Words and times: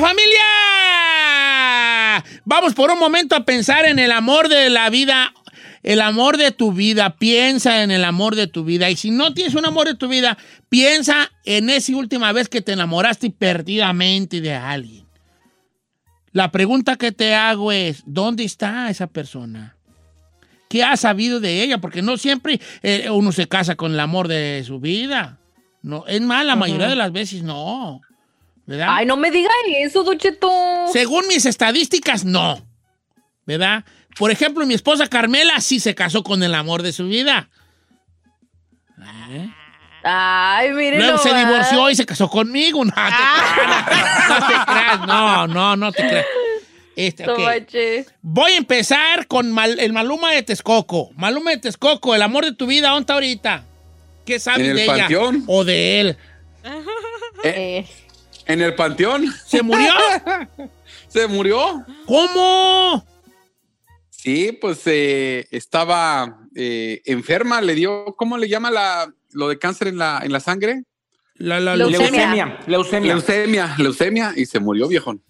Familia. 0.00 0.40
Vamos 2.44 2.74
por 2.74 2.90
un 2.90 2.98
momento 2.98 3.36
a 3.36 3.44
pensar 3.44 3.84
en 3.84 3.98
el 3.98 4.10
amor 4.12 4.48
de 4.48 4.70
la 4.70 4.90
vida, 4.90 5.32
el 5.82 6.00
amor 6.00 6.36
de 6.36 6.50
tu 6.50 6.72
vida. 6.72 7.16
Piensa 7.16 7.82
en 7.82 7.90
el 7.90 8.04
amor 8.04 8.34
de 8.34 8.46
tu 8.46 8.64
vida. 8.64 8.90
Y 8.90 8.96
si 8.96 9.10
no 9.10 9.34
tienes 9.34 9.54
un 9.54 9.66
amor 9.66 9.86
de 9.86 9.94
tu 9.94 10.08
vida, 10.08 10.38
piensa 10.68 11.30
en 11.44 11.70
esa 11.70 11.94
última 11.96 12.32
vez 12.32 12.48
que 12.48 12.62
te 12.62 12.72
enamoraste 12.72 13.30
perdidamente 13.30 14.40
de 14.40 14.54
alguien. 14.54 15.06
La 16.32 16.50
pregunta 16.50 16.96
que 16.96 17.12
te 17.12 17.34
hago 17.34 17.72
es, 17.72 18.02
¿dónde 18.06 18.44
está 18.44 18.88
esa 18.88 19.08
persona? 19.08 19.76
¿Qué 20.68 20.84
has 20.84 21.00
sabido 21.00 21.40
de 21.40 21.62
ella? 21.62 21.78
Porque 21.78 22.00
no 22.00 22.16
siempre 22.16 22.60
eh, 22.82 23.10
uno 23.10 23.32
se 23.32 23.48
casa 23.48 23.74
con 23.74 23.92
el 23.92 24.00
amor 24.00 24.28
de 24.28 24.62
su 24.64 24.78
vida. 24.78 25.40
No, 25.82 26.06
es 26.06 26.20
más, 26.20 26.46
la 26.46 26.54
mayoría 26.56 26.88
de 26.88 26.96
las 26.96 27.10
veces 27.10 27.42
no. 27.42 28.00
¿Verdad? 28.70 28.86
Ay, 28.88 29.04
no 29.04 29.16
me 29.16 29.32
diga 29.32 29.50
eso, 29.78 30.04
Don 30.04 30.16
Cheto. 30.16 30.48
Según 30.92 31.26
mis 31.26 31.44
estadísticas, 31.44 32.24
no. 32.24 32.64
¿Verdad? 33.44 33.84
Por 34.16 34.30
ejemplo, 34.30 34.64
mi 34.64 34.74
esposa 34.74 35.08
Carmela 35.08 35.60
sí 35.60 35.80
se 35.80 35.96
casó 35.96 36.22
con 36.22 36.40
el 36.44 36.54
amor 36.54 36.82
de 36.82 36.92
su 36.92 37.08
vida. 37.08 37.50
¿Eh? 39.30 39.50
Ay, 40.04 40.70
mire. 40.72 40.98
Luego 40.98 41.18
se 41.18 41.34
divorció 41.34 41.90
y 41.90 41.96
se 41.96 42.06
casó 42.06 42.28
conmigo. 42.30 42.84
No, 42.84 42.92
te 42.94 43.00
creas, 43.00 44.28
no 44.28 44.46
te 44.46 44.72
creas. 44.72 45.06
No, 45.06 45.46
no, 45.48 45.76
no 45.76 45.90
te 45.92 46.06
creas. 46.08 46.26
Este, 46.94 47.28
ok. 47.28 47.36
Tomache. 47.38 48.06
Voy 48.22 48.52
a 48.52 48.56
empezar 48.56 49.26
con 49.26 49.50
Mal- 49.50 49.80
el 49.80 49.92
Maluma 49.92 50.30
de 50.30 50.44
Texcoco. 50.44 51.10
Maluma 51.16 51.50
de 51.50 51.56
Texcoco, 51.58 52.14
el 52.14 52.22
amor 52.22 52.44
de 52.44 52.52
tu 52.52 52.66
vida, 52.68 52.90
¿dónde 52.90 53.00
está 53.02 53.14
ahorita? 53.14 53.64
¿Qué 54.24 54.38
sabes 54.38 54.60
¿En 54.60 54.70
el 54.70 54.76
de 54.76 54.84
ella? 54.84 54.96
panteón? 54.96 55.44
O 55.48 55.64
de 55.64 56.00
él. 56.00 56.16
Eh, 57.42 57.86
En 58.52 58.60
el 58.60 58.74
panteón. 58.74 59.32
¿Se 59.46 59.62
murió? 59.62 59.92
Se 61.08 61.26
murió. 61.26 61.84
¿Cómo? 62.06 63.04
Sí, 64.10 64.56
pues 64.60 64.82
eh, 64.86 65.46
estaba 65.50 66.38
eh, 66.54 67.00
enferma, 67.06 67.60
le 67.60 67.74
dio, 67.74 68.04
¿cómo 68.16 68.36
le 68.36 68.48
llama 68.48 68.70
la, 68.70 69.12
lo 69.32 69.48
de 69.48 69.58
cáncer 69.58 69.88
en 69.88 69.98
la, 69.98 70.20
en 70.22 70.32
la 70.32 70.40
sangre? 70.40 70.84
La, 71.34 71.58
la 71.58 71.74
Leucemia. 71.74 72.10
Leucemia, 72.10 72.58
leucemia. 72.66 73.14
Leucemia, 73.14 73.74
leucemia, 73.78 74.32
y 74.36 74.44
se 74.46 74.60
murió, 74.60 74.88
viejón. 74.88 75.22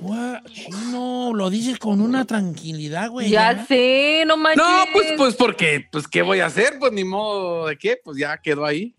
Gua- 0.00 0.42
No, 0.90 1.32
lo 1.34 1.50
dices 1.50 1.78
con 1.78 2.00
una 2.00 2.24
tranquilidad, 2.24 3.10
güey. 3.10 3.28
ya 3.30 3.64
sé, 3.66 4.24
no 4.26 4.36
manches. 4.36 4.64
No, 4.64 4.84
pues, 4.92 5.12
pues, 5.16 5.34
porque, 5.36 5.86
pues, 5.92 6.08
¿qué 6.08 6.22
voy 6.22 6.40
a 6.40 6.46
hacer? 6.46 6.78
Pues, 6.80 6.92
ni 6.92 7.04
modo 7.04 7.66
de 7.68 7.76
qué, 7.78 7.98
pues 8.02 8.18
ya 8.18 8.38
quedó 8.38 8.64
ahí. 8.64 8.96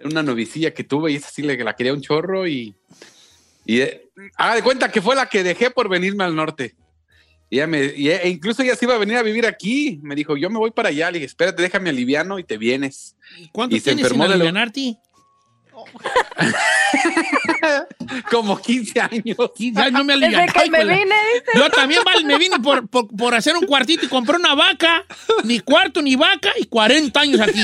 Era 0.00 0.08
una 0.08 0.22
novicilla 0.22 0.72
que 0.72 0.82
tuve 0.82 1.12
y 1.12 1.16
esa 1.16 1.28
sí 1.28 1.42
le, 1.42 1.56
la 1.62 1.76
quería 1.76 1.92
un 1.92 2.00
chorro 2.00 2.46
y, 2.46 2.74
y 3.66 3.80
eh, 3.82 4.08
haga 4.36 4.54
de 4.56 4.62
cuenta 4.62 4.90
que 4.90 5.02
fue 5.02 5.14
la 5.14 5.26
que 5.26 5.42
dejé 5.42 5.70
por 5.70 5.88
venirme 5.88 6.24
al 6.24 6.34
norte. 6.34 6.74
Y 7.50 7.56
ella 7.56 7.66
me, 7.66 7.84
y, 7.94 8.08
e 8.08 8.28
incluso 8.28 8.62
ella 8.62 8.76
se 8.76 8.86
iba 8.86 8.94
a 8.94 8.98
venir 8.98 9.16
a 9.16 9.22
vivir 9.22 9.44
aquí. 9.46 10.00
Me 10.02 10.14
dijo, 10.14 10.36
yo 10.36 10.48
me 10.50 10.58
voy 10.58 10.70
para 10.70 10.88
allá. 10.88 11.10
Le 11.10 11.18
dije, 11.18 11.26
espérate, 11.26 11.60
déjame 11.60 11.90
aliviano 11.90 12.38
y 12.38 12.44
te 12.44 12.56
vienes. 12.56 13.16
¿Cuánto 13.52 13.76
y 13.76 13.80
se 13.80 13.84
tienes 13.94 14.06
sin 14.06 14.06
enfermó 14.06 14.24
de 14.24 14.28
lo- 14.30 14.34
alivianarte? 14.36 14.96
Como 18.30 18.58
15 18.60 19.00
años. 19.00 19.36
15 19.56 19.80
años 19.80 19.92
no 19.92 20.04
me 20.04 20.16
Desde 20.16 20.46
que 20.46 20.70
vine, 20.70 20.94
dice. 20.94 21.44
Yo 21.54 21.70
también 21.70 22.02
vale, 22.04 22.24
me 22.24 22.38
vine 22.38 22.58
por, 22.60 22.88
por, 22.88 23.08
por 23.14 23.34
hacer 23.34 23.56
un 23.56 23.66
cuartito 23.66 24.06
y 24.06 24.08
compré 24.08 24.36
una 24.36 24.54
vaca. 24.54 25.04
Ni 25.44 25.60
cuarto 25.60 26.00
ni 26.02 26.16
vaca 26.16 26.52
y 26.58 26.66
40 26.66 27.20
años 27.20 27.40
aquí. 27.40 27.62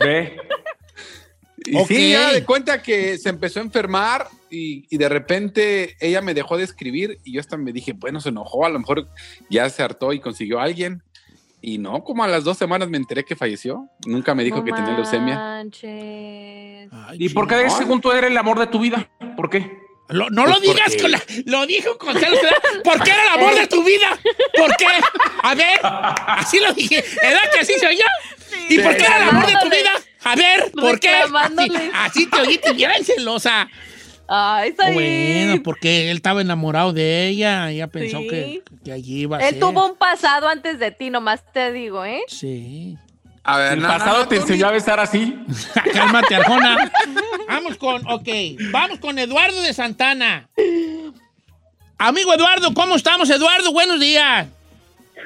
Ve. 0.00 0.36
Y 1.64 1.76
Ok. 1.76 1.88
sí, 1.88 2.10
ya 2.10 2.32
de 2.32 2.44
cuenta 2.44 2.82
que 2.82 3.18
se 3.18 3.28
empezó 3.28 3.60
a 3.60 3.62
enfermar 3.62 4.26
y, 4.50 4.84
y 4.90 4.96
de 4.98 5.08
repente 5.08 5.96
ella 6.00 6.20
me 6.20 6.34
dejó 6.34 6.56
de 6.56 6.64
escribir 6.64 7.18
y 7.24 7.32
yo 7.32 7.40
hasta 7.40 7.56
me 7.56 7.72
dije, 7.72 7.92
bueno, 7.92 8.20
se 8.20 8.30
enojó, 8.30 8.66
a 8.66 8.68
lo 8.68 8.78
mejor 8.78 9.08
ya 9.50 9.68
se 9.70 9.82
hartó 9.82 10.12
y 10.12 10.20
consiguió 10.20 10.58
a 10.60 10.64
alguien. 10.64 11.02
Y 11.64 11.78
no, 11.78 12.02
como 12.02 12.24
a 12.24 12.28
las 12.28 12.42
dos 12.42 12.58
semanas 12.58 12.88
me 12.88 12.96
enteré 12.96 13.24
que 13.24 13.36
falleció. 13.36 13.88
Nunca 14.04 14.34
me 14.34 14.42
dijo 14.42 14.56
No 14.58 14.64
que 14.64 14.72
tenía 14.72 14.92
leucemia. 14.96 15.60
Ay, 15.60 17.16
¿Y 17.18 17.28
por 17.28 17.46
qué 17.46 17.70
según 17.70 18.00
tú 18.00 18.10
era 18.12 18.26
el 18.26 18.36
amor 18.36 18.58
de 18.58 18.66
tu 18.66 18.80
vida? 18.80 19.08
¿Por 19.36 19.48
qué? 19.48 19.70
Lo- 20.08 20.28
no 20.30 20.44
lo 20.46 20.54
Pues 20.56 20.62
digas 20.62 20.80
porque- 20.88 21.02
con 21.02 21.10
la, 21.12 21.22
lo 21.46 21.66
dijo 21.66 21.96
con 21.96 22.12
tal 22.14 22.22
claridad. 22.24 22.82
¿Por 22.84 23.02
qué 23.02 23.10
era 23.12 23.22
el 23.22 23.40
amor 23.40 23.54
de 23.54 23.66
tu 23.68 23.82
vida? 23.84 24.18
¿Por 24.56 24.76
qué? 24.76 24.86
A 25.42 25.54
ver, 25.54 25.78
así 25.82 26.58
lo 26.60 26.72
dije. 26.74 26.98
¿Edad 27.22 27.40
que 27.54 27.60
así 27.60 27.74
soy 27.78 27.96
yo? 27.96 28.04
¿Y 28.68 28.78
por 28.80 28.96
qué 28.96 29.04
era 29.04 29.22
el 29.22 29.28
amor 29.30 29.46
de 29.46 29.54
tu 29.62 29.70
vida? 29.70 29.90
A 30.24 30.36
ver, 30.36 30.70
¿por 30.72 31.00
qué? 31.00 31.10
Así, 31.10 31.72
así 31.94 32.26
te 32.26 32.40
oíste 32.40 32.72
bien 32.72 32.92
celosa. 33.04 33.68
Ay, 34.28 34.70
está 34.70 34.90
Bueno, 34.92 35.62
porque 35.62 36.10
él 36.10 36.16
estaba 36.16 36.40
enamorado 36.40 36.92
de 36.92 37.26
ella. 37.28 37.70
Ella 37.70 37.88
pensó 37.88 38.18
Sí. 38.20 38.28
que, 38.28 38.62
que 38.84 38.92
allí 38.92 39.22
iba 39.22 39.36
a 39.38 39.40
Él 39.40 39.50
ser. 39.50 39.60
tuvo 39.60 39.84
un 39.86 39.96
pasado 39.96 40.48
antes 40.48 40.78
de 40.78 40.90
ti, 40.90 41.10
nomás 41.10 41.42
te 41.52 41.72
digo, 41.72 42.04
¿eh? 42.04 42.22
Sí. 42.28 42.96
A 43.44 43.58
ver, 43.58 43.72
El 43.74 43.80
no, 43.82 43.88
pasado 43.88 44.20
no, 44.20 44.28
te 44.28 44.36
enseñó 44.36 44.68
a 44.68 44.70
besar 44.70 45.00
así. 45.00 45.36
Cálmate, 45.92 46.36
Arjona. 46.36 46.90
Vamos 47.48 47.76
con, 47.76 48.06
ok, 48.08 48.28
vamos 48.70 48.98
con 48.98 49.18
Eduardo 49.18 49.60
de 49.60 49.74
Santana. 49.74 50.48
Amigo 51.98 52.32
Eduardo, 52.32 52.72
¿cómo 52.72 52.94
estamos, 52.96 53.28
Eduardo? 53.28 53.72
Buenos 53.72 54.00
días. 54.00 54.46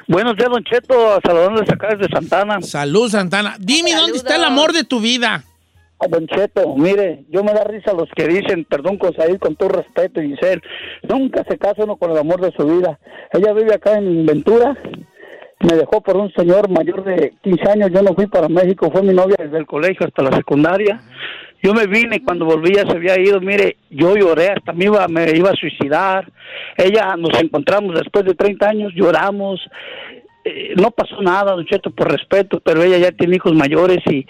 Buenos 0.09 0.37
días, 0.37 0.49
Don 0.49 0.63
Cheto, 0.63 1.19
saludándoles 1.21 1.69
acá 1.69 1.89
desde 1.93 2.07
Santana. 2.07 2.61
Salud, 2.61 3.09
Santana. 3.09 3.55
Dime, 3.59 3.93
¿dónde 3.93 4.17
está 4.17 4.37
el 4.37 4.45
amor 4.45 4.71
de 4.71 4.85
tu 4.85 5.01
vida? 5.01 5.43
A 5.99 6.07
Don 6.07 6.25
Cheto, 6.27 6.77
mire, 6.77 7.25
yo 7.29 7.43
me 7.43 7.51
da 7.53 7.65
risa 7.65 7.91
los 7.91 8.07
que 8.15 8.25
dicen, 8.25 8.63
perdón 8.63 8.97
con 8.97 9.13
salir 9.13 9.37
con 9.37 9.57
todo 9.57 9.67
respeto, 9.67 10.21
Giselle, 10.21 10.61
nunca 11.09 11.43
se 11.49 11.57
casa 11.57 11.83
uno 11.83 11.97
con 11.97 12.11
el 12.11 12.17
amor 12.19 12.39
de 12.39 12.53
su 12.53 12.65
vida. 12.65 12.97
Ella 13.33 13.51
vive 13.51 13.73
acá 13.73 13.97
en 13.97 14.25
Ventura, 14.25 14.77
me 15.59 15.75
dejó 15.75 15.99
por 15.99 16.15
un 16.15 16.31
señor 16.31 16.69
mayor 16.69 17.03
de 17.03 17.33
15 17.43 17.69
años, 17.69 17.91
yo 17.91 18.01
no 18.01 18.13
fui 18.13 18.27
para 18.27 18.47
México, 18.47 18.89
fue 18.89 19.01
mi 19.01 19.13
novia 19.13 19.35
desde 19.37 19.57
el 19.57 19.65
colegio 19.65 20.05
hasta 20.07 20.23
la 20.23 20.31
secundaria. 20.37 21.01
Yo 21.63 21.73
me 21.73 21.87
vine 21.87 22.23
cuando 22.23 22.45
volví 22.45 22.73
ya 22.73 22.83
se 22.83 22.95
había 22.97 23.19
ido, 23.19 23.41
mire, 23.41 23.77
yo 23.89 24.15
lloré, 24.15 24.49
hasta 24.49 24.73
me 24.73 24.85
iba, 24.85 25.07
me 25.07 25.31
iba 25.35 25.49
a 25.49 25.55
suicidar. 25.55 26.31
Ella 26.77 27.15
nos 27.17 27.39
encontramos 27.41 27.95
después 27.95 28.25
de 28.25 28.35
30 28.35 28.69
años, 28.69 28.93
lloramos. 28.95 29.59
Eh, 30.45 30.73
no 30.77 30.91
pasó 30.91 31.21
nada, 31.21 31.53
Don 31.53 31.65
por 31.95 32.11
respeto, 32.11 32.59
pero 32.63 32.83
ella 32.83 32.97
ya 32.99 33.11
tiene 33.11 33.35
hijos 33.35 33.53
mayores 33.53 33.97
y 34.09 34.25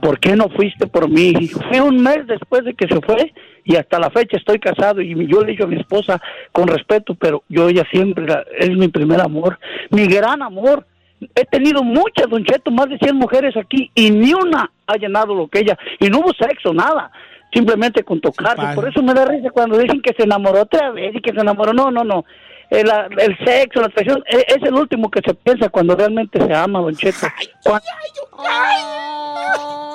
¿por 0.00 0.18
qué 0.18 0.36
no 0.36 0.48
fuiste 0.48 0.86
por 0.86 1.08
mí? 1.10 1.34
Fue 1.68 1.80
un 1.80 2.02
mes 2.02 2.26
después 2.26 2.64
de 2.64 2.74
que 2.74 2.86
se 2.86 3.00
fue 3.00 3.32
y 3.64 3.76
hasta 3.76 3.98
la 3.98 4.10
fecha 4.10 4.36
estoy 4.38 4.58
casado 4.58 5.02
y 5.02 5.14
yo 5.26 5.42
le 5.42 5.52
digo 5.52 5.64
a 5.64 5.68
mi 5.68 5.76
esposa 5.76 6.20
con 6.52 6.66
respeto, 6.68 7.14
pero 7.14 7.42
yo 7.48 7.68
ella 7.68 7.84
siempre 7.90 8.26
la- 8.26 8.44
es 8.58 8.70
mi 8.70 8.88
primer 8.88 9.20
amor, 9.20 9.58
mi 9.90 10.06
gran 10.06 10.40
amor. 10.42 10.86
He 11.34 11.44
tenido 11.44 11.82
muchas, 11.82 12.28
Don 12.30 12.44
Cheto, 12.44 12.70
más 12.70 12.88
de 12.88 12.98
100 12.98 13.14
mujeres 13.16 13.54
aquí 13.56 13.90
y 13.94 14.10
ni 14.10 14.32
una 14.32 14.70
ha 14.86 14.96
llenado 14.96 15.34
lo 15.34 15.48
que 15.48 15.60
ella. 15.60 15.78
Y 15.98 16.08
no 16.08 16.20
hubo 16.20 16.32
sexo, 16.32 16.72
nada. 16.72 17.10
Simplemente 17.52 18.02
con 18.04 18.20
tocarse. 18.20 18.56
padre. 18.56 18.74
Por 18.74 18.88
eso 18.88 19.02
me 19.02 19.12
da 19.12 19.24
risa 19.24 19.50
cuando 19.50 19.76
dicen 19.76 20.00
que 20.00 20.14
se 20.14 20.22
enamoró 20.22 20.62
otra 20.62 20.90
vez 20.92 21.14
y 21.14 21.20
que 21.20 21.32
se 21.32 21.40
enamoró. 21.40 21.72
No, 21.72 21.90
no, 21.90 22.04
no. 22.04 22.24
el, 22.70 22.88
el 23.18 23.36
sexo, 23.44 23.80
la 23.80 23.86
atracción, 23.88 24.22
e- 24.30 24.44
es, 24.46 24.62
el 24.62 24.72
último 24.74 25.10
que 25.10 25.20
se 25.20 25.34
piensa 25.34 25.68
cuando 25.68 25.94
realmente 25.96 26.38
se 26.44 26.54
ama, 26.54 26.78
Don 26.80 26.94
Cheto. 26.96 27.26
Cuan- 27.64 27.82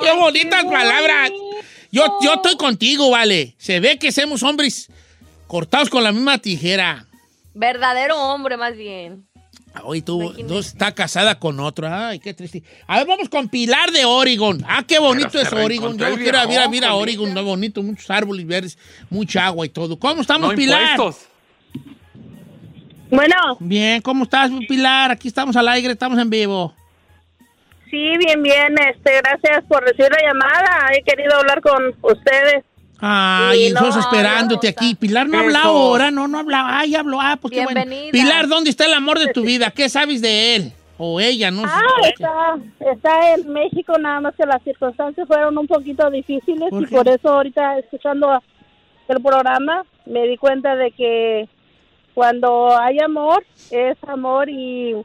¡Qué 0.03 0.11
bonitas 0.19 0.63
palabras! 0.65 1.31
Yo, 1.91 2.03
yo 2.21 2.33
estoy 2.33 2.57
contigo, 2.57 3.09
vale. 3.11 3.55
Se 3.57 3.79
ve 3.79 3.97
que 3.97 4.11
somos 4.11 4.43
hombres 4.43 4.91
cortados 5.47 5.89
con 5.89 6.03
la 6.03 6.11
misma 6.11 6.37
tijera. 6.37 7.05
Verdadero 7.53 8.17
hombre, 8.19 8.57
más 8.57 8.75
bien. 8.75 9.25
Hoy 9.83 10.01
tú, 10.01 10.21
Imagínate. 10.21 10.53
tú 10.53 10.59
está 10.59 10.93
casada 10.93 11.37
con 11.39 11.59
otro. 11.59 11.87
Ay, 11.91 12.19
qué 12.19 12.33
triste. 12.33 12.63
A 12.87 12.97
ver, 12.99 13.07
vamos 13.07 13.29
con 13.29 13.49
Pilar 13.49 13.91
de 13.91 14.05
Oregon. 14.05 14.63
Ah, 14.67 14.83
qué 14.87 14.99
bonito 14.99 15.39
es 15.39 15.51
Oregon. 15.53 15.97
Yo 15.97 16.15
quiero 16.15 16.51
ir 16.51 16.59
a 16.59 16.67
mira 16.67 16.93
Oregon, 16.95 17.33
no 17.33 17.43
bonito, 17.43 17.83
muchos 17.83 18.09
árboles 18.09 18.45
verdes, 18.47 18.77
mucha 19.09 19.45
agua 19.45 19.65
y 19.65 19.69
todo. 19.69 19.97
¿Cómo 19.99 20.21
estamos, 20.21 20.49
No 20.51 20.55
Pilar? 20.55 20.91
impuestos. 20.97 21.27
Bueno, 23.09 23.35
Bien, 23.59 24.01
¿cómo 24.01 24.23
estás, 24.23 24.49
Pilar? 24.67 25.11
Aquí 25.11 25.27
estamos 25.27 25.55
al 25.55 25.67
aire, 25.67 25.93
estamos 25.93 26.17
en 26.19 26.29
vivo. 26.29 26.73
sí, 27.89 28.13
bien, 28.17 28.41
bien. 28.41 28.75
Este, 28.93 29.17
gracias 29.21 29.63
por 29.67 29.83
recibir 29.83 30.09
la 30.11 30.27
llamada. 30.27 30.89
He 30.93 31.03
querido 31.03 31.35
hablar 31.35 31.61
con 31.61 31.95
ustedes. 32.01 32.63
Ay, 32.99 33.71
nosotros 33.71 33.97
esperándote 34.05 34.67
aquí. 34.67 34.95
Pilar 34.95 35.27
no 35.27 35.39
habla 35.39 35.61
ahora, 35.63 36.11
no, 36.11 36.27
no 36.27 36.39
habla. 36.39 36.79
Ay, 36.79 36.95
habló. 36.95 37.19
Ah, 37.21 37.37
pues 37.41 37.53
qué 37.53 37.63
bueno. 37.63 37.81
Pilar, 38.11 38.47
¿dónde 38.47 38.69
está 38.69 38.85
el 38.85 38.93
amor 38.93 39.19
de 39.19 39.27
tu 39.33 39.43
vida? 39.43 39.71
¿Qué 39.71 39.89
sabes 39.89 40.21
de 40.21 40.55
él? 40.55 40.73
O 40.97 41.19
ella, 41.19 41.51
no 41.51 41.63
Ah, 41.65 41.81
sé. 42.03 42.09
está, 42.09 42.55
está 42.91 43.33
en 43.35 43.51
México, 43.51 43.97
nada 43.99 44.21
más 44.21 44.35
que 44.35 44.45
las 44.45 44.63
circunstancias 44.63 45.27
fueron 45.27 45.57
un 45.57 45.67
poquito 45.67 46.09
difíciles 46.09 46.69
¿Por 46.69 46.83
y 46.83 46.85
por 46.87 47.05
eso 47.09 47.27
ahorita 47.33 47.79
escuchando 47.79 48.41
el 49.09 49.21
programa 49.21 49.83
me 50.05 50.25
di 50.25 50.37
cuenta 50.37 50.73
de 50.77 50.91
que 50.91 51.49
cuando 52.13 52.77
hay 52.79 52.99
amor, 52.99 53.43
es 53.71 53.97
amor 54.07 54.47
y 54.49 54.95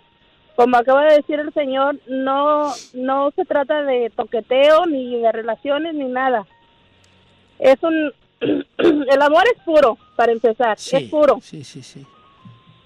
como 0.55 0.77
acaba 0.77 1.03
de 1.07 1.17
decir 1.17 1.41
el 1.41 1.53
señor, 1.55 1.99
no, 2.07 2.73
no 2.95 3.33
se 3.35 3.45
trata 3.45 3.83
de 3.83 4.13
toqueteo 4.15 4.87
ni 4.87 5.19
de 5.21 5.33
relaciones 5.33 5.95
ni 5.95 6.05
nada. 6.05 6.47
Es 7.61 7.77
un, 7.83 8.12
el 8.79 9.23
amor 9.23 9.45
es 9.55 9.62
puro, 9.62 9.99
para 10.17 10.33
empezar, 10.33 10.79
Sí, 10.79 10.97
es 10.97 11.11
puro. 11.11 11.39
Sí, 11.43 11.62
sí, 11.65 11.83
sí. 11.83 12.05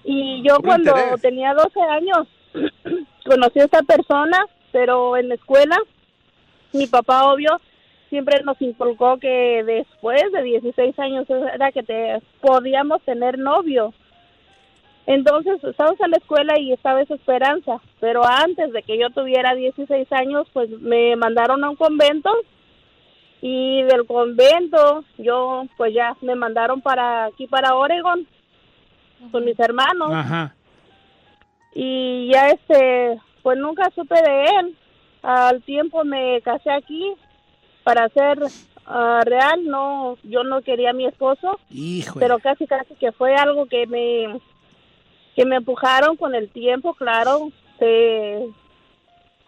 Y 0.03 0.43
yo 0.47 0.57
Puro 0.57 0.67
cuando 0.67 0.91
interés. 0.91 1.21
tenía 1.21 1.53
12 1.53 1.79
años 1.81 2.27
conocí 3.25 3.59
a 3.59 3.63
esta 3.65 3.81
persona, 3.81 4.45
pero 4.71 5.17
en 5.17 5.29
la 5.29 5.35
escuela 5.35 5.77
mi 6.73 6.87
papá 6.87 7.31
obvio 7.31 7.59
siempre 8.09 8.43
nos 8.43 8.61
inculcó 8.61 9.17
que 9.17 9.63
después 9.65 10.21
de 10.31 10.43
16 10.43 10.99
años 10.99 11.25
era 11.29 11.71
que 11.71 11.83
te 11.83 12.21
podíamos 12.41 13.01
tener 13.03 13.39
novio. 13.39 13.93
Entonces 15.07 15.63
estábamos 15.63 15.99
en 16.01 16.11
la 16.11 16.17
escuela 16.17 16.59
y 16.59 16.71
estaba 16.73 17.01
esa 17.01 17.15
esperanza, 17.15 17.79
pero 17.99 18.25
antes 18.25 18.71
de 18.73 18.83
que 18.83 18.97
yo 18.99 19.09
tuviera 19.11 19.53
16 19.55 20.11
años, 20.11 20.47
pues 20.51 20.69
me 20.81 21.15
mandaron 21.15 21.63
a 21.63 21.69
un 21.69 21.75
convento 21.75 22.29
y 23.41 23.83
del 23.83 24.05
convento 24.05 25.03
yo 25.17 25.65
pues 25.77 25.93
ya 25.93 26.15
me 26.21 26.35
mandaron 26.35 26.81
para 26.81 27.25
aquí 27.25 27.47
para 27.47 27.75
Oregon 27.75 28.27
con 29.31 29.45
mis 29.45 29.59
hermanos. 29.59 30.11
Ajá. 30.13 30.55
y 31.73 32.29
ya 32.31 32.49
este 32.49 33.19
pues 33.43 33.57
nunca 33.57 33.89
supe 33.93 34.15
de 34.15 34.43
él. 34.59 34.77
Al 35.21 35.61
tiempo 35.63 36.03
me 36.03 36.41
casé 36.41 36.71
aquí 36.71 37.13
para 37.83 38.09
ser 38.09 38.39
ah, 38.85 39.21
real 39.25 39.65
no 39.65 40.17
yo 40.23 40.43
no 40.43 40.61
quería 40.61 40.91
a 40.91 40.93
mi 40.93 41.05
esposo 41.05 41.59
Hijo. 41.69 42.19
pero 42.19 42.39
casi 42.39 42.67
casi 42.67 42.93
que 42.95 43.11
fue 43.11 43.35
algo 43.35 43.65
que 43.67 43.87
me 43.87 44.39
que 45.35 45.45
me 45.45 45.57
empujaron 45.57 46.15
con 46.15 46.33
el 46.35 46.49
tiempo 46.49 46.93
claro 46.93 47.51
se 47.79 48.47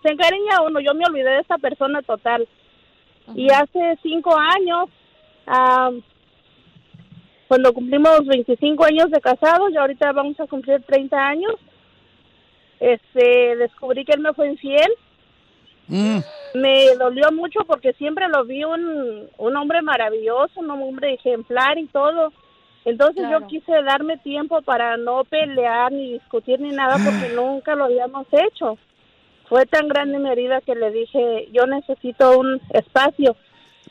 se 0.04 0.10
encariña 0.12 0.62
uno. 0.62 0.80
Yo 0.80 0.94
me 0.94 1.06
olvidé 1.06 1.31
de 1.31 1.39
esta 1.39 1.57
persona 1.57 2.01
total 2.01 2.48
y 3.35 3.50
hace 3.50 3.97
cinco 4.01 4.35
años 4.38 4.89
ah, 5.47 5.91
cuando 7.47 7.74
cumplimos 7.74 8.25
25 8.25 8.83
años 8.85 9.09
de 9.12 9.21
casados 9.21 9.71
y 9.71 9.77
ahorita 9.77 10.12
vamos 10.12 10.39
a 10.39 10.47
cumplir 10.47 10.81
30 10.83 11.18
años 11.18 11.56
este 12.79 13.56
descubrí 13.57 14.06
que 14.06 14.13
él 14.13 14.21
me 14.21 14.33
fue 14.33 14.50
infiel 14.50 14.91
Mm, 15.88 16.18
me 16.56 16.95
dolió 17.00 17.31
mucho 17.31 17.62
porque 17.65 17.94
siempre 17.94 18.27
lo 18.27 18.44
vi 18.45 18.63
un, 18.63 19.29
un 19.38 19.56
hombre 19.56 19.81
maravilloso, 19.81 20.59
un 20.59 20.69
hombre 20.71 21.13
ejemplar 21.13 21.77
y 21.77 21.88
todo. 21.88 22.33
Entonces 22.85 23.25
Claro. 23.25 23.39
yo 23.41 23.47
quise 23.47 23.71
darme 23.83 24.18
tiempo 24.18 24.62
para 24.62 24.97
no 24.97 25.24
pelear 25.24 25.91
ni 25.91 26.13
discutir 26.13 26.59
ni 26.59 26.69
nada 26.69 26.97
porque 27.03 27.29
nunca 27.35 27.75
lo 27.75 27.85
habíamos 27.85 28.27
hecho. 28.31 28.77
Fue 29.49 29.65
tan 29.65 29.88
grande 29.88 30.19
mi 30.19 30.29
herida 30.29 30.61
que 30.61 30.75
le 30.75 30.91
dije, 30.91 31.47
yo 31.53 31.65
necesito 31.67 32.38
un 32.38 32.59
espacio. 32.73 33.35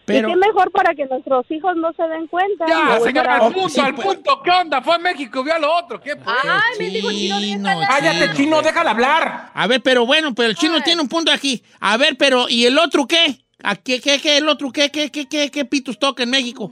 pero, 0.05 0.29
y 0.29 0.33
qué 0.33 0.37
mejor 0.37 0.71
para 0.71 0.95
que 0.95 1.07
nuestros 1.07 1.51
hijos 1.51 1.77
no 1.77 1.93
se 1.95 2.03
den 2.09 2.27
cuenta. 2.27 2.67
Ya, 2.69 2.95
Me 2.97 3.01
señor, 3.01 3.27
al 3.29 3.53
punto, 3.53 3.69
Sí, 3.71 3.81
al 3.81 3.95
pues. 3.95 4.07
punto. 4.07 4.43
¿Qué 4.43 4.51
onda? 4.51 4.83
Fue 4.83 4.95
a 4.97 4.99
México, 4.99 5.43
vio 5.43 5.55
a 5.55 5.59
lo 5.59 5.75
otro. 5.75 5.99
¿Qué 6.01 6.15
pues? 6.17 6.27
Ay, 6.43 6.79
me 6.79 6.91
chino, 6.91 7.41
chino. 7.41 7.71
Cállate, 7.89 8.35
chino, 8.35 8.61
déjala 8.63 8.91
hablar. 8.91 9.51
A 9.55 9.67
ver, 9.67 9.81
pero 9.83 10.05
bueno, 10.05 10.35
pero 10.35 10.51
el 10.51 10.57
chino 10.57 10.75
Ay. 10.75 10.83
tiene 10.83 11.01
un 11.03 11.09
punto 11.09 11.33
aquí. 11.33 11.63
A 11.81 11.97
ver, 11.97 12.17
pero 12.19 12.47
¿y 12.49 12.67
el 12.67 12.79
otro 12.79 13.07
qué? 13.07 13.39
¿A 13.63 13.75
qué, 13.77 14.01
qué, 14.01 14.21
qué, 14.21 14.37
el 14.37 14.49
otro 14.51 14.71
qué, 14.71 14.91
qué, 14.91 15.11
qué, 15.11 15.27
qué, 15.27 15.51
qué 15.51 15.65
pitos 15.65 15.99
toca 15.99 16.23
en 16.23 16.31
México? 16.31 16.71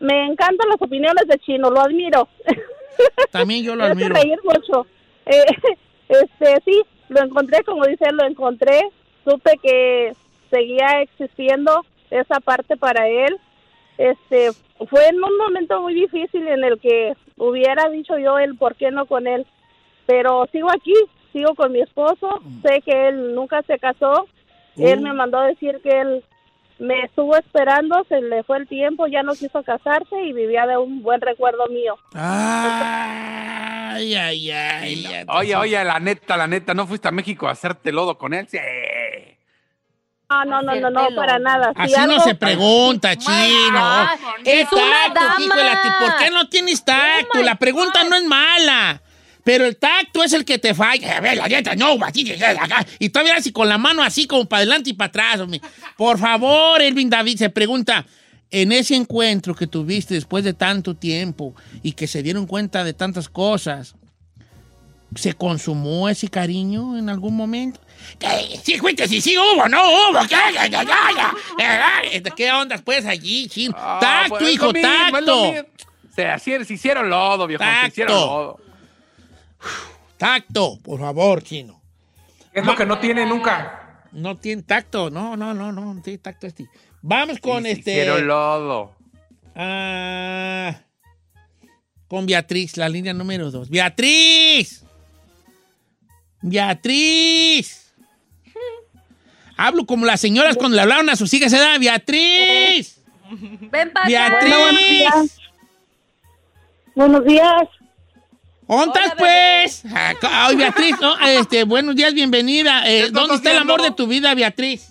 Me 0.00 0.26
encantan 0.26 0.68
las 0.68 0.80
opiniones 0.80 1.26
de 1.26 1.36
Chino, 1.40 1.70
lo 1.70 1.80
admiro. 1.80 2.28
También 3.32 3.64
yo 3.64 3.74
lo 3.74 3.82
Me 3.84 3.90
hace 3.90 4.04
admiro. 4.04 4.14
reír 4.14 4.38
mucho. 4.44 4.86
Eh, 5.26 5.44
este, 6.08 6.62
sí, 6.64 6.82
lo 7.08 7.22
encontré, 7.22 7.62
como 7.64 7.84
dice 7.86 8.10
lo 8.12 8.24
encontré. 8.24 8.80
Supe 9.24 9.58
que 9.62 10.12
seguía 10.50 11.02
existiendo 11.02 11.84
esa 12.10 12.40
parte 12.40 12.76
para 12.76 13.08
él. 13.08 13.38
Este, 13.98 14.50
fue 14.88 15.08
en 15.08 15.22
un 15.22 15.36
momento 15.36 15.80
muy 15.82 15.94
difícil 15.94 16.46
en 16.46 16.64
el 16.64 16.78
que 16.78 17.14
hubiera 17.36 17.88
dicho 17.88 18.16
yo 18.18 18.38
el 18.38 18.56
por 18.56 18.76
qué 18.76 18.90
no 18.90 19.06
con 19.06 19.26
él. 19.26 19.46
Pero 20.06 20.46
sigo 20.52 20.70
aquí, 20.70 20.94
sigo 21.32 21.54
con 21.54 21.72
mi 21.72 21.80
esposo. 21.80 22.40
Sé 22.62 22.80
que 22.82 23.08
él 23.08 23.34
nunca 23.34 23.62
se 23.62 23.78
casó. 23.78 24.26
Él 24.76 25.00
me 25.00 25.12
mandó 25.12 25.38
a 25.38 25.46
decir 25.46 25.80
que 25.82 26.00
él 26.00 26.24
me 26.78 27.02
estuvo 27.02 27.36
esperando, 27.36 28.04
se 28.08 28.20
le 28.20 28.44
fue 28.44 28.58
el 28.58 28.68
tiempo, 28.68 29.06
ya 29.08 29.22
no 29.22 29.32
quiso 29.32 29.62
casarse 29.62 30.22
y 30.22 30.32
vivía 30.32 30.66
de 30.66 30.76
un 30.76 31.02
buen 31.02 31.20
recuerdo 31.20 31.66
mío. 31.66 31.96
Ay, 33.98 34.16
ay, 34.16 34.50
ay. 34.50 35.02
te- 35.02 35.24
Oye, 35.32 35.56
oye, 35.56 35.84
la 35.84 35.98
neta, 36.00 36.36
la 36.36 36.46
neta, 36.46 36.74
¿no 36.74 36.86
fuiste 36.86 37.08
a 37.08 37.10
México 37.10 37.48
a 37.48 37.52
hacerte 37.52 37.92
lodo 37.92 38.16
con 38.18 38.34
él? 38.34 38.46
Sí. 38.50 38.58
No, 40.30 40.44
no, 40.44 40.60
no, 40.62 40.74
no, 40.76 40.90
no, 40.90 41.08
para 41.16 41.38
nada. 41.38 41.72
Si 41.86 41.94
Así 41.94 42.06
no 42.06 42.20
se 42.20 42.34
pregunta, 42.34 43.16
chino. 43.16 44.08
¿Qué 44.44 44.60
Es 44.60 44.72
una 44.72 44.82
tacto, 45.14 45.20
dama. 45.24 45.36
hijo 45.42 45.56
de 45.56 45.64
la 45.64 45.82
ti- 45.82 45.88
¿Por 46.00 46.16
qué 46.18 46.30
no 46.30 46.48
tienes 46.50 46.84
tacto? 46.84 47.38
my 47.38 47.44
la 47.44 47.54
pregunta 47.54 48.02
God. 48.02 48.10
no 48.10 48.16
es 48.16 48.24
mala. 48.24 49.02
Pero 49.42 49.64
el 49.64 49.78
tacto 49.78 50.22
es 50.22 50.34
el 50.34 50.44
que 50.44 50.58
te 50.58 50.74
falla. 50.74 51.16
A 51.16 51.20
ver, 51.20 51.38
la 51.38 51.48
neta, 51.48 51.74
no. 51.74 51.96
Y 52.98 53.08
todavía 53.08 53.36
así 53.36 53.50
con 53.52 53.66
la 53.70 53.78
mano 53.78 54.02
así 54.02 54.26
como 54.26 54.44
para 54.44 54.58
adelante 54.60 54.90
y 54.90 54.92
para 54.92 55.08
atrás. 55.08 55.40
hombre. 55.40 55.62
Por 55.96 56.18
favor, 56.18 56.82
Elvin 56.82 57.08
David 57.08 57.38
se 57.38 57.48
pregunta, 57.48 58.04
en 58.50 58.72
ese 58.72 58.94
encuentro 58.96 59.54
que 59.54 59.66
tuviste 59.66 60.14
después 60.14 60.44
de 60.44 60.54
tanto 60.54 60.94
tiempo 60.94 61.54
y 61.82 61.92
que 61.92 62.06
se 62.06 62.22
dieron 62.22 62.46
cuenta 62.46 62.82
de 62.84 62.94
tantas 62.94 63.28
cosas, 63.28 63.94
¿se 65.14 65.34
consumó 65.34 66.08
ese 66.08 66.28
cariño 66.28 66.96
en 66.98 67.08
algún 67.08 67.36
momento? 67.36 67.80
¿Qué? 68.18 68.58
Sí, 68.62 68.78
fuiste, 68.78 69.06
sí, 69.08 69.20
sí 69.20 69.36
hubo, 69.36 69.68
no 69.68 69.82
hubo. 69.82 70.20
¿Qué, 70.28 70.36
ya, 70.54 70.66
ya. 70.68 71.34
Eh, 72.04 72.22
¿Qué 72.36 72.50
ondas 72.52 72.80
pues 72.82 73.04
allí, 73.06 73.48
chino? 73.48 73.74
Ah, 73.76 73.98
tacto, 74.00 74.36
pues, 74.36 74.42
es 74.44 74.54
hijo, 74.54 74.66
lo 74.66 74.72
tacto. 74.72 75.52
Se, 76.14 76.26
así- 76.26 76.64
se 76.64 76.74
hicieron 76.74 77.10
lodo, 77.10 77.46
viejo. 77.46 77.62
Se 77.82 77.88
hicieron 77.88 78.14
Tacto. 78.16 78.26
lodo. 78.36 78.60
Tacto, 80.16 80.78
por 80.82 81.00
favor, 81.00 81.42
chino. 81.42 81.80
Es 82.52 82.64
lo 82.64 82.74
que 82.74 82.86
no 82.86 82.98
tiene 82.98 83.24
nunca. 83.26 84.02
No 84.10 84.36
tiene 84.36 84.62
tacto, 84.62 85.10
no, 85.10 85.36
no, 85.36 85.54
no, 85.54 85.70
no, 85.70 85.94
no 85.94 86.02
tiene 86.02 86.18
tacto 86.18 86.46
este. 86.46 86.66
Vamos 87.02 87.38
con 87.38 87.64
Sí, 87.64 87.70
este. 87.70 87.90
hicieron 87.92 88.26
lodo. 88.26 88.94
ah, 89.54 90.74
con 92.08 92.26
Beatriz, 92.26 92.76
la 92.76 92.88
línea 92.88 93.12
número 93.12 93.50
dos. 93.50 93.68
¡Beatriz! 93.68 94.84
¡Beatriz! 96.40 97.92
Hablo 99.56 99.84
como 99.86 100.06
las 100.06 100.20
señoras 100.20 100.56
cuando 100.56 100.76
le 100.76 100.82
hablaron 100.82 101.10
a 101.10 101.16
sus 101.16 101.32
hijas, 101.34 101.50
¿se 101.50 101.58
da? 101.58 101.76
¡Beatriz! 101.78 103.00
Ven 103.30 103.92
para 103.92 104.06
¡Beatriz! 104.06 105.38
Buenos 106.94 107.24
días. 107.24 107.52
¿Ontas, 108.66 109.12
Hola, 109.12 109.14
pues? 109.18 109.82
Ay, 110.22 110.56
Beatriz, 110.56 110.94
no, 111.00 111.18
este, 111.26 111.64
buenos 111.64 111.96
días, 111.96 112.12
bienvenida. 112.14 112.86
Eh, 112.88 112.98
¿Qué 113.00 113.04
estás 113.06 113.12
¿Dónde 113.12 113.34
está 113.36 113.50
el 113.52 113.58
amor 113.58 113.82
de 113.82 113.90
tu 113.92 114.06
vida, 114.06 114.34
Beatriz? 114.34 114.87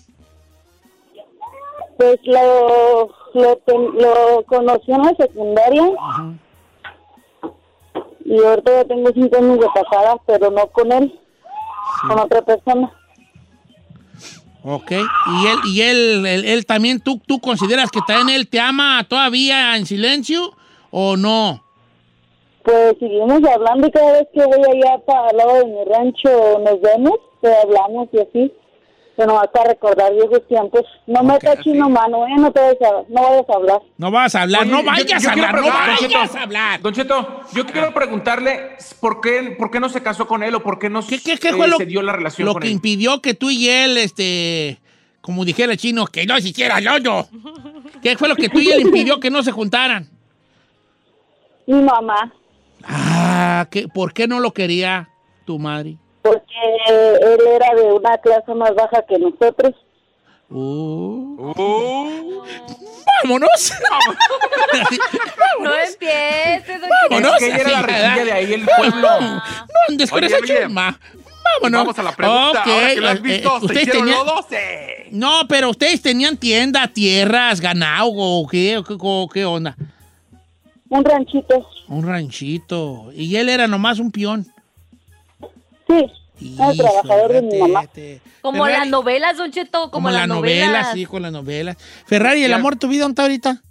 Pues 1.98 2.16
lo, 2.22 3.10
lo, 3.34 3.60
lo 3.66 4.44
conocí 4.46 4.92
en 4.92 5.02
la 5.02 5.14
secundaria 5.18 5.82
y 8.24 8.38
ahorita 8.42 8.72
ya 8.72 8.84
tengo 8.84 9.10
cinco 9.12 9.36
años 9.36 9.58
de 9.58 9.66
casada, 9.74 10.16
pero 10.26 10.50
no 10.50 10.66
con 10.68 10.92
él, 10.92 11.20
con 12.06 12.20
otra 12.20 12.42
persona. 12.42 12.92
Ok. 14.62 14.90
¿Y 14.92 15.46
él, 15.46 15.58
y 15.64 15.80
él, 15.80 16.26
él, 16.26 16.44
él 16.44 16.66
también, 16.66 17.00
¿tú, 17.00 17.20
tú 17.26 17.40
consideras 17.40 17.90
que 17.90 18.00
también 18.06 18.38
él 18.38 18.48
te 18.48 18.60
ama 18.60 19.04
todavía 19.08 19.76
en 19.76 19.86
silencio 19.86 20.52
o 20.90 21.16
no? 21.16 21.64
Pues 22.62 22.96
seguimos 23.00 23.40
hablando 23.44 23.86
y 23.86 23.90
cada 23.90 24.12
vez 24.12 24.28
que 24.34 24.44
voy 24.44 24.60
allá 24.62 24.98
para 25.06 25.28
al 25.28 25.36
lado 25.36 25.54
de 25.54 25.64
mi 25.64 25.84
rancho 25.84 26.58
nos 26.58 26.80
vemos, 26.80 27.14
pues 27.40 27.54
hablamos 27.64 28.08
y 28.12 28.18
así. 28.18 28.52
Pero 29.18 29.32
nomás 29.32 29.48
para 29.52 29.70
recordar 29.70 30.12
viejos 30.14 30.46
tiempos. 30.46 30.82
No 31.08 31.24
me 31.24 31.34
está 31.34 31.60
chino 31.60 31.90
mano, 31.90 32.24
¿eh? 32.28 32.36
No, 32.38 32.52
te 32.52 32.60
vayas 32.60 32.80
a, 32.82 33.02
no 33.08 33.20
vayas 33.22 33.50
a 33.50 33.52
hablar. 33.54 33.80
No 33.96 34.10
vas 34.12 34.34
a 34.36 34.42
hablar, 34.42 34.62
Oye, 34.62 34.70
no 34.70 34.78
yo- 34.80 34.86
vayas 34.86 35.22
yo 35.24 35.28
a 35.28 35.32
hablar, 35.32 35.54
no 35.56 35.62
Don 35.62 35.70
vayas 35.72 35.98
Cheto, 35.98 36.18
a 36.38 36.42
hablar. 36.42 36.80
Don 36.82 36.94
Cheto, 36.94 37.40
yo 37.52 37.66
quiero 37.66 37.92
preguntarle 37.92 38.76
por 39.00 39.20
qué, 39.20 39.56
por 39.58 39.72
qué 39.72 39.80
no 39.80 39.88
se 39.88 40.04
casó 40.04 40.28
con 40.28 40.44
él 40.44 40.54
o 40.54 40.62
por 40.62 40.78
qué 40.78 40.88
no 40.88 41.04
¿Qué, 41.04 41.20
qué, 41.20 41.36
qué 41.36 41.48
eh, 41.48 41.52
fue 41.52 41.66
lo, 41.66 41.78
se 41.78 41.86
dio 41.86 42.00
la 42.00 42.12
relación 42.12 42.46
lo 42.46 42.52
con 42.52 42.62
que 42.62 42.68
él. 42.68 42.74
impidió 42.74 43.20
que 43.20 43.34
tú 43.34 43.50
y 43.50 43.68
él, 43.68 43.98
este, 43.98 44.78
como 45.20 45.44
dijera 45.44 45.72
el 45.72 45.78
chino, 45.78 46.06
que 46.06 46.24
no 46.24 46.38
se 46.40 46.50
hiciera 46.50 46.76
hoyo? 46.76 47.26
¿Qué 48.00 48.16
fue 48.16 48.28
lo 48.28 48.36
que 48.36 48.48
tú 48.48 48.60
y 48.60 48.70
él 48.70 48.82
impidió 48.82 49.18
que 49.18 49.30
no 49.32 49.42
se 49.42 49.50
juntaran? 49.50 50.08
Mi 51.66 51.82
mamá, 51.82 52.32
Ah, 52.84 53.66
¿qué, 53.68 53.88
¿por 53.88 54.12
qué 54.14 54.28
no 54.28 54.38
lo 54.38 54.52
quería 54.52 55.08
tu 55.44 55.58
madre? 55.58 55.96
porque 56.22 56.44
él 56.94 57.40
era 57.46 57.74
de 57.74 57.92
una 57.92 58.18
clase 58.18 58.54
más 58.54 58.74
baja 58.74 59.02
que 59.08 59.18
nosotros. 59.18 59.74
Uh, 60.50 61.28
Uh, 61.56 62.42
¡Vámonos! 63.22 63.72
No 65.60 65.74
empieces, 65.74 66.80
don 66.80 66.90
Vámonos. 67.10 67.32
Es 67.34 67.38
que 67.38 67.46
ella 67.46 67.56
era 67.56 67.70
la 67.70 67.78
así, 67.78 67.86
rejilla 67.86 68.08
¿verdad? 68.08 68.24
de 68.24 68.32
ahí, 68.32 68.52
el 68.54 68.64
pueblo. 68.64 69.20
No 69.20 69.42
andes 69.88 70.10
con 70.10 70.24
esa 70.24 70.36
chuma. 70.40 70.98
Vámonos. 71.60 71.80
Vamos 71.80 71.98
a 71.98 72.02
la 72.02 72.12
pregunta. 72.12 72.60
Ok, 72.62 72.66
Ahora 72.68 72.94
que 72.94 73.00
lo 73.00 73.08
has 73.08 73.18
eh, 73.18 73.22
visto, 73.22 73.56
eh, 73.56 73.60
¿se 73.60 73.66
ustedes 73.66 73.90
tenían-. 73.90 74.26
No, 75.10 75.40
pero 75.48 75.70
ustedes 75.70 76.02
tenían 76.02 76.36
tienda, 76.36 76.86
tierras, 76.88 77.60
ganado 77.60 78.10
o 78.12 78.46
qué, 78.46 78.78
o 78.78 78.84
qué, 78.84 78.96
o 78.98 79.28
qué 79.32 79.44
onda. 79.44 79.76
Un 80.88 81.04
ranchito. 81.04 81.68
Un 81.88 82.06
ranchito. 82.06 83.10
Y 83.14 83.36
él 83.36 83.48
era 83.48 83.66
nomás 83.66 83.98
un 83.98 84.10
peón. 84.10 84.46
Sí, 85.88 86.06
el 86.40 86.76
trabajador 86.76 87.32
de 87.32 87.42
mi 87.42 87.58
mamá. 87.58 87.84
Como 88.42 88.64
Ferrari- 88.64 88.78
las 88.80 88.88
novelas, 88.88 89.36
Don 89.36 89.50
Cheto, 89.50 89.78
como, 89.82 89.90
Como 89.90 90.10
las 90.10 90.20
las 90.20 90.28
novelas, 90.28 90.66
novelas. 90.68 90.92
sí, 90.94 91.06
con 91.06 91.22
las 91.22 91.32
novelas. 91.32 91.76
Ferrari, 92.06 92.44
¿el 92.44 92.50
Ya. 92.50 92.56
amor 92.56 92.74
de 92.74 92.80
tu 92.80 92.88
vida 92.88 93.02
dónde 93.02 93.12
está 93.12 93.22
ahorita? 93.22 93.62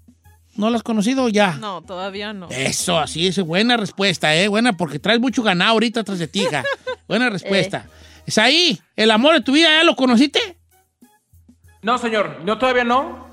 ¿No 0.55 0.69
lo 0.71 0.75
has 0.75 0.83
conocido 0.83 1.25
o 1.25 1.29
ya? 1.29 1.53
No, 1.57 1.83
todavía 1.83 2.33
no. 2.33 2.47
Eso, 2.49 2.97
así 2.99 3.27
es 3.27 3.39
buena 3.39 3.77
respuesta, 3.77 4.35
¿eh? 4.35 4.47
Buena, 4.47 4.73
porque 4.73 4.97
traes 4.99 5.19
mucho 5.19 5.43
ganado 5.43 5.71
ahorita 5.73 6.03
tras 6.03 6.17
de 6.19 6.27
ti, 6.27 6.41
hija. 6.43 6.63
Buena 7.07 7.29
respuesta. 7.29 7.85
Es 8.25 8.37
ahí, 8.39 8.81
el 8.95 9.11
amor 9.11 9.35
de 9.35 9.41
tu 9.41 9.51
vida, 9.53 9.69
¿ya 9.69 9.83
lo 9.83 9.95
conociste? 9.95 10.57
No, 11.83 11.97
señor, 11.99 12.41
yo 12.45 12.57
todavía 12.57 12.83
no. 12.83 13.27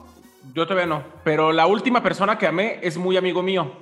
Yo 0.55 0.65
todavía 0.67 0.87
no. 0.87 1.03
Pero 1.25 1.51
la 1.53 1.67
última 1.67 2.03
persona 2.03 2.37
que 2.39 2.47
amé 2.47 2.79
es 2.83 2.97
muy 2.99 3.17
amigo 3.17 3.43
mío. 3.43 3.73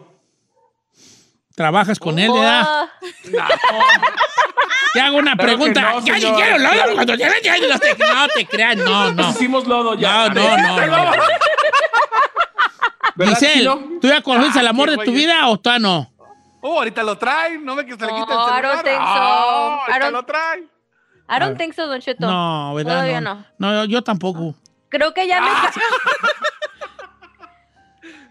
Trabajas 1.55 1.99
con 1.99 2.19
él, 2.19 2.31
Oh, 2.31 2.35
¿verdad? 2.35 2.89
Te 4.93 5.01
hago 5.01 5.17
una 5.17 5.35
Claro 5.37 5.47
pregunta. 5.57 5.81
no, 5.93 6.01
ya 6.07 6.19
lodo, 6.19 6.37
Claro. 6.59 6.95
cuando 6.95 7.15
ya 7.15 7.29
no 7.29 7.79
te, 7.79 7.97
no 7.99 8.29
te 8.35 8.47
creas, 8.47 8.77
no, 8.77 9.05
no. 9.07 9.13
Nos 9.13 9.35
hicimos 9.37 9.67
lodo 9.67 9.95
ya. 9.95 10.29
No, 10.29 10.57
no, 10.57 10.87
no, 10.87 10.87
no. 10.87 11.13
¿Verdad, 13.15 13.35
Giselle? 13.35 13.71
¿tú 14.01 14.09
ya 14.09 14.23
conociste 14.23 14.61
el 14.61 14.67
amor 14.69 14.89
qué 14.91 14.97
de 14.97 15.05
tu 15.05 15.13
vida 15.13 15.47
o 15.49 15.59
tú 15.59 15.71
no? 15.79 16.11
Oh, 16.63 16.79
ahorita 16.79 17.03
lo 17.03 17.19
traen. 17.19 17.65
No 17.65 17.75
ve 17.77 17.85
que 17.85 17.93
se 17.97 18.07
le 18.07 18.13
No, 18.13 18.21
quita 18.25 18.33
el 18.35 18.41
I 18.41 18.45
celular. 18.45 18.63
don't 18.63 18.85
think 18.85 18.97
so. 18.99 19.03
Ah, 19.05 19.85
I 19.89 19.91
ahorita 19.93 20.07
don't- 20.09 20.13
lo 20.13 20.23
traen. 20.25 20.71
I 21.29 21.39
don't 21.41 21.57
think 21.59 21.75
so, 21.75 21.87
Don 21.87 22.01
Cheto. 22.01 22.27
No, 22.27 22.75
¿verdad? 22.75 22.93
Todavía 22.95 23.21
no. 23.21 23.35
no. 23.35 23.45
No, 23.59 23.85
yo, 23.85 23.91
yo 23.91 24.03
tampoco. 24.03 24.55
Creo 24.89 25.13
que 25.15 25.27
ya 25.27 25.41
me... 25.41 25.49
Ah. 25.51 25.71
ca- 25.75 25.81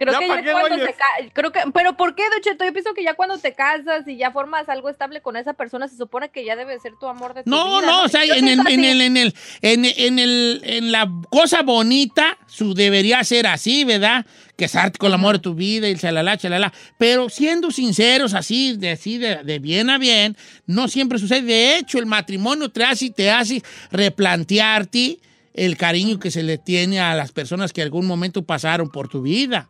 Creo 0.02 0.14
Ya 0.14 0.20
que 0.20 0.28
ya 0.44 0.54
cuando 0.60 0.78
te 0.84 0.96
creo 1.32 1.52
que 1.52 1.60
pero 1.76 1.96
¿por 1.96 2.16
qué, 2.16 2.24
Don 2.32 2.42
Cheto? 2.42 2.66
Yo 2.66 2.74
pienso 2.74 2.96
que 2.96 3.04
ya 3.04 3.14
cuando 3.14 3.38
te 3.38 3.54
casas 3.54 4.08
y 4.08 4.18
ya 4.18 4.32
formas 4.32 4.68
algo 4.68 4.90
estable 4.90 5.22
con 5.22 5.38
esa 5.38 5.54
persona 5.54 5.88
se 5.88 5.96
supone 5.96 6.30
que 6.30 6.44
ya 6.44 6.56
debe 6.56 6.80
ser 6.80 6.94
tu 7.00 7.06
amor 7.06 7.36
de 7.36 7.44
tu 7.44 7.50
No, 7.52 7.78
vida. 7.82 7.86
no, 7.92 8.04
o 8.06 8.08
sea, 8.08 8.24
en 8.24 8.48
el, 8.48 8.60
en 8.68 8.84
el, 8.84 9.00
en 9.00 9.16
el, 9.18 9.36
en, 9.62 9.86
en 9.86 10.18
el, 10.18 10.62
en 10.64 10.92
la 10.92 11.08
cosa 11.30 11.62
bonita, 11.62 12.36
su 12.48 12.74
debería 12.74 13.24
ser 13.24 13.46
así, 13.46 13.84
¿verdad? 13.84 14.26
Casarte 14.58 14.98
con 14.98 15.10
el 15.10 15.14
amor 15.14 15.36
de 15.36 15.40
tu 15.44 15.54
vida 15.54 15.88
y 15.88 15.96
chalala, 15.96 16.36
chalala. 16.36 16.74
Pero 16.98 17.30
siendo 17.30 17.70
sinceros, 17.70 18.34
así, 18.34 18.78
de, 18.78 18.90
así 18.90 19.20
de, 19.20 19.44
de 19.44 19.60
bien 19.60 19.92
a 19.92 20.00
bien, 20.00 20.36
no 20.66 20.88
siempre 20.88 21.20
sucede. 21.20 21.44
De 21.44 21.78
hecho, 21.78 22.00
el 22.00 22.08
matrimonio 22.08 22.70
te 22.70 22.84
hace, 22.84 23.12
te 23.12 23.30
hace 23.30 23.62
replantearte 23.92 25.20
el 25.54 25.78
cariño 25.78 26.20
que 26.20 26.32
se 26.32 26.42
le 26.42 26.58
tiene 26.58 27.00
a 27.00 27.14
las 27.14 27.32
personas 27.32 27.72
que 27.72 27.82
algún 27.84 28.08
momento 28.08 28.42
pasaron 28.44 28.90
por 28.90 29.08
tu 29.10 29.22
vida. 29.22 29.70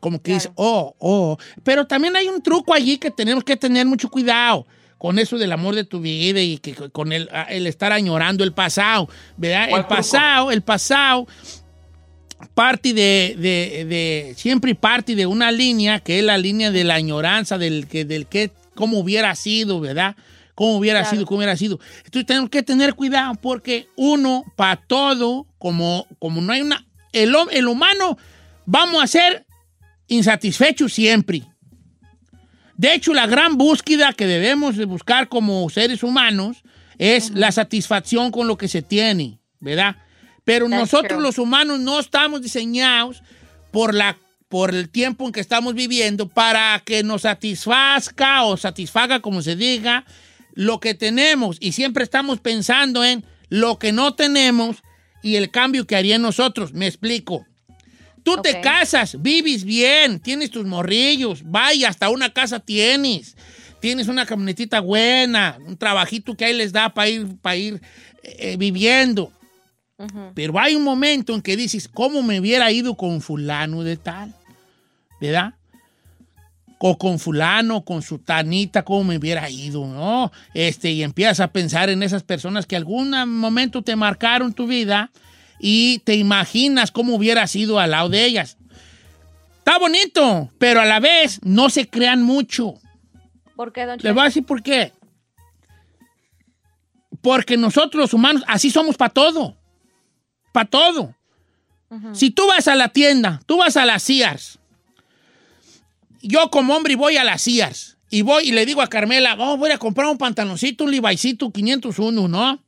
Como 0.00 0.20
que 0.22 0.32
dices, 0.34 0.50
oh, 0.56 0.94
oh. 0.98 1.36
Pero 1.62 1.86
también 1.86 2.16
hay 2.16 2.26
un 2.28 2.42
truco 2.42 2.72
allí 2.74 2.96
que 2.98 3.10
tenemos 3.10 3.44
que 3.44 3.56
tener 3.56 3.86
mucho 3.86 4.08
cuidado 4.10 4.66
con 4.98 5.18
eso 5.18 5.38
del 5.38 5.52
amor 5.52 5.74
de 5.74 5.84
tu 5.84 6.00
vida 6.00 6.40
y 6.40 6.58
que 6.58 6.74
con 6.74 7.12
el, 7.12 7.30
el 7.48 7.66
estar 7.66 7.92
añorando 7.92 8.42
el 8.44 8.52
pasado, 8.52 9.08
¿verdad? 9.36 9.68
¿Cuál 9.70 9.82
El 9.82 9.86
pasado, 9.86 10.50
el 10.50 10.62
pasado 10.62 11.26
parte 12.54 12.92
de, 12.94 13.34
de- 13.38 13.84
de- 13.84 14.34
siempre 14.36 14.74
parte 14.74 15.14
de 15.14 15.26
una 15.26 15.52
línea 15.52 16.00
que 16.00 16.18
es 16.18 16.24
la 16.24 16.38
línea 16.38 16.70
de 16.70 16.84
la 16.84 16.94
añoranza, 16.94 17.58
del 17.58 17.86
que, 17.86 18.04
del 18.04 18.26
que, 18.26 18.50
cómo 18.74 18.98
hubiera 18.98 19.34
sido, 19.34 19.80
¿verdad? 19.80 20.16
Cómo 20.54 20.76
hubiera 20.76 21.00
Claro. 21.00 21.16
sido, 21.16 21.26
cómo 21.26 21.38
hubiera 21.38 21.56
sido. 21.56 21.78
Entonces 22.04 22.26
tenemos 22.26 22.50
que 22.50 22.62
tener 22.62 22.94
cuidado 22.94 23.34
porque 23.40 23.88
uno, 23.96 24.44
para 24.56 24.76
todo, 24.76 25.46
como, 25.58 26.06
como 26.18 26.40
no 26.40 26.52
hay 26.52 26.62
una... 26.62 26.86
El, 27.12 27.34
el 27.52 27.66
humano, 27.68 28.16
vamos 28.66 29.02
a 29.02 29.06
ser 29.06 29.44
insatisfechos 30.10 30.92
siempre. 30.92 31.44
De 32.76 32.94
hecho, 32.94 33.14
la 33.14 33.26
gran 33.26 33.56
búsqueda 33.56 34.12
que 34.12 34.26
debemos 34.26 34.76
de 34.76 34.84
buscar 34.84 35.28
como 35.28 35.68
seres 35.70 36.02
humanos 36.02 36.62
es 36.98 37.30
la 37.30 37.52
satisfacción 37.52 38.30
con 38.30 38.46
lo 38.46 38.58
que 38.58 38.68
se 38.68 38.82
tiene, 38.82 39.38
¿verdad? 39.60 39.96
Pero 40.44 40.68
That's 40.68 40.80
nosotros 40.80 41.18
true. 41.18 41.22
los 41.22 41.38
humanos 41.38 41.80
no 41.80 42.00
estamos 42.00 42.42
diseñados 42.42 43.22
por, 43.70 43.94
la, 43.94 44.18
por 44.48 44.74
el 44.74 44.88
tiempo 44.88 45.26
en 45.26 45.32
que 45.32 45.40
estamos 45.40 45.74
viviendo 45.74 46.28
para 46.28 46.82
que 46.84 47.02
nos 47.02 47.22
satisfazca 47.22 48.44
o 48.44 48.56
satisfaga, 48.56 49.20
como 49.20 49.42
se 49.42 49.56
diga, 49.56 50.04
lo 50.54 50.80
que 50.80 50.94
tenemos. 50.94 51.56
Y 51.60 51.72
siempre 51.72 52.02
estamos 52.02 52.40
pensando 52.40 53.04
en 53.04 53.24
lo 53.48 53.78
que 53.78 53.92
no 53.92 54.14
tenemos 54.14 54.78
y 55.22 55.36
el 55.36 55.50
cambio 55.50 55.86
que 55.86 55.96
haría 55.96 56.16
en 56.16 56.22
nosotros. 56.22 56.72
Me 56.72 56.86
explico. 56.86 57.46
Tú 58.22 58.40
te 58.42 58.60
casas, 58.60 59.20
vives 59.20 59.64
bien, 59.64 60.20
tienes 60.20 60.50
tus 60.50 60.66
morrillos, 60.66 61.42
vaya, 61.44 61.88
hasta 61.88 62.10
una 62.10 62.32
casa 62.32 62.60
tienes, 62.60 63.36
tienes 63.80 64.08
una 64.08 64.26
camionetita 64.26 64.80
buena, 64.80 65.58
un 65.66 65.76
trabajito 65.76 66.36
que 66.36 66.44
ahí 66.44 66.54
les 66.54 66.72
da 66.72 66.92
para 66.92 67.08
ir, 67.08 67.36
para 67.40 67.56
ir 67.56 67.80
eh, 68.22 68.56
viviendo. 68.58 69.32
Pero 70.34 70.58
hay 70.58 70.74
un 70.74 70.82
momento 70.82 71.34
en 71.34 71.42
que 71.42 71.56
dices, 71.56 71.86
¿cómo 71.86 72.22
me 72.22 72.40
hubiera 72.40 72.72
ido 72.72 72.96
con 72.96 73.20
fulano 73.20 73.82
de 73.82 73.98
tal? 73.98 74.34
¿Verdad? 75.20 75.54
O 76.78 76.96
con 76.96 77.18
fulano, 77.18 77.84
con 77.84 78.00
su 78.00 78.18
tanita, 78.18 78.82
¿cómo 78.82 79.04
me 79.04 79.18
hubiera 79.18 79.50
ido? 79.50 79.86
¿No? 79.86 80.32
Este, 80.54 80.90
y 80.90 81.02
empiezas 81.02 81.40
a 81.40 81.52
pensar 81.52 81.90
en 81.90 82.02
esas 82.02 82.22
personas 82.22 82.64
que 82.64 82.76
algún 82.76 83.10
momento 83.28 83.82
te 83.82 83.94
marcaron 83.94 84.54
tu 84.54 84.66
vida 84.66 85.10
y 85.60 85.98
te 86.00 86.16
imaginas 86.16 86.90
cómo 86.90 87.14
hubiera 87.14 87.46
sido 87.46 87.78
al 87.78 87.90
lado 87.90 88.08
de 88.08 88.24
ellas. 88.24 88.56
Está 89.58 89.78
bonito, 89.78 90.50
pero 90.58 90.80
a 90.80 90.86
la 90.86 91.00
vez 91.00 91.38
no 91.42 91.68
se 91.68 91.88
crean 91.88 92.22
mucho. 92.22 92.74
¿Por 93.54 93.72
qué, 93.72 93.84
Don 93.84 93.98
Cheto? 93.98 94.14
voy 94.14 94.22
a 94.22 94.24
decir 94.24 94.44
por 94.44 94.62
qué. 94.62 94.92
Porque 97.20 97.58
nosotros 97.58 98.00
los 98.00 98.14
humanos 98.14 98.42
así 98.48 98.70
somos 98.70 98.96
para 98.96 99.12
todo. 99.12 99.56
Para 100.52 100.68
todo. 100.68 101.14
Si 102.12 102.30
tú 102.30 102.46
vas 102.46 102.68
a 102.68 102.76
la 102.76 102.88
tienda, 102.88 103.42
tú 103.46 103.58
vas 103.58 103.76
a 103.76 103.84
las 103.84 104.04
Sears. 104.04 104.58
Yo 106.22 106.48
como 106.50 106.74
hombre 106.74 106.96
voy 106.96 107.16
a 107.16 107.24
las 107.24 107.42
Sears 107.42 107.98
y 108.10 108.22
voy 108.22 108.48
y 108.48 108.52
le 108.52 108.64
digo 108.64 108.80
a 108.80 108.86
Carmela, 108.86 109.36
oh, 109.38 109.56
voy 109.56 109.70
a 109.72 109.78
comprar 109.78 110.08
un 110.08 110.16
pantaloncito, 110.16 110.84
un 110.84 110.92
Levi'sito 110.92 111.52
501, 111.52 112.28
¿no? 112.28 112.62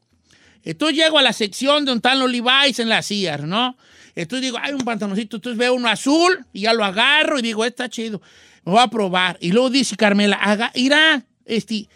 Entonces 0.64 0.96
llego 0.96 1.18
a 1.18 1.22
la 1.22 1.32
sección 1.32 1.84
donde 1.84 1.98
están 1.98 2.18
los 2.18 2.30
Levi's 2.30 2.78
en 2.78 2.88
la 2.88 3.02
Sears, 3.02 3.44
¿no? 3.44 3.76
Entonces 4.14 4.42
digo, 4.42 4.58
hay 4.60 4.72
un 4.72 4.82
pantaloncito, 4.82 5.36
entonces 5.36 5.58
veo 5.58 5.74
uno 5.74 5.88
azul 5.88 6.44
y 6.52 6.62
ya 6.62 6.74
lo 6.74 6.84
agarro 6.84 7.38
y 7.38 7.42
digo, 7.42 7.64
está 7.64 7.88
chido, 7.88 8.20
me 8.64 8.72
voy 8.72 8.82
a 8.82 8.88
probar. 8.88 9.38
Y 9.40 9.52
luego 9.52 9.70
dice 9.70 9.96
Carmela, 9.96 10.36
haga, 10.36 10.70
irá, 10.74 11.24
este, 11.44 11.88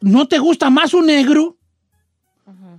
¿no 0.00 0.28
te 0.28 0.38
gusta 0.38 0.70
más 0.70 0.94
un 0.94 1.06
negro? 1.06 1.56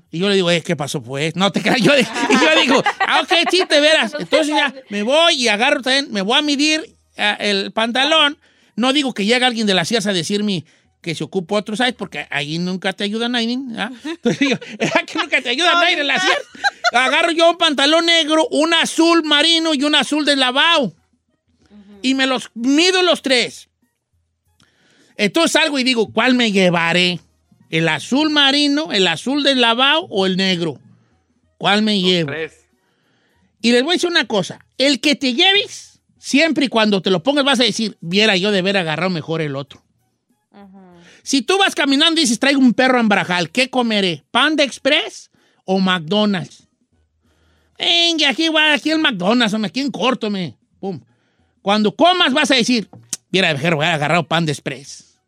Y 0.09 0.19
yo 0.19 0.29
le 0.29 0.35
digo, 0.35 0.49
eh, 0.49 0.61
¿qué 0.61 0.75
pasó 0.75 1.01
pues? 1.03 1.35
No 1.35 1.51
te 1.51 1.61
creas. 1.61 1.81
Yo, 1.81 1.91
y 1.97 2.03
yo 2.03 2.61
digo, 2.61 2.81
ah, 2.99 3.21
ok, 3.23 3.49
sí, 3.51 3.63
te 3.67 3.81
verás. 3.81 4.15
Entonces 4.19 4.47
ya 4.47 4.73
me 4.89 5.03
voy 5.03 5.33
y 5.33 5.47
agarro 5.49 5.81
también, 5.81 6.07
me 6.11 6.21
voy 6.21 6.37
a 6.37 6.41
medir 6.41 6.95
ah, 7.17 7.37
el 7.39 7.71
pantalón. 7.73 8.37
No 8.75 8.93
digo 8.93 9.13
que 9.13 9.25
llegue 9.25 9.43
alguien 9.43 9.67
de 9.67 9.73
la 9.73 9.85
CIAS 9.85 10.07
a 10.07 10.13
decirme, 10.13 10.65
que 11.07 11.15
se 11.15 11.23
ocupa 11.23 11.55
otro 11.55 11.77
size, 11.77 11.93
porque 11.93 12.27
ahí 12.29 12.59
nunca 12.59 12.91
te 12.91 13.05
ayuda 13.05 13.29
nadie. 13.29 13.57
¿ah? 13.77 13.89
Entonces 14.03 14.39
digo, 14.39 14.57
¿verdad 14.77 15.05
que 15.05 15.17
nunca 15.17 15.41
te 15.41 15.47
ayuda 15.47 15.71
nadie 15.75 16.03
la? 16.03 16.21
Agarro 16.91 17.31
yo 17.31 17.49
un 17.49 17.57
pantalón 17.57 18.05
negro, 18.05 18.45
un 18.51 18.73
azul 18.73 19.23
marino 19.23 19.73
y 19.73 19.85
un 19.85 19.95
azul 19.95 20.25
de 20.25 20.35
lavado. 20.35 20.93
Y 22.01 22.13
me 22.13 22.27
los 22.27 22.51
mido 22.55 23.03
los 23.03 23.21
tres. 23.21 23.69
Entonces 25.15 25.53
salgo 25.53 25.79
y 25.79 25.85
digo, 25.85 26.11
¿cuál 26.11 26.33
me 26.33 26.51
llevaré? 26.51 27.21
¿El 27.69 27.87
azul 27.87 28.29
marino, 28.29 28.91
el 28.91 29.07
azul 29.07 29.43
del 29.43 29.61
lavado 29.61 30.07
o 30.09 30.25
el 30.25 30.35
negro? 30.35 30.77
¿Cuál 31.57 31.83
me 31.83 32.01
llevo? 32.01 32.31
Tres. 32.31 32.65
Y 33.61 33.71
les 33.71 33.81
voy 33.81 33.93
a 33.93 33.95
decir 33.95 34.09
una 34.09 34.27
cosa. 34.27 34.65
El 34.77 34.99
que 34.99 35.15
te 35.15 35.33
lleves, 35.33 36.01
siempre 36.19 36.65
y 36.65 36.67
cuando 36.67 37.01
te 37.01 37.11
lo 37.11 37.23
pongas 37.23 37.45
vas 37.45 37.61
a 37.61 37.63
decir, 37.63 37.97
viera 38.01 38.35
yo 38.35 38.51
de 38.51 38.59
haber 38.59 38.75
agarrado 38.75 39.09
mejor 39.09 39.39
el 39.39 39.55
otro. 39.55 39.86
Si 41.27 41.41
tú 41.41 41.57
vas 41.57 41.75
caminando 41.75 42.21
y 42.21 42.23
dices, 42.23 42.39
traigo 42.39 42.61
un 42.61 42.73
perro 42.73 43.01
en 43.01 43.09
Brajal, 43.09 43.49
¿qué 43.49 43.69
comeré? 43.69 44.23
¿Pan 44.31 44.55
de 44.55 44.63
Express 44.63 45.29
o 45.65 45.77
McDonald's? 45.77 46.69
Venga, 47.77 48.29
aquí 48.29 48.47
va, 48.47 48.75
el 48.75 48.99
McDonald's, 48.99 49.53
hombre, 49.53 49.67
aquí 49.67 49.81
en 49.81 49.91
corto, 49.91 50.29
me. 50.29 50.55
Pum. 50.79 51.01
Cuando 51.61 51.93
comas 51.93 52.31
vas 52.31 52.49
a 52.51 52.55
decir, 52.55 52.87
viera 53.29 53.53
de 53.53 53.59
haber 53.59 53.73
agarrado 53.73 54.25
pan 54.25 54.45
de 54.45 54.53
Express. 54.53 55.19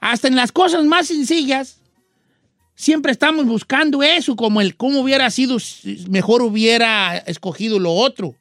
Hasta 0.00 0.26
en 0.26 0.36
las 0.36 0.52
cosas 0.52 0.86
más 0.86 1.08
sencillas, 1.08 1.82
siempre 2.74 3.12
estamos 3.12 3.44
buscando 3.44 4.02
eso, 4.02 4.36
como 4.36 4.62
el 4.62 4.74
cómo 4.74 5.00
hubiera 5.00 5.28
sido, 5.28 5.58
si 5.58 6.06
mejor 6.08 6.40
hubiera 6.40 7.18
escogido 7.18 7.78
lo 7.78 7.92
otro. 7.92 8.36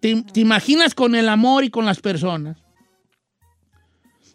¿Te, 0.00 0.20
te 0.20 0.40
imaginas 0.40 0.94
con 0.94 1.14
el 1.14 1.30
amor 1.30 1.64
y 1.64 1.70
con 1.70 1.86
las 1.86 1.98
personas? 1.98 2.58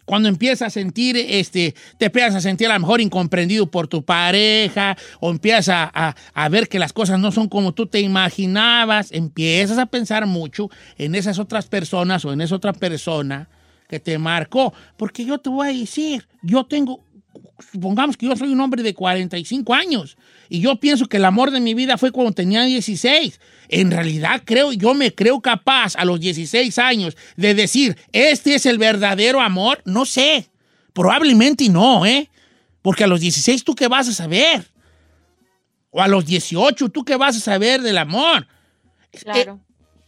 Cuando 0.04 0.28
empiezas 0.28 0.62
a 0.62 0.70
sentir, 0.70 1.16
este, 1.16 1.74
te 1.98 2.06
empiezas 2.06 2.34
a 2.34 2.40
sentir 2.40 2.68
a 2.70 2.74
lo 2.74 2.80
mejor 2.80 3.00
incomprendido 3.00 3.70
por 3.70 3.88
tu 3.88 4.04
pareja, 4.04 4.96
o 5.20 5.30
empiezas 5.30 5.68
a, 5.70 5.90
a- 5.94 6.14
a 6.34 6.48
ver 6.48 6.68
que 6.68 6.78
las 6.78 6.92
cosas 6.92 7.18
no 7.18 7.32
son 7.32 7.48
como 7.48 7.72
tú 7.72 7.86
te 7.86 8.00
imaginabas, 8.00 9.12
empiezas 9.12 9.78
a 9.78 9.86
pensar 9.86 10.26
mucho 10.26 10.68
en 10.98 11.14
esas 11.14 11.38
otras 11.38 11.66
personas 11.66 12.24
o 12.24 12.32
en 12.32 12.40
esa 12.40 12.54
otra 12.56 12.72
persona 12.72 13.48
que 13.88 14.00
te 14.00 14.18
marcó. 14.18 14.72
Porque 14.96 15.24
yo 15.24 15.38
te 15.38 15.48
voy 15.50 15.68
a 15.68 15.72
decir, 15.78 16.26
yo 16.42 16.64
tengo, 16.64 17.00
supongamos 17.72 18.16
que 18.16 18.26
yo 18.26 18.36
soy 18.36 18.50
un 18.52 18.60
hombre 18.60 18.82
de 18.82 18.94
45 18.94 19.72
años 19.74 20.16
y 20.48 20.60
yo 20.60 20.76
pienso 20.76 21.06
que 21.06 21.16
el 21.16 21.24
amor 21.24 21.50
de 21.50 21.60
mi 21.60 21.74
vida 21.74 21.98
fue 21.98 22.12
cuando 22.12 22.32
tenía 22.32 22.64
16. 22.64 23.40
En 23.68 23.90
realidad 23.90 24.42
creo, 24.44 24.72
yo 24.72 24.94
me 24.94 25.14
creo 25.14 25.40
capaz 25.40 25.96
a 25.96 26.04
los 26.04 26.20
16 26.20 26.78
años 26.78 27.16
de 27.36 27.54
decir, 27.54 27.96
este 28.12 28.54
es 28.54 28.66
el 28.66 28.78
verdadero 28.78 29.40
amor. 29.40 29.82
No 29.84 30.04
sé, 30.04 30.48
probablemente 30.92 31.68
no, 31.68 32.04
¿eh? 32.06 32.30
Porque 32.82 33.04
a 33.04 33.06
los 33.06 33.20
16 33.20 33.64
tú 33.64 33.74
qué 33.74 33.88
vas 33.88 34.08
a 34.08 34.12
saber. 34.12 34.70
O 35.90 36.02
a 36.02 36.08
los 36.08 36.26
18 36.26 36.88
tú 36.88 37.04
qué 37.04 37.16
vas 37.16 37.36
a 37.36 37.40
saber 37.40 37.80
del 37.80 37.98
amor. 37.98 38.46
Claro. 39.22 39.60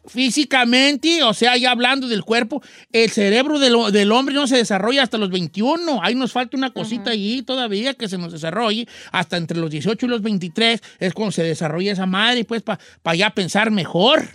Físicamente, 0.08 1.22
o 1.22 1.34
sea, 1.34 1.56
ya 1.56 1.70
hablando 1.70 2.08
del 2.08 2.22
cuerpo, 2.22 2.62
el 2.92 3.10
cerebro 3.10 3.58
del, 3.58 3.74
del 3.92 4.12
hombre 4.12 4.34
no 4.34 4.46
se 4.46 4.56
desarrolla 4.56 5.02
hasta 5.02 5.18
los 5.18 5.30
21. 5.30 6.00
Ahí 6.02 6.14
nos 6.14 6.32
falta 6.32 6.56
una 6.56 6.70
cosita 6.70 7.10
allí 7.10 7.42
todavía 7.42 7.94
que 7.94 8.08
se 8.08 8.18
nos 8.18 8.32
desarrolle. 8.32 8.86
Hasta 9.12 9.36
entre 9.36 9.58
los 9.58 9.70
18 9.70 10.06
y 10.06 10.08
los 10.08 10.22
23 10.22 10.80
es 10.98 11.12
cuando 11.12 11.32
se 11.32 11.42
desarrolla 11.42 11.92
esa 11.92 12.06
madre, 12.06 12.44
pues, 12.44 12.62
para 12.62 13.16
ya 13.16 13.30
pensar 13.30 13.70
mejor, 13.70 14.28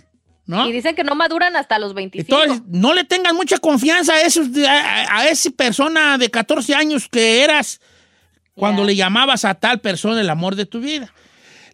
¿no? 0.46 0.68
Y 0.68 0.72
dicen 0.72 0.94
que 0.94 1.04
no 1.04 1.14
maduran 1.14 1.56
hasta 1.56 1.78
los 1.78 1.94
25. 1.94 2.42
Entonces, 2.42 2.62
no 2.68 2.94
le 2.94 3.04
tengan 3.04 3.34
mucha 3.36 3.58
confianza 3.58 4.14
a, 4.14 4.22
esos, 4.22 4.48
a, 4.66 5.18
a 5.18 5.28
esa 5.28 5.50
persona 5.50 6.18
de 6.18 6.30
14 6.30 6.74
años 6.74 7.08
que 7.08 7.42
eras 7.42 7.80
cuando 8.54 8.84
le 8.84 8.94
llamabas 8.94 9.44
a 9.44 9.54
tal 9.54 9.80
persona 9.80 10.20
el 10.20 10.30
amor 10.30 10.56
de 10.56 10.66
tu 10.66 10.80
vida. 10.80 11.12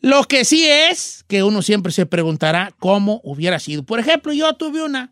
Lo 0.01 0.25
que 0.25 0.45
sí 0.45 0.67
es 0.67 1.25
que 1.29 1.43
uno 1.43 1.63
siempre 1.63 1.93
se 1.93 2.07
preguntará 2.07 2.73
cómo 2.79 3.21
hubiera 3.25 3.59
sido. 3.59 3.83
Por 3.83 3.99
ejemplo, 4.01 4.33
yo 4.33 4.53
tuve 4.55 4.83
una, 4.83 5.11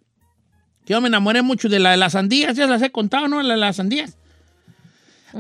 que 0.85 0.92
yo 0.92 1.01
me 1.01 1.09
enamoré 1.09 1.42
mucho 1.42 1.68
de 1.68 1.79
la 1.81 1.90
de 1.90 1.96
las 1.96 2.12
sandías, 2.12 2.57
ya 2.57 2.66
las 2.66 2.83
he 2.83 2.90
contado, 2.90 3.27
¿no? 3.29 3.42
La 3.42 3.55
de 3.55 3.61
las 3.61 3.77
sandías. 3.77 4.16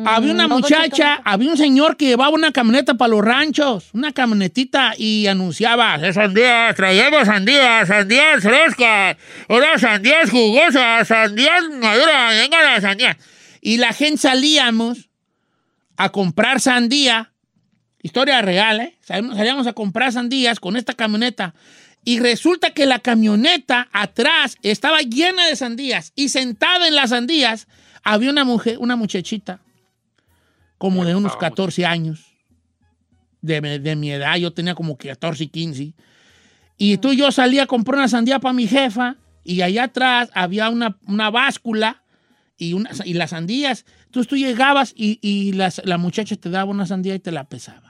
había 0.04 0.32
una 0.32 0.46
Mm, 0.46 0.50
muchacha, 0.50 1.22
había 1.24 1.48
un 1.50 1.56
señor 1.56 1.96
que 1.96 2.06
llevaba 2.06 2.28
una 2.30 2.52
camioneta 2.52 2.94
para 2.94 3.08
los 3.12 3.24
ranchos, 3.24 3.88
una 3.94 4.12
camionetita, 4.12 4.92
y 4.98 5.26
anunciaba, 5.26 5.94
"Eh, 5.94 6.12
sandías, 6.12 6.74
traemos 6.76 7.24
sandías, 7.26 7.88
sandías 7.88 8.42
frescas, 8.42 9.16
ahora 9.48 9.78
sandías 9.78 10.28
jugosas, 10.28 11.08
sandías 11.08 11.62
maduras, 11.80 12.34
venga 12.34 12.62
las 12.62 12.82
sandías. 12.82 13.16
Y 13.62 13.78
la 13.78 13.92
gente 13.94 14.18
salíamos 14.18 15.08
a 15.96 16.10
comprar 16.10 16.60
sandía, 16.60 17.32
historia 18.06 18.40
real, 18.42 18.80
¿eh? 18.80 18.96
Salíamos, 19.02 19.66
a 19.66 19.72
comprar 19.74 20.12
sandías 20.12 20.58
con 20.60 20.76
esta 20.76 20.94
camioneta. 20.94 21.54
Y 22.04 22.20
resulta 22.20 22.70
que 22.70 22.86
la 22.86 23.00
camioneta 23.00 23.88
atrás 23.92 24.56
estaba 24.62 25.00
llena 25.00 25.46
de 25.46 25.56
sandías 25.56 26.12
y 26.16 26.28
sentada 26.30 26.86
en 26.88 26.94
las 26.94 27.10
sandías 27.10 27.66
había 28.04 28.30
una 28.30 28.44
mujer, 28.44 28.78
una 28.78 28.94
muchachita, 28.96 29.60
como 30.78 31.04
de 31.04 31.14
unos 31.14 31.36
14 31.36 31.84
años, 31.86 32.24
de, 33.42 33.60
mi- 33.60 33.78
de 33.78 33.96
mi 33.96 34.10
edad, 34.12 34.36
yo 34.36 34.52
tenía 34.52 34.74
como 34.74 34.96
14 34.96 35.44
y 35.44 35.48
15. 35.48 35.92
Y 36.78 36.98
tú 36.98 37.12
y 37.12 37.16
yo 37.16 37.32
salía 37.32 37.64
a 37.64 37.66
comprar 37.66 37.98
una 37.98 38.08
sandía 38.08 38.38
para 38.38 38.52
mi 38.52 38.66
jefa 38.68 39.16
y 39.44 39.62
allá 39.62 39.84
atrás 39.84 40.30
había 40.34 40.68
una, 40.70 40.98
una 41.06 41.30
báscula 41.30 42.02
y, 42.58 42.72
una, 42.74 42.90
y 43.04 43.14
las 43.14 43.30
sandías. 43.30 43.84
Entonces 44.06 44.28
tú 44.28 44.36
llegabas 44.36 44.92
y, 44.96 45.18
y 45.22 45.52
las- 45.52 45.80
la 45.84 45.98
muchacha 45.98 46.36
te 46.36 46.50
daba 46.50 46.70
una 46.70 46.86
sandía 46.86 47.14
y 47.14 47.18
te 47.18 47.32
la 47.32 47.44
pesaba. 47.44 47.85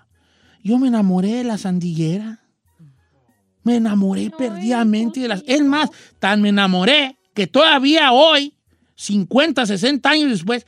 Yo 0.67 0.79
me 0.79 0.89
enamoré 0.89 1.33
de 1.35 1.45
la 1.45 1.59
sandillera. 1.59 2.41
Me 3.63 3.77
enamoré 3.77 4.31
perdidamente 4.37 5.21
de 5.21 5.29
las... 5.29 5.45
Es 5.47 5.63
más, 5.63 5.91
tan 6.19 6.43
me 6.43 6.49
enamoré 6.49 7.17
que 7.35 7.47
todavía 7.47 8.11
hoy, 8.11 8.57
50, 8.97 9.65
60 9.65 10.11
años 10.11 10.31
después, 10.31 10.67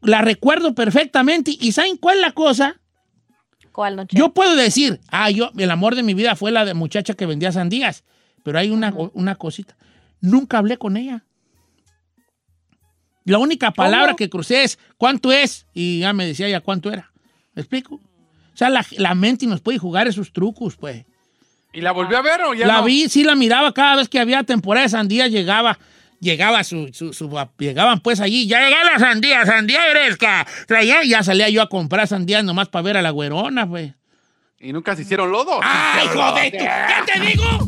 la 0.00 0.22
recuerdo 0.22 0.74
perfectamente. 0.74 1.54
¿Y 1.60 1.72
saben 1.72 1.98
cuál 1.98 2.16
es 2.16 2.22
la 2.22 2.32
cosa? 2.32 2.80
¿Cuál, 3.70 3.96
Don 3.96 4.06
Cheto? 4.06 4.18
Yo 4.18 4.32
puedo 4.32 4.56
decir, 4.56 4.98
ah, 5.08 5.30
yo, 5.30 5.50
el 5.58 5.70
amor 5.70 5.94
de 5.94 6.02
mi 6.02 6.14
vida 6.14 6.34
fue 6.34 6.50
la 6.50 6.64
de 6.64 6.72
muchacha 6.72 7.12
que 7.12 7.26
vendía 7.26 7.52
sandías. 7.52 8.04
Pero 8.44 8.58
hay 8.58 8.70
una, 8.70 8.94
una 9.12 9.34
cosita. 9.34 9.76
Nunca 10.22 10.56
hablé 10.56 10.78
con 10.78 10.96
ella. 10.96 11.26
La 13.24 13.36
única 13.36 13.72
palabra 13.72 14.16
que 14.16 14.30
crucé 14.30 14.64
es, 14.64 14.78
¿cuánto 14.96 15.32
es? 15.32 15.66
Y 15.74 16.00
ya 16.00 16.14
me 16.14 16.24
decía 16.24 16.46
ella 16.46 16.62
cuánto 16.62 16.90
era. 16.90 17.12
¿Me 17.52 17.60
explico? 17.60 18.00
O 18.58 18.62
sea, 18.66 18.70
la, 18.70 18.84
la 18.96 19.14
mente 19.14 19.46
nos 19.46 19.60
puede 19.60 19.78
jugar 19.78 20.08
esos 20.08 20.32
trucos, 20.32 20.74
pues. 20.74 21.04
¿Y 21.72 21.80
la 21.80 21.92
volvió 21.92 22.18
a 22.18 22.22
ver 22.22 22.40
o 22.42 22.54
ya 22.54 22.66
La 22.66 22.78
no? 22.78 22.84
vi, 22.84 23.08
sí 23.08 23.22
la 23.22 23.36
miraba 23.36 23.72
cada 23.72 23.94
vez 23.94 24.08
que 24.08 24.18
había 24.18 24.42
temporada 24.42 24.82
de 24.84 24.90
sandía, 24.90 25.28
llegaba, 25.28 25.78
llegaba 26.18 26.64
su, 26.64 26.88
su- 26.92 27.12
su- 27.12 27.30
llegaban 27.56 28.00
pues 28.00 28.18
allí, 28.18 28.48
ya 28.48 28.60
llegaba 28.64 28.82
la 28.94 28.98
sandía, 28.98 29.46
sandía 29.46 29.78
fresca, 29.92 30.44
traía, 30.66 31.04
ya 31.04 31.22
salía 31.22 31.48
yo 31.50 31.62
a 31.62 31.68
comprar 31.68 32.08
sandías 32.08 32.42
nomás 32.42 32.68
para 32.68 32.82
ver 32.82 32.96
a 32.96 33.02
la 33.02 33.10
güerona, 33.10 33.68
pues. 33.68 33.92
¿Y 34.58 34.72
nunca 34.72 34.96
se 34.96 35.02
hicieron 35.02 35.30
lodo? 35.30 35.60
¡Ay, 35.62 36.08
joder! 36.08 36.50
tú! 36.50 36.58
¿Qué 36.58 37.12
te 37.12 37.20
digo? 37.20 37.67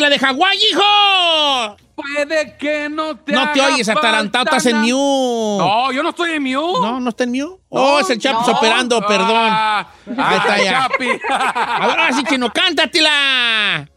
La 0.00 0.08
de 0.10 0.18
Hawái, 0.18 0.58
hijo! 0.70 1.76
Puede 1.94 2.56
que 2.56 2.88
no 2.88 3.16
te 3.16 3.32
No 3.32 3.52
te 3.52 3.60
oyes, 3.60 3.88
atarantado, 3.88 4.44
estás 4.44 4.66
en 4.66 4.76
mute. 4.82 4.92
No, 4.92 5.90
yo 5.90 6.02
no 6.02 6.10
estoy 6.10 6.32
en 6.32 6.42
mute. 6.44 6.80
No, 6.80 7.00
no 7.00 7.10
está 7.10 7.24
en 7.24 7.32
mute. 7.32 7.60
Oh, 7.70 7.98
es 7.98 8.08
el 8.10 8.20
Chapis 8.20 8.48
operando, 8.48 9.00
perdón. 9.04 9.48
Ah, 9.50 9.88
Ahí 10.16 10.36
está 10.36 10.58
ya. 10.62 10.88
Chapi. 10.88 11.08
Ahora 11.28 12.12
sí, 12.12 12.22
Chino, 12.24 12.52
cántatela. 12.52 13.88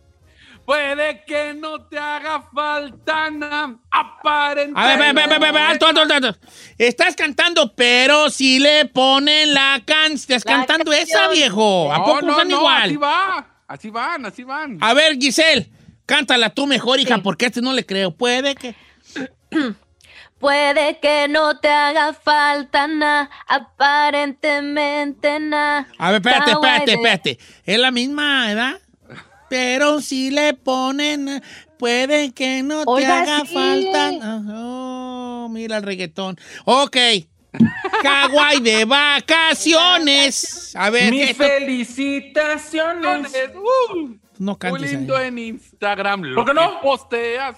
Puede 0.66 1.24
que 1.26 1.54
no 1.54 1.82
te 1.88 1.98
haga 1.98 2.44
falta 2.54 3.30
nada, 3.32 3.76
aparentemente. 3.90 4.80
A 4.80 4.88
ver, 4.98 5.14
ve, 5.14 5.22
ve, 5.22 5.28
ve, 5.28 5.40
ve, 5.40 5.52
ve, 5.52 5.60
alto, 5.60 5.88
alto, 5.88 6.02
alto, 6.02 6.14
alto. 6.14 6.40
Estás 6.78 7.16
cantando, 7.16 7.74
pero 7.76 8.30
si 8.30 8.60
le 8.60 8.86
ponen 8.86 9.54
la 9.54 9.82
can... 9.86 10.14
Estás 10.14 10.46
La 10.46 10.54
cantando 10.54 10.94
esa, 10.94 11.20
canción. 11.26 11.34
viejo. 11.34 11.92
¿A 11.92 11.98
No, 11.98 12.06
poco 12.06 12.22
no, 12.22 12.36
son 12.38 12.48
no, 12.48 12.58
igual? 12.58 12.84
Así 12.84 12.98
va, 12.98 13.48
así 13.68 13.90
van, 13.90 14.26
así 14.26 14.44
van. 14.44 14.78
A 14.82 14.94
ver, 14.94 15.18
Giselle, 15.20 15.70
cántala 16.06 16.50
tú 16.52 16.68
mejor, 16.68 17.00
hija, 17.00 17.18
porque 17.18 17.46
a 17.46 17.48
este 17.50 17.62
no 17.62 17.74
le 17.74 17.86
creo. 17.86 18.12
Puede 18.16 18.56
que... 18.56 18.76
Puede 20.40 21.00
que 21.00 21.28
no 21.28 21.60
te 21.60 21.70
haga 21.70 22.14
falta 22.14 22.88
nada, 22.88 23.30
aparentemente 23.48 25.40
nada. 25.40 25.88
A 26.00 26.12
ver, 26.12 26.22
espérate, 26.22 26.52
espérate, 26.52 26.94
espérate. 26.94 27.40
Es 27.64 27.78
la 27.80 27.92
misma, 27.92 28.48
¿verdad? 28.48 28.80
Pero 29.52 30.00
si 30.00 30.32
le 30.32 30.54
ponen, 30.54 31.44
puede 31.78 32.32
que 32.32 32.64
no 32.64 32.86
te 32.86 33.06
haga 33.06 33.42
sí. 33.42 33.54
falta. 33.54 34.12
Oh, 34.50 35.50
mira 35.52 35.76
el 35.76 35.84
reggaetón. 35.84 36.38
Ok. 36.64 36.96
Hawái 38.02 38.62
de 38.62 38.86
vacaciones. 38.86 40.74
A 40.74 40.90
ver, 40.90 41.12
Mis 41.12 41.26
¿qué 41.26 41.32
esto? 41.32 41.44
felicitaciones. 41.44 43.34
Uh, 43.54 44.16
No 44.38 44.52
muy 44.54 44.56
cantes 44.58 44.92
lindo 44.94 45.18
ahí. 45.18 45.28
en 45.28 45.38
Instagram. 45.38 46.22
Lo 46.22 46.36
¿Por 46.36 46.46
qué 46.46 46.52
que 46.52 46.56
no? 46.66 46.80
posteas. 46.80 47.58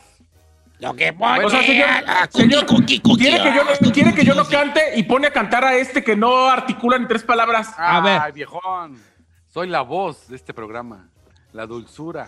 Lo 0.79 0.95
que 0.95 1.15
O 1.15 1.49
sea, 1.51 1.61
señor, 1.63 1.87
Ah, 2.07 2.27
señor, 2.33 2.65
cookie, 2.65 3.01
cookie, 3.01 3.25
quiere, 3.25 3.37
que 3.43 3.53
yo, 3.55 3.63
no- 3.63 3.91
quiere 3.91 4.15
que 4.15 4.25
yo 4.25 4.33
no 4.33 4.45
cante 4.45 4.81
y 4.95 5.03
pone 5.03 5.27
a 5.27 5.31
cantar 5.31 5.63
a 5.63 5.75
este 5.75 6.03
que 6.03 6.15
no 6.15 6.47
articula 6.49 6.97
ni 6.97 7.05
tres 7.07 7.21
palabras. 7.23 7.69
A 7.77 8.01
ver. 8.01 8.19
Ay, 8.19 8.31
viejón. 8.31 8.99
Soy 9.47 9.67
la 9.69 9.81
voz 9.81 10.27
de 10.27 10.35
este 10.37 10.55
programa. 10.55 11.11
La 11.53 11.67
dulzura 11.67 12.27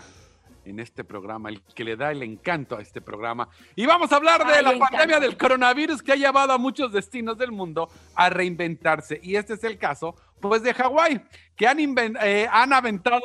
en 0.64 0.80
este 0.80 1.04
programa, 1.04 1.48
el 1.48 1.62
que 1.62 1.84
le 1.84 1.96
da 1.96 2.10
el 2.10 2.22
encanto 2.22 2.76
a 2.76 2.82
este 2.82 3.00
programa. 3.00 3.48
Y 3.76 3.86
vamos 3.86 4.12
a 4.12 4.16
hablar 4.16 4.44
de 4.46 4.54
Ay, 4.54 4.64
la 4.64 4.78
pandemia 4.78 5.20
del 5.20 5.36
coronavirus 5.36 6.02
que 6.02 6.12
ha 6.12 6.16
llevado 6.16 6.52
a 6.52 6.58
muchos 6.58 6.92
destinos 6.92 7.38
del 7.38 7.52
mundo 7.52 7.88
a 8.14 8.28
reinventarse. 8.30 9.20
Y 9.22 9.36
este 9.36 9.54
es 9.54 9.64
el 9.64 9.78
caso, 9.78 10.16
pues, 10.40 10.62
de 10.62 10.74
Hawái, 10.74 11.22
que 11.56 11.66
han, 11.66 11.78
eh, 12.22 12.48
han 12.50 12.72
aventado 12.72 13.22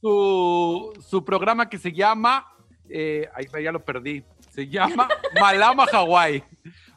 su, 0.00 0.92
su 1.00 1.24
programa 1.24 1.68
que 1.68 1.78
se 1.78 1.92
llama, 1.92 2.46
eh, 2.88 3.28
ahí 3.34 3.46
ya 3.62 3.72
lo 3.72 3.84
perdí, 3.84 4.24
se 4.50 4.68
llama 4.68 5.08
Malama 5.40 5.86
Hawái. 5.86 6.44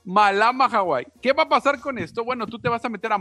Malama 0.04 0.70
Hawái. 0.70 1.08
¿Qué 1.22 1.34
va 1.34 1.44
a 1.44 1.50
pasar 1.50 1.80
con 1.80 1.98
esto? 1.98 2.24
Bueno, 2.24 2.46
tú 2.46 2.60
te 2.60 2.70
vas 2.70 2.86
a 2.86 2.90
meter 2.90 3.12
a 3.12 3.18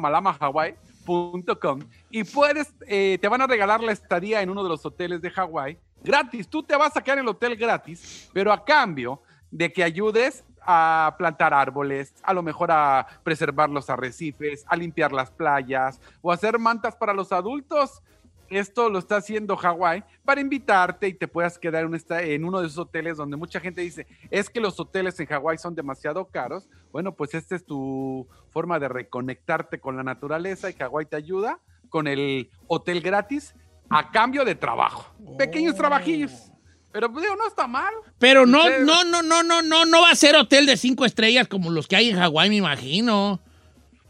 y 2.10 2.24
puedes, 2.24 2.72
eh, 2.86 3.18
te 3.20 3.28
van 3.28 3.42
a 3.42 3.46
regalar 3.46 3.82
la 3.82 3.92
estadía 3.92 4.42
en 4.42 4.50
uno 4.50 4.62
de 4.62 4.68
los 4.68 4.84
hoteles 4.84 5.20
de 5.20 5.30
Hawái 5.30 5.78
gratis. 6.02 6.48
Tú 6.48 6.62
te 6.62 6.76
vas 6.76 6.96
a 6.96 7.02
quedar 7.02 7.18
en 7.18 7.24
el 7.24 7.30
hotel 7.30 7.56
gratis, 7.56 8.28
pero 8.32 8.52
a 8.52 8.64
cambio 8.64 9.20
de 9.50 9.72
que 9.72 9.82
ayudes 9.82 10.44
a 10.66 11.14
plantar 11.18 11.52
árboles, 11.52 12.14
a 12.22 12.32
lo 12.32 12.42
mejor 12.42 12.70
a 12.70 13.06
preservar 13.22 13.70
los 13.70 13.90
arrecifes, 13.90 14.64
a 14.66 14.76
limpiar 14.76 15.12
las 15.12 15.30
playas 15.30 16.00
o 16.22 16.32
hacer 16.32 16.58
mantas 16.58 16.96
para 16.96 17.12
los 17.12 17.32
adultos. 17.32 18.02
Esto 18.50 18.88
lo 18.90 18.98
está 18.98 19.16
haciendo 19.16 19.56
Hawái 19.56 20.04
para 20.24 20.40
invitarte 20.40 21.08
y 21.08 21.14
te 21.14 21.26
puedas 21.28 21.58
quedar 21.58 21.82
en, 21.82 21.88
un 21.88 21.94
esta- 21.94 22.22
en 22.22 22.44
uno 22.44 22.60
de 22.60 22.66
esos 22.66 22.78
hoteles 22.78 23.16
donde 23.16 23.36
mucha 23.36 23.58
gente 23.60 23.80
dice, 23.80 24.06
es 24.30 24.48
que 24.50 24.60
los 24.60 24.78
hoteles 24.78 25.18
en 25.20 25.26
Hawái 25.26 25.58
son 25.58 25.74
demasiado 25.74 26.26
caros. 26.26 26.68
Bueno, 26.92 27.14
pues 27.14 27.34
esta 27.34 27.56
es 27.56 27.64
tu 27.64 28.26
forma 28.50 28.78
de 28.78 28.88
reconectarte 28.88 29.80
con 29.80 29.96
la 29.96 30.02
naturaleza 30.02 30.70
y 30.70 30.74
Hawái 30.74 31.06
te 31.06 31.16
ayuda 31.16 31.58
con 31.88 32.06
el 32.06 32.50
hotel 32.66 33.00
gratis 33.00 33.54
a 33.90 34.10
cambio 34.10 34.44
de 34.44 34.54
trabajo. 34.54 35.12
Pequeños 35.38 35.74
trabajillos. 35.74 36.50
Pero 36.92 37.10
pues, 37.12 37.24
digo, 37.24 37.34
no 37.36 37.48
está 37.48 37.66
mal. 37.66 37.92
Pero 38.18 38.46
no, 38.46 38.62
no, 38.84 39.02
no, 39.04 39.22
no, 39.22 39.42
no, 39.42 39.62
no, 39.62 39.84
no 39.84 40.00
va 40.02 40.10
a 40.10 40.14
ser 40.14 40.36
hotel 40.36 40.64
de 40.66 40.76
cinco 40.76 41.04
estrellas 41.04 41.48
como 41.48 41.70
los 41.70 41.88
que 41.88 41.96
hay 41.96 42.10
en 42.10 42.16
Hawái, 42.16 42.48
me 42.50 42.56
imagino. 42.56 43.40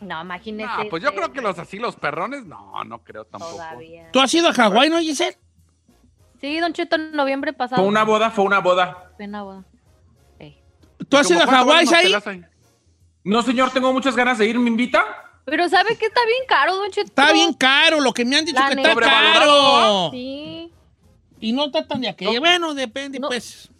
No, 0.04 0.20
imagínese. 0.22 0.70
Ah, 0.70 0.84
pues 0.90 1.02
yo 1.02 1.14
creo 1.14 1.32
que 1.32 1.40
los 1.40 1.58
así, 1.58 1.78
los 1.78 1.96
perrones, 1.96 2.44
no, 2.44 2.84
no 2.84 2.98
creo 3.02 3.24
tampoco. 3.24 3.52
Todavía. 3.54 4.10
¿Tú 4.12 4.20
has 4.20 4.32
ido 4.34 4.48
a 4.48 4.52
Hawái, 4.52 4.90
no, 4.90 4.98
Giselle? 5.00 5.36
Sí, 6.40 6.60
Don 6.60 6.72
Cheto, 6.72 6.96
en 6.96 7.12
noviembre 7.12 7.52
pasado. 7.52 7.80
Fue 7.80 7.88
una 7.88 8.04
boda, 8.04 8.30
fue 8.30 8.44
una 8.44 8.58
boda. 8.60 9.10
Fue 9.16 9.24
una 9.26 9.42
boda. 9.42 9.64
Ey. 10.38 10.58
¿Tú 11.08 11.16
has 11.16 11.26
¿Cómo 11.26 11.40
ido 11.40 11.48
a 11.50 11.52
Hawái, 11.52 11.86
ahí? 11.94 12.44
No, 13.24 13.40
señor, 13.42 13.70
tengo 13.70 13.92
muchas 13.92 14.14
ganas 14.14 14.36
de 14.38 14.46
ir. 14.46 14.58
¿Me 14.58 14.68
invita? 14.68 15.02
Pero 15.46 15.68
¿sabe 15.68 15.96
qué 15.96 16.06
está 16.06 16.20
bien 16.26 16.42
caro, 16.46 16.76
Don 16.76 16.90
Cheto? 16.90 17.06
Está 17.08 17.32
bien 17.32 17.54
caro, 17.54 18.00
lo 18.00 18.12
que 18.12 18.24
me 18.24 18.36
han 18.36 18.44
dicho 18.44 18.60
La 18.60 18.68
que 18.68 18.76
neta. 18.76 18.90
está 18.92 19.00
caro. 19.02 20.10
Sí. 20.10 20.70
Y 21.40 21.52
no 21.52 21.66
está 21.66 21.86
tan 21.86 22.00
de 22.02 22.08
aquella. 22.08 22.38
Bueno, 22.40 22.74
depende, 22.74 23.18
No. 23.18 23.28
pues. 23.28 23.70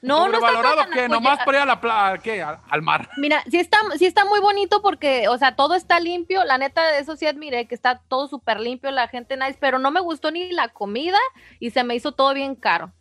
No, 0.00 0.18
no 0.20 0.24
está 0.26 0.38
Sobrevalorado 0.38 0.76
tan- 0.82 0.90
que 0.92 1.08
nomás 1.08 1.38
para 1.44 1.58
ir 1.58 1.62
a 1.62 1.66
la 1.66 1.80
pla- 1.80 2.18
¿qué? 2.22 2.42
Al, 2.42 2.58
al 2.70 2.82
mar. 2.82 3.08
Mira, 3.16 3.42
sí 3.50 3.58
está, 3.58 3.78
sí 3.98 4.06
está 4.06 4.24
muy 4.24 4.40
bonito 4.40 4.80
porque, 4.82 5.26
o 5.28 5.36
sea, 5.38 5.56
todo 5.56 5.74
está 5.74 5.98
limpio. 6.00 6.44
La 6.44 6.56
neta, 6.58 6.98
eso 6.98 7.16
sí 7.16 7.26
admiré, 7.26 7.66
que 7.66 7.74
está 7.74 8.00
todo 8.08 8.28
súper 8.28 8.60
limpio, 8.60 8.90
la 8.90 9.08
gente 9.08 9.36
nice, 9.36 9.56
pero 9.60 9.78
no 9.78 9.90
me 9.90 10.00
gustó 10.00 10.30
ni 10.30 10.52
la 10.52 10.68
comida 10.68 11.18
y 11.58 11.70
se 11.70 11.82
me 11.84 11.94
hizo 11.96 12.12
todo 12.12 12.32
bien 12.34 12.54
caro. 12.54 12.92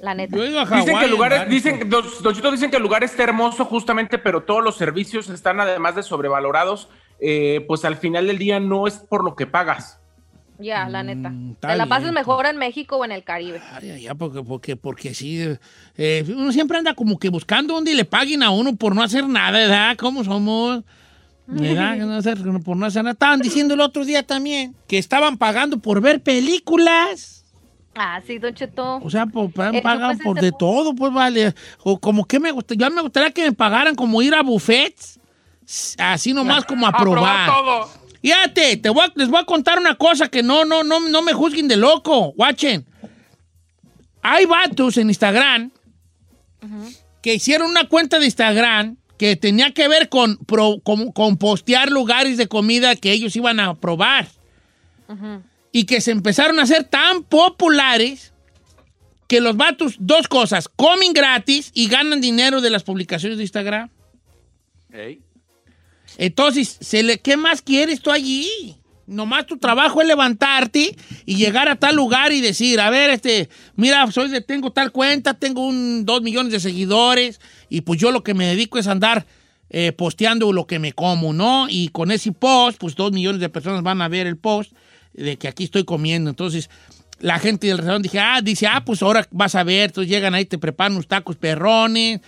La 0.00 0.14
neta. 0.14 0.34
Yo 0.36 0.44
he 0.44 0.48
ido 0.48 0.60
a 0.60 0.66
Hawái. 0.66 0.80
Dicen 0.84 0.98
que 0.98 1.04
el 1.04 1.10
lugar, 1.10 1.32
en 1.32 1.42
es- 1.42 1.48
dicen, 1.50 1.90
Don 1.90 2.34
Chito, 2.34 2.50
dicen 2.50 2.70
que 2.70 2.78
el 2.78 2.82
lugar 2.82 3.04
está 3.04 3.22
hermoso 3.22 3.64
justamente, 3.66 4.16
pero 4.18 4.42
todos 4.44 4.62
los 4.64 4.76
servicios 4.76 5.28
están 5.28 5.60
además 5.60 5.94
de 5.94 6.02
sobrevalorados. 6.02 6.88
eh, 7.22 7.66
pues 7.68 7.84
al 7.84 7.96
final 7.96 8.26
del 8.26 8.38
día 8.38 8.60
no 8.60 8.86
es 8.86 8.94
por 8.98 9.22
lo 9.24 9.36
que 9.36 9.46
pagas. 9.46 9.99
Ya, 10.60 10.88
la 10.88 11.02
neta. 11.02 11.30
Mm, 11.30 11.52
está 11.52 11.68
Te 11.68 11.76
la 11.76 11.84
bien. 11.84 11.88
pasas 11.88 12.12
mejor 12.12 12.46
en 12.46 12.56
México 12.56 12.96
o 12.96 13.04
en 13.04 13.12
el 13.12 13.24
Caribe. 13.24 13.60
Ay, 13.72 13.90
ay, 13.90 14.02
ya, 14.02 14.14
porque, 14.14 14.42
porque, 14.42 14.76
porque 14.76 15.14
sí, 15.14 15.42
eh, 15.96 16.24
uno 16.36 16.52
siempre 16.52 16.78
anda 16.78 16.94
como 16.94 17.18
que 17.18 17.28
buscando 17.30 17.74
donde 17.74 17.94
le 17.94 18.04
paguen 18.04 18.42
a 18.42 18.50
uno 18.50 18.74
por 18.76 18.94
no 18.94 19.02
hacer 19.02 19.26
nada, 19.26 19.58
¿verdad? 19.58 19.96
¿Cómo 19.96 20.22
somos? 20.24 20.82
¿Verdad? 21.46 21.96
No 22.06 22.14
hacer- 22.16 22.38
por 22.62 22.76
no 22.76 22.86
hacer 22.86 23.02
nada. 23.02 23.12
Estaban 23.12 23.40
diciendo 23.40 23.74
el 23.74 23.80
otro 23.80 24.04
día 24.04 24.22
también 24.24 24.74
que 24.86 24.98
estaban 24.98 25.36
pagando 25.36 25.78
por 25.78 26.00
ver 26.00 26.22
películas. 26.22 27.44
Ah, 27.94 28.20
sí, 28.24 28.38
Don 28.38 28.54
Cheto. 28.54 28.98
O 29.02 29.10
sea, 29.10 29.26
por, 29.26 29.46
Eso, 29.46 29.82
pagan 29.82 30.16
pues, 30.16 30.24
por 30.24 30.40
de 30.40 30.52
todo, 30.52 30.94
pues 30.94 31.12
vale. 31.12 31.54
O 31.82 31.98
como 31.98 32.24
que 32.24 32.38
me 32.38 32.52
gusta, 32.52 32.74
yo 32.76 32.88
me 32.90 33.02
gustaría 33.02 33.32
que 33.32 33.42
me 33.42 33.52
pagaran 33.52 33.96
como 33.96 34.22
ir 34.22 34.32
a 34.34 34.42
buffets, 34.42 35.18
así 35.98 36.32
nomás 36.32 36.64
como 36.66 36.86
a 36.86 36.92
probar. 36.92 37.50
todo. 37.50 37.90
Fíjate, 38.22 38.76
te 38.76 38.88
voy 38.90 39.04
a- 39.04 39.12
les 39.16 39.28
voy 39.28 39.40
a 39.40 39.44
contar 39.44 39.78
una 39.78 39.94
cosa 39.96 40.28
que 40.28 40.42
no, 40.42 40.64
no, 40.64 40.82
no, 40.84 41.00
no 41.00 41.22
me 41.22 41.32
juzguen 41.32 41.68
de 41.68 41.76
loco. 41.76 42.32
Watchen. 42.36 42.84
Hay 44.22 44.44
vatos 44.44 44.98
en 44.98 45.08
Instagram 45.08 45.70
que 47.22 47.34
hicieron 47.34 47.70
una 47.70 47.88
cuenta 47.88 48.18
de 48.18 48.26
Instagram 48.26 48.96
que 49.16 49.36
tenía 49.36 49.72
que 49.72 49.88
ver 49.88 50.08
con, 50.08 50.36
pro- 50.38 50.80
con, 50.82 51.12
con 51.12 51.36
postear 51.38 51.90
lugares 51.90 52.36
de 52.36 52.46
comida 52.48 52.96
que 52.96 53.12
ellos 53.12 53.34
iban 53.36 53.60
a 53.60 53.74
probar. 53.74 54.28
Y 55.72 55.84
que 55.84 56.00
se 56.00 56.10
empezaron 56.10 56.58
a 56.58 56.62
hacer 56.64 56.84
tan 56.84 57.22
populares 57.24 58.32
que 59.28 59.40
los 59.40 59.56
vatos, 59.56 59.96
dos 59.98 60.26
cosas, 60.28 60.68
comen 60.68 61.12
gratis 61.12 61.70
y 61.74 61.88
ganan 61.88 62.20
dinero 62.20 62.60
de 62.60 62.70
las 62.70 62.82
publicaciones 62.82 63.38
de 63.38 63.44
Instagram. 63.44 63.88
Ey. 64.92 65.20
Entonces, 66.20 66.78
¿qué 67.22 67.38
más 67.38 67.62
quieres 67.62 68.02
tú 68.02 68.10
allí? 68.10 68.76
Nomás 69.06 69.46
tu 69.46 69.56
trabajo 69.56 70.02
es 70.02 70.06
levantarte 70.06 70.94
y 71.24 71.36
llegar 71.36 71.66
a 71.68 71.76
tal 71.76 71.96
lugar 71.96 72.30
y 72.32 72.42
decir, 72.42 72.78
a 72.78 72.90
ver, 72.90 73.08
este, 73.08 73.48
mira, 73.74 74.06
soy 74.12 74.28
de, 74.28 74.42
tengo 74.42 74.70
tal 74.70 74.92
cuenta, 74.92 75.32
tengo 75.32 75.66
un, 75.66 76.04
dos 76.04 76.20
millones 76.20 76.52
de 76.52 76.60
seguidores 76.60 77.40
y 77.70 77.80
pues 77.80 77.98
yo 77.98 78.10
lo 78.10 78.22
que 78.22 78.34
me 78.34 78.44
dedico 78.44 78.78
es 78.78 78.86
andar 78.86 79.24
eh, 79.70 79.92
posteando 79.92 80.52
lo 80.52 80.66
que 80.66 80.78
me 80.78 80.92
como, 80.92 81.32
¿no? 81.32 81.68
Y 81.70 81.88
con 81.88 82.10
ese 82.10 82.32
post, 82.32 82.78
pues 82.78 82.96
dos 82.96 83.12
millones 83.12 83.40
de 83.40 83.48
personas 83.48 83.82
van 83.82 84.02
a 84.02 84.08
ver 84.08 84.26
el 84.26 84.36
post 84.36 84.72
de 85.14 85.38
que 85.38 85.48
aquí 85.48 85.64
estoy 85.64 85.84
comiendo. 85.84 86.28
Entonces, 86.28 86.68
la 87.20 87.38
gente 87.38 87.66
del 87.66 87.78
restaurante 87.78 88.08
dije, 88.08 88.18
ah, 88.18 88.40
dice, 88.42 88.66
ah, 88.66 88.82
pues 88.84 89.02
ahora 89.02 89.26
vas 89.30 89.54
a 89.54 89.62
ver, 89.62 89.90
entonces 89.90 90.10
llegan 90.10 90.34
ahí, 90.34 90.44
te 90.44 90.58
preparan 90.58 90.92
unos 90.92 91.06
tacos 91.06 91.36
perrones, 91.36 92.20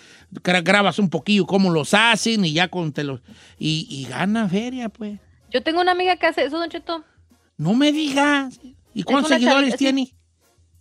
grabas 0.43 0.99
un 0.99 1.11
poquillo 1.11 1.47
cómo 1.47 1.71
los 1.71 1.95
hacen 1.95 2.45
y 2.45 2.53
ya 2.53 2.69
con 2.69 2.93
te 2.93 3.05
los... 3.05 3.21
Y, 3.59 3.87
y 3.91 4.05
gana 4.09 4.49
feria, 4.49 4.89
pues. 4.89 5.19
Yo 5.51 5.63
tengo 5.63 5.81
una 5.81 5.93
amiga 5.93 6.17
que 6.17 6.27
hace 6.27 6.45
eso, 6.45 6.59
Don 6.59 6.71
Cheto. 6.71 7.05
No 7.57 7.75
me 7.75 7.93
digas. 7.93 8.61
¿Y 8.95 9.03
cuántos 9.03 9.29
seguidores 9.31 9.71
chavita, 9.71 9.77
sí. 9.77 9.85
tiene? 9.85 10.15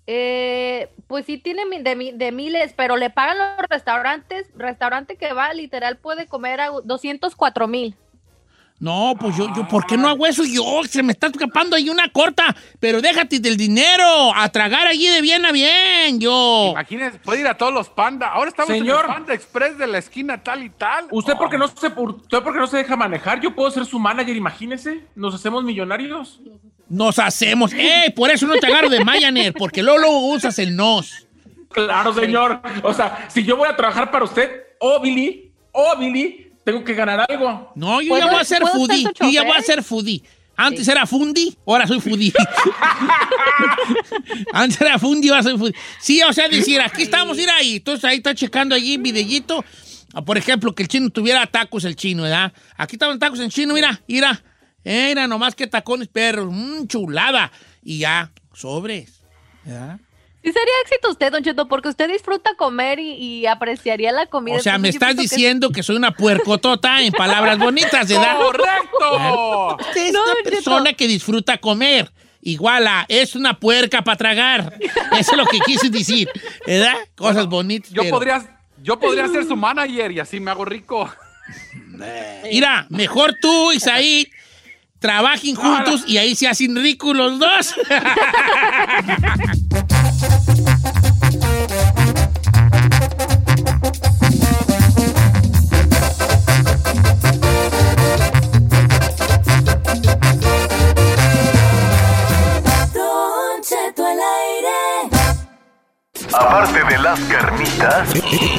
Eh, 0.08 0.90
pues 1.08 1.26
sí 1.26 1.38
tiene 1.38 1.64
de, 1.82 2.14
de 2.16 2.32
miles, 2.32 2.74
pero 2.76 2.98
le 2.98 3.10
pagan 3.10 3.38
los 3.38 3.70
restaurantes. 3.70 4.48
Restaurante 4.56 5.16
que 5.16 5.34
va, 5.34 5.54
literal, 5.54 5.98
puede 5.98 6.28
comer 6.28 6.62
a 6.62 6.70
204 6.84 7.68
mil. 7.68 7.96
No, 8.82 9.14
pues 9.20 9.38
yo, 9.38 9.48
yo, 9.56 9.68
¿por 9.68 9.86
qué 9.86 9.96
no 9.96 10.10
hago 10.10 10.26
eso 10.26 10.44
yo? 10.44 10.82
Se 10.90 11.04
me 11.04 11.12
está 11.12 11.28
escapando 11.28 11.76
ahí 11.76 11.88
una 11.88 12.10
corta, 12.10 12.56
pero 12.80 13.00
déjate 13.00 13.40
del 13.40 13.56
dinero, 13.56 14.36
a 14.36 14.50
tragar 14.50 14.88
allí 14.88 15.08
de 15.08 15.22
bien 15.22 15.46
a 15.46 15.52
bien, 15.52 16.20
yo. 16.20 16.70
Imagínense, 16.72 17.20
puede 17.20 17.42
ir 17.42 17.48
a 17.48 17.56
todos 17.56 17.72
los 17.72 17.90
panda. 17.90 18.30
Ahora 18.30 18.50
estamos 18.50 18.72
Señor. 18.72 19.06
en 19.06 19.12
el 19.12 19.16
Panda 19.18 19.34
Express 19.36 19.78
de 19.78 19.86
la 19.86 20.00
esquina 20.00 20.42
tal 20.42 20.64
y 20.64 20.72
tal. 20.72 21.06
¿Usted 21.12 21.36
por 21.36 21.52
qué 21.52 21.60
no 21.60 21.68
se, 21.68 21.74
usted 21.90 21.94
por 21.94 22.54
qué 22.54 22.60
no 22.60 22.66
se 22.66 22.78
deja 22.78 22.96
manejar? 22.96 23.40
Yo 23.40 23.54
puedo 23.54 23.70
ser 23.70 23.86
su 23.86 24.00
manager, 24.00 24.36
imagínese. 24.36 25.06
Nos 25.14 25.36
hacemos 25.36 25.64
millonarios. 25.64 26.40
Nos 26.90 27.20
hacemos, 27.20 27.74
¡eh! 27.74 28.12
Por 28.16 28.32
eso 28.32 28.48
no 28.48 28.56
te 28.56 28.66
agarro 28.66 28.90
de 28.90 29.06
Mayaner, 29.06 29.54
porque 29.54 29.84
luego, 29.84 30.00
luego 30.00 30.28
usas 30.32 30.58
el 30.58 30.76
nos. 30.76 31.28
Claro, 31.70 32.14
señor. 32.14 32.60
O 32.82 32.96
sea, 32.96 33.28
si 33.30 33.44
yo 33.44 33.58
voy 33.58 33.70
a 33.70 33.76
trabajar 33.76 34.10
para 34.10 34.26
usted, 34.26 34.50
oh 34.80 35.00
Billy, 35.00 35.52
oh 35.72 35.96
Billy, 36.00 36.51
tengo 36.64 36.84
que 36.84 36.94
ganar 36.94 37.26
algo. 37.30 37.72
No, 37.76 38.02
yo 38.02 38.10
¿Puedo- 38.10 38.26
ya 38.26 38.32
voy 38.32 38.42
a 38.42 38.46
ser 38.46 38.62
foodie, 38.68 39.04
yo 39.20 39.30
ya 39.30 39.44
voy 39.44 39.58
a 39.58 39.62
ser 39.62 39.84
foodie. 39.84 40.24
Antes 40.58 40.88
era 40.88 41.08
fundi, 41.08 41.58
ahora 41.66 41.88
soy 41.88 42.00
foodie. 42.00 42.32
Antes 44.54 44.80
era 44.82 45.00
fundi, 45.00 45.30
ahora 45.30 45.44
soy 45.44 45.58
foodie. 45.58 45.76
Sí, 46.00 46.22
o 46.22 46.32
sea, 46.34 46.48
decir, 46.50 46.80
aquí 46.82 47.04
estamos, 47.04 47.38
ir 47.40 47.50
ahí. 47.50 47.78
Entonces 47.78 48.04
ahí 48.06 48.18
está 48.18 48.36
checando 48.36 48.76
allí 48.76 48.98
videíto. 48.98 49.64
Ah, 50.14 50.22
Por 50.22 50.38
ejemplo, 50.38 50.74
que 50.76 50.84
el 50.84 50.90
chino 50.90 51.10
tuviera 51.10 51.46
tacos 51.48 51.86
el 51.86 51.96
chino, 51.96 52.24
¿verdad? 52.24 52.54
Aquí 52.78 52.96
estaban 52.96 53.18
tacos 53.18 53.40
el 53.40 53.50
chino, 53.50 53.74
mira, 53.74 54.02
mira. 54.08 54.44
Mira, 54.84 55.28
nomás 55.28 55.56
que 55.56 55.68
tacones 55.68 56.08
perros, 56.08 56.50
mmm, 56.52 56.86
chulada. 56.88 57.52
Y 57.84 58.00
ya, 58.00 58.32
sobres. 58.54 59.22
¿verdad? 59.64 60.00
Sí 60.44 60.52
sería 60.52 60.74
éxito 60.86 61.12
usted, 61.12 61.32
Don 61.32 61.44
Cheto, 61.44 61.68
porque 61.68 61.90
usted 61.90 62.10
disfruta 62.12 62.56
comer 62.56 63.00
y, 63.00 63.12
y 63.14 63.46
apreciaría 63.46 64.12
la 64.12 64.26
comida. 64.26 64.58
O 64.58 64.60
sea, 64.60 64.80
me 64.80 64.90
estás 64.90 65.14
que- 65.16 65.22
diciendo 65.22 65.70
que 65.72 65.84
soy 65.84 65.96
una 65.98 66.10
puercotota 66.12 67.02
en 67.04 67.12
palabras 67.14 67.60
bonitas, 67.60 68.08
¿verdad? 68.08 68.38
¡Correcto! 68.38 69.78
Usted 69.80 70.08
es 70.08 70.14
No, 70.14 70.24
una 70.24 70.34
Cheto. 70.44 70.50
persona 70.50 70.94
que 70.94 71.08
disfruta 71.08 71.60
comer. 71.60 72.12
Igual 72.42 72.88
a, 72.88 73.06
es 73.08 73.36
una 73.36 73.60
puerca 73.60 74.02
para 74.04 74.18
tragar. 74.18 74.80
Eso 75.20 75.32
es 75.34 75.38
lo 75.38 75.46
que 75.46 75.60
quise 75.60 75.90
decir. 75.92 76.28
¿Verdad? 76.66 76.96
Cosas 77.16 77.46
bonitas. 77.48 77.92
Yo 77.92 78.02
pero- 78.02 78.16
podría, 78.16 78.60
yo 78.82 79.00
podría 79.00 79.28
ser 79.28 79.46
su 79.46 79.56
manager 79.56 80.12
y 80.12 80.20
así 80.22 80.40
me 80.40 80.50
hago 80.50 80.66
rico. 80.66 81.08
Mira, 82.52 82.88
mejor 82.90 83.36
tú 83.40 83.72
y 83.74 83.80
Said 83.80 84.26
trabajen 84.98 85.54
juntos 85.56 86.04
y 86.08 86.18
ahí 86.18 86.34
se 86.36 86.48
hacen 86.48 86.76
ricos 86.76 87.16
los 87.16 87.38
dos. 87.38 87.76
Aparte 106.34 106.84
de 106.84 106.98
las 107.00 107.20
carnitas, 107.22 108.10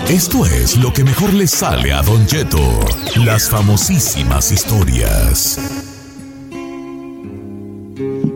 esto 0.08 0.44
es 0.46 0.76
lo 0.76 0.92
que 0.92 1.04
mejor 1.04 1.32
le 1.32 1.46
sale 1.46 1.92
a 1.92 2.02
Don 2.02 2.26
Cheto. 2.26 2.58
Las 3.16 3.48
famosísimas 3.48 4.50
historias. 4.52 5.91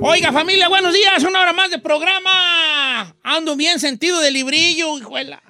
Oiga, 0.08 0.32
familia, 0.32 0.68
buenos 0.68 0.94
días. 0.94 1.24
Una 1.24 1.40
hora 1.40 1.52
más 1.52 1.68
de 1.68 1.80
programa. 1.80 3.12
Ando 3.24 3.56
bien 3.56 3.80
sentido 3.80 4.20
de 4.20 4.30
librillo, 4.30 4.96
hijuela. 4.96 5.42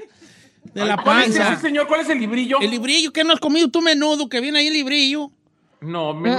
De 0.73 0.83
la 0.85 0.97
¿Cuál 0.97 1.25
es 1.25 1.37
panza. 1.37 1.53
ese, 1.53 1.61
señor? 1.61 1.87
¿Cuál 1.87 2.01
es 2.01 2.09
el 2.09 2.19
librillo? 2.19 2.59
El 2.63 2.71
librillo, 2.71 3.13
¿qué 3.13 3.23
no 3.23 3.35
has 3.35 3.41
comido 3.41 3.69
tú 3.69 3.83
menudo? 3.83 4.31
Que 4.31 4.41
viene 4.41 4.61
ahí 4.61 4.69
el 4.69 4.73
librillo. 4.73 5.31
No, 5.83 6.15
me... 6.15 6.31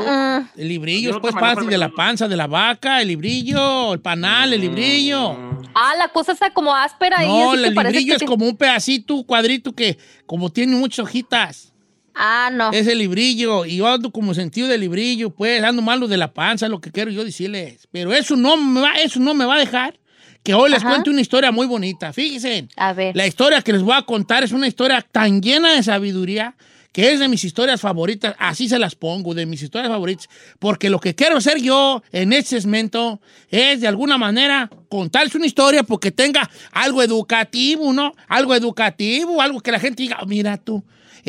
El 0.56 0.68
librillo 0.68 1.12
Yo 1.12 1.12
no 1.12 1.18
es 1.18 1.22
pues 1.22 1.36
parte 1.36 1.62
el 1.64 1.70
de 1.70 1.78
la 1.78 1.86
menudo. 1.86 1.96
panza 1.96 2.28
de 2.28 2.36
la 2.36 2.48
vaca, 2.48 3.02
el 3.02 3.10
librillo, 3.10 3.94
el 3.94 4.00
panal, 4.00 4.52
el 4.52 4.62
librillo. 4.62 5.38
Ah, 5.76 5.94
la 5.96 6.08
cosa 6.08 6.32
está 6.32 6.52
como 6.52 6.76
áspera 6.76 7.20
ahí. 7.20 7.28
No, 7.28 7.54
el 7.54 7.62
librillo 7.62 8.18
que 8.18 8.26
es 8.26 8.30
como 8.30 8.48
un 8.48 8.58
pedacito, 8.58 9.14
un 9.14 9.24
cuadrito 9.24 9.74
que 9.74 9.96
como 10.26 10.50
tiene 10.52 10.76
muchas 10.76 11.06
hojitas. 11.06 11.72
Ah, 12.20 12.50
no. 12.52 12.72
Es 12.72 12.88
el 12.88 12.98
librillo. 13.00 13.66
Y 13.66 13.78
yo 13.78 13.88
ando 13.88 14.12
como 14.12 14.34
sentido 14.34 14.68
de 14.68 14.78
librillo, 14.78 15.30
pues, 15.30 15.64
ando 15.64 15.82
malo 15.82 16.08
de 16.08 16.18
la 16.18 16.34
panza, 16.34 16.68
lo 16.68 16.82
que 16.82 16.92
quiero 16.92 17.12
yo 17.12 17.24
decirles. 17.24 17.88
Pero 17.92 18.14
eso 18.14 18.36
no 18.36 18.58
me 18.58 18.82
va, 18.82 18.94
eso 18.96 19.20
no 19.20 19.34
me 19.34 19.46
va 19.46 19.56
a 19.56 19.60
dejar 19.60 20.00
que 20.44 20.54
hoy 20.54 20.70
les 20.72 20.80
Ajá. 20.80 20.90
cuente 20.92 21.10
una 21.10 21.22
historia 21.22 21.52
muy 21.52 21.68
bonita. 21.68 22.14
Fíjense. 22.14 22.68
A 22.76 22.94
ver. 22.94 23.16
La 23.16 23.28
historia 23.28 23.62
que 23.62 23.74
les 23.74 23.82
voy 23.82 23.96
a 23.96 24.02
contar 24.04 24.44
es 24.44 24.52
una 24.52 24.68
historia 24.68 25.02
tan 25.12 25.42
llena 25.42 25.74
de 25.74 25.84
sabiduría 25.84 26.56
que 26.94 27.12
es 27.12 27.20
de 27.20 27.28
mis 27.28 27.44
historias 27.44 27.80
favoritas. 27.80 28.34
Así 28.40 28.68
se 28.68 28.80
las 28.80 28.96
pongo, 28.96 29.36
de 29.36 29.46
mis 29.46 29.62
historias 29.62 29.92
favoritas. 29.92 30.28
Porque 30.58 30.90
lo 30.90 31.00
que 31.00 31.14
quiero 31.14 31.38
hacer 31.38 31.62
yo 31.62 32.02
en 32.12 32.34
este 32.34 32.60
segmento 32.60 33.22
es 33.50 33.82
de 33.82 33.88
alguna 33.88 34.18
manera 34.18 34.70
contarles 34.90 35.36
una 35.36 35.46
historia 35.46 35.84
porque 35.84 36.12
tenga 36.12 36.50
algo 36.72 37.04
educativo, 37.04 37.94
¿no? 37.94 38.14
Algo 38.28 38.56
educativo, 38.56 39.42
algo 39.42 39.60
que 39.60 39.72
la 39.72 39.80
gente 39.80 40.02
diga, 40.02 40.18
"Oh, 40.22 40.26
mira 40.26 40.58
tú, 40.58 40.84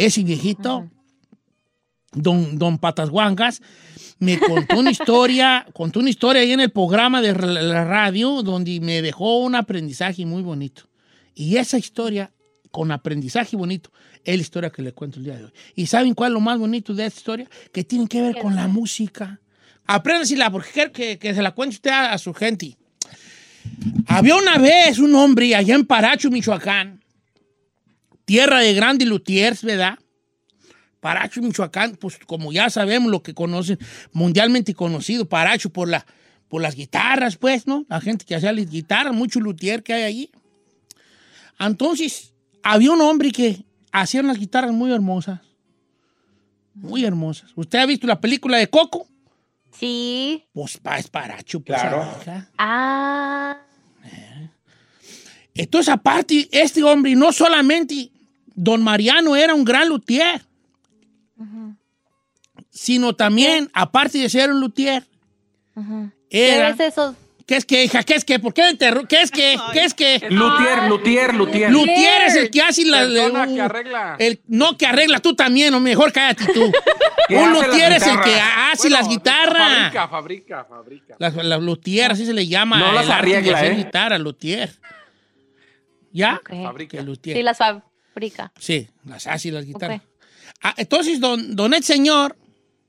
ese 0.06 0.22
viejito, 0.22 0.88
don, 2.12 2.58
don 2.58 2.78
Patas 2.78 3.10
Guangas, 3.10 3.60
me 4.18 4.38
contó 4.38 4.78
una 4.78 4.90
historia, 4.90 5.66
contó 5.72 6.00
una 6.00 6.10
historia 6.10 6.42
ahí 6.42 6.52
en 6.52 6.60
el 6.60 6.70
programa 6.70 7.20
de 7.20 7.34
la 7.34 7.62
la 7.62 7.84
radio 7.84 8.42
donde 8.42 8.80
me 8.80 9.02
dejó 9.02 9.38
un 9.40 9.54
aprendizaje 9.54 10.24
muy 10.26 10.42
bonito. 10.42 10.88
Y 11.34 11.56
esa 11.56 11.78
historia, 11.78 12.32
con 12.70 12.90
aprendizaje 12.90 13.56
bonito, 13.56 13.90
es 14.24 14.36
la 14.36 14.42
historia 14.42 14.70
que 14.70 14.82
le 14.82 14.92
cuento 14.92 15.18
el 15.18 15.24
día 15.24 15.36
de 15.36 15.44
hoy. 15.44 15.52
¿Y 15.74 15.86
saben 15.86 16.14
cuál 16.14 16.32
es 16.32 16.34
lo 16.34 16.40
más 16.40 16.58
bonito 16.58 16.94
de 16.94 17.06
esta 17.06 17.18
historia? 17.18 17.50
Que 17.72 17.84
tiene 17.84 18.08
que 18.08 18.20
ver 18.20 18.36
con 18.38 18.56
la 18.56 18.66
música. 18.66 19.40
Apréndasela, 19.86 20.50
porque 20.50 20.70
quiero 20.72 20.92
que, 20.92 21.18
que 21.18 21.34
se 21.34 21.42
la 21.42 21.52
cuente 21.52 21.76
usted 21.76 21.90
a, 21.90 22.12
a 22.12 22.18
su 22.18 22.34
gente. 22.34 22.76
Había 24.06 24.36
una 24.36 24.58
vez 24.58 24.98
un 24.98 25.14
hombre 25.14 25.54
allá 25.54 25.74
en 25.74 25.86
Paracho, 25.86 26.30
Michoacán, 26.30 26.97
tierra 28.28 28.60
de 28.60 28.74
grandes 28.74 29.08
luthiers, 29.08 29.62
¿verdad? 29.62 29.98
Paracho, 31.00 31.40
Michoacán, 31.40 31.96
pues 31.96 32.18
como 32.26 32.52
ya 32.52 32.68
sabemos 32.68 33.10
lo 33.10 33.22
que 33.22 33.32
conocen, 33.32 33.78
mundialmente 34.12 34.74
conocido, 34.74 35.26
Paracho 35.26 35.70
por 35.70 35.88
la, 35.88 36.04
por 36.48 36.60
las 36.60 36.74
guitarras, 36.74 37.38
pues, 37.38 37.66
¿no? 37.66 37.86
La 37.88 38.02
gente 38.02 38.26
que 38.26 38.34
hacía 38.34 38.52
las 38.52 38.68
guitarras, 38.68 39.14
mucho 39.14 39.40
luthier 39.40 39.82
que 39.82 39.94
hay 39.94 40.02
allí. 40.02 40.30
Entonces, 41.58 42.34
había 42.62 42.90
un 42.90 43.00
hombre 43.00 43.32
que 43.32 43.64
hacía 43.92 44.20
unas 44.20 44.38
guitarras 44.38 44.72
muy 44.72 44.92
hermosas. 44.92 45.40
Muy 46.74 47.06
hermosas. 47.06 47.50
¿Usted 47.54 47.78
ha 47.78 47.86
visto 47.86 48.06
la 48.06 48.20
película 48.20 48.58
de 48.58 48.68
Coco? 48.68 49.08
Sí. 49.72 50.44
Pues 50.52 50.76
pa, 50.76 50.98
es 50.98 51.08
paracho, 51.08 51.60
pues. 51.60 51.80
Claro. 51.80 52.06
Ah. 52.58 53.56
Entonces, 55.54 55.88
aparte, 55.88 56.46
este 56.52 56.82
hombre, 56.82 57.14
no 57.16 57.32
solamente 57.32 58.12
don 58.58 58.82
Mariano 58.82 59.36
era 59.36 59.54
un 59.54 59.64
gran 59.64 59.88
luthier, 59.88 60.42
sino 62.70 63.14
también, 63.14 63.70
aparte 63.72 64.18
de 64.18 64.28
ser 64.28 64.50
un 64.50 64.60
luthier, 64.60 65.04
¿Qué 66.28 66.56
era... 66.56 66.70
es 66.70 66.80
eso? 66.80 67.14
¿Qué 67.46 67.56
es 67.56 67.64
que, 67.64 67.82
hija? 67.84 68.02
¿Qué 68.02 68.14
es 68.14 68.26
que? 68.26 68.38
¿Por 68.38 68.52
qué 68.52 68.62
interru- 68.70 69.06
¿Qué 69.08 69.22
es 69.22 69.30
que? 69.30 69.56
¿Qué 69.72 69.84
es 69.84 69.94
que? 69.94 70.18
Luthier, 70.28 70.82
luthier, 70.86 71.34
luthier. 71.34 71.70
Luthier 71.70 72.22
es 72.26 72.36
el 72.36 72.50
que 72.50 72.60
hace 72.60 72.84
la... 72.84 72.98
Persona 72.98 73.44
uh, 73.48 73.54
que 73.54 73.60
arregla. 73.62 74.16
el- 74.18 74.40
no, 74.48 74.76
que 74.76 74.84
arregla 74.86 75.18
tú 75.20 75.34
también, 75.34 75.72
o 75.72 75.80
mejor 75.80 76.12
cállate 76.12 76.52
tú. 76.52 76.70
Que 77.28 77.36
un 77.36 77.52
las 77.52 77.66
luthier 77.68 77.92
es 77.92 78.06
el 78.06 78.20
que 78.22 78.40
hace 78.40 78.88
las 78.90 79.06
guitarras. 79.06 79.92
Fabrica, 79.92 80.08
fabrica, 80.08 80.64
fabrica. 80.64 81.16
La, 81.18 81.28
la 81.30 81.58
luthier, 81.58 82.10
así 82.12 82.24
se 82.26 82.32
le 82.32 82.46
llama. 82.46 82.78
No 82.78 82.92
las 82.92 83.08
arregla, 83.08 83.66
¿eh? 83.66 83.74
guitarra, 83.76 84.16
luthier. 84.18 84.70
¿Ya? 86.10 86.40
Ok. 86.42 86.86
Que 86.88 87.02
luthier. 87.02 87.36
Sí, 87.36 87.42
las 87.42 87.60
Sí, 88.58 88.88
las 89.04 89.26
hace 89.26 89.50
las 89.50 89.64
guitarras. 89.64 90.02
Ah, 90.62 90.74
entonces, 90.76 91.20
don, 91.20 91.54
don 91.54 91.74
el 91.74 91.84
señor, 91.84 92.36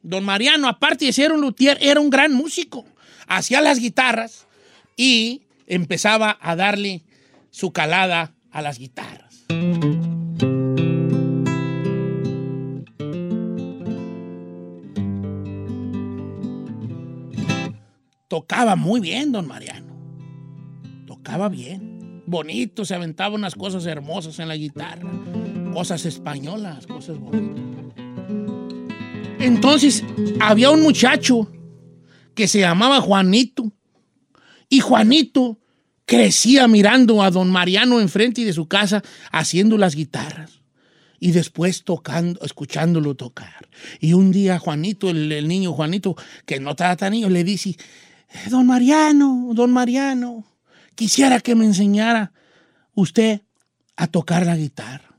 don 0.02 0.24
Mariano, 0.24 0.68
aparte 0.68 1.06
de 1.06 1.14
ser 1.14 1.32
un 1.32 1.42
luthier, 1.42 1.78
era 1.82 2.00
un 2.00 2.10
gran 2.10 2.34
músico. 2.34 2.86
Hacía 3.28 3.62
las 3.62 3.80
guitarras 3.80 4.48
y 4.96 5.44
empezaba 5.68 6.38
a 6.42 6.56
darle 6.56 7.04
su 7.52 7.72
calada 7.72 8.34
a 8.52 8.62
las 8.62 8.80
guitarras. 8.80 9.46
Tocaba 18.28 18.76
muy 18.76 19.00
bien, 19.00 19.32
don 19.32 19.48
Mariano. 19.48 19.96
Tocaba 21.08 21.50
bien. 21.50 21.89
Bonito, 22.30 22.86
se 22.86 22.94
aventaba 22.94 23.34
unas 23.34 23.56
cosas 23.56 23.88
hermosas 23.88 24.38
en 24.38 24.50
la 24.50 24.56
guitarra. 24.56 25.10
Cosas 25.74 26.06
españolas, 26.06 26.86
cosas 26.86 27.18
bonitas. 27.18 27.66
Entonces, 29.40 30.04
había 30.40 30.70
un 30.70 30.84
muchacho 30.84 31.52
que 32.36 32.48
se 32.48 32.60
llamaba 32.60 33.02
Juanito. 33.02 33.74
Y 34.70 34.80
Juanito 34.80 35.60
crecía 36.06 36.68
mirando 36.68 37.24
a 37.24 37.32
don 37.32 37.50
Mariano 37.50 38.00
enfrente 38.00 38.46
de 38.46 38.54
su 38.54 38.68
casa 38.68 39.02
haciendo 39.32 39.80
las 39.80 39.96
guitarras. 39.96 40.62
Y 41.20 41.32
después 41.32 41.84
tocando, 41.84 42.42
escuchándolo 42.44 43.16
tocar. 43.16 43.68
Y 44.00 44.14
un 44.14 44.32
día 44.32 44.60
Juanito, 44.60 45.10
el, 45.10 45.48
niño 45.48 45.74
Juanito, 45.74 46.16
que 46.46 46.60
no 46.60 46.72
estaba 46.72 47.10
niño, 47.10 47.28
le 47.28 47.44
dice, 47.44 47.72
"Eh, 47.72 48.50
don 48.52 48.68
Mariano, 48.68 49.50
don 49.56 49.72
Mariano, 49.72 50.46
quisiera 51.00 51.40
que 51.40 51.56
me 51.56 51.64
enseñara 51.64 52.34
usted 52.94 53.40
a 53.96 54.08
tocar 54.08 54.46
la 54.46 54.58
guitarra. 54.58 55.18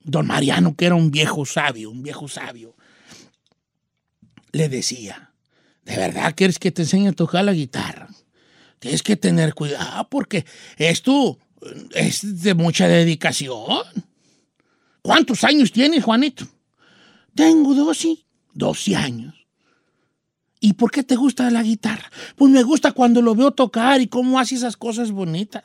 Don 0.00 0.26
Mariano, 0.26 0.74
que 0.74 0.86
era 0.86 0.94
un 0.94 1.10
viejo 1.10 1.44
sabio, 1.44 1.90
un 1.90 2.02
viejo 2.02 2.28
sabio, 2.28 2.74
le 4.52 4.70
decía, 4.70 5.34
¿de 5.84 5.98
verdad 5.98 6.34
quieres 6.34 6.58
que 6.58 6.70
te 6.70 6.80
enseñe 6.80 7.08
a 7.08 7.12
tocar 7.12 7.44
la 7.44 7.52
guitarra? 7.52 8.08
Tienes 8.78 9.02
que 9.02 9.16
tener 9.16 9.52
cuidado 9.52 10.08
porque 10.08 10.46
esto 10.78 11.38
eh, 11.60 11.88
es 11.94 12.42
de 12.42 12.54
mucha 12.54 12.88
dedicación. 12.88 13.84
¿Cuántos 15.02 15.44
años 15.44 15.72
tienes, 15.72 16.04
Juanito? 16.04 16.48
Tengo 17.34 17.74
12, 17.74 18.16
12 18.54 18.96
años. 18.96 19.37
¿Y 20.60 20.74
por 20.74 20.90
qué 20.90 21.02
te 21.02 21.16
gusta 21.16 21.50
la 21.50 21.62
guitarra? 21.62 22.10
Pues 22.36 22.50
me 22.50 22.62
gusta 22.62 22.92
cuando 22.92 23.22
lo 23.22 23.34
veo 23.34 23.52
tocar 23.52 24.00
y 24.00 24.08
cómo 24.08 24.38
hace 24.38 24.56
esas 24.56 24.76
cosas 24.76 25.12
bonitas. 25.12 25.64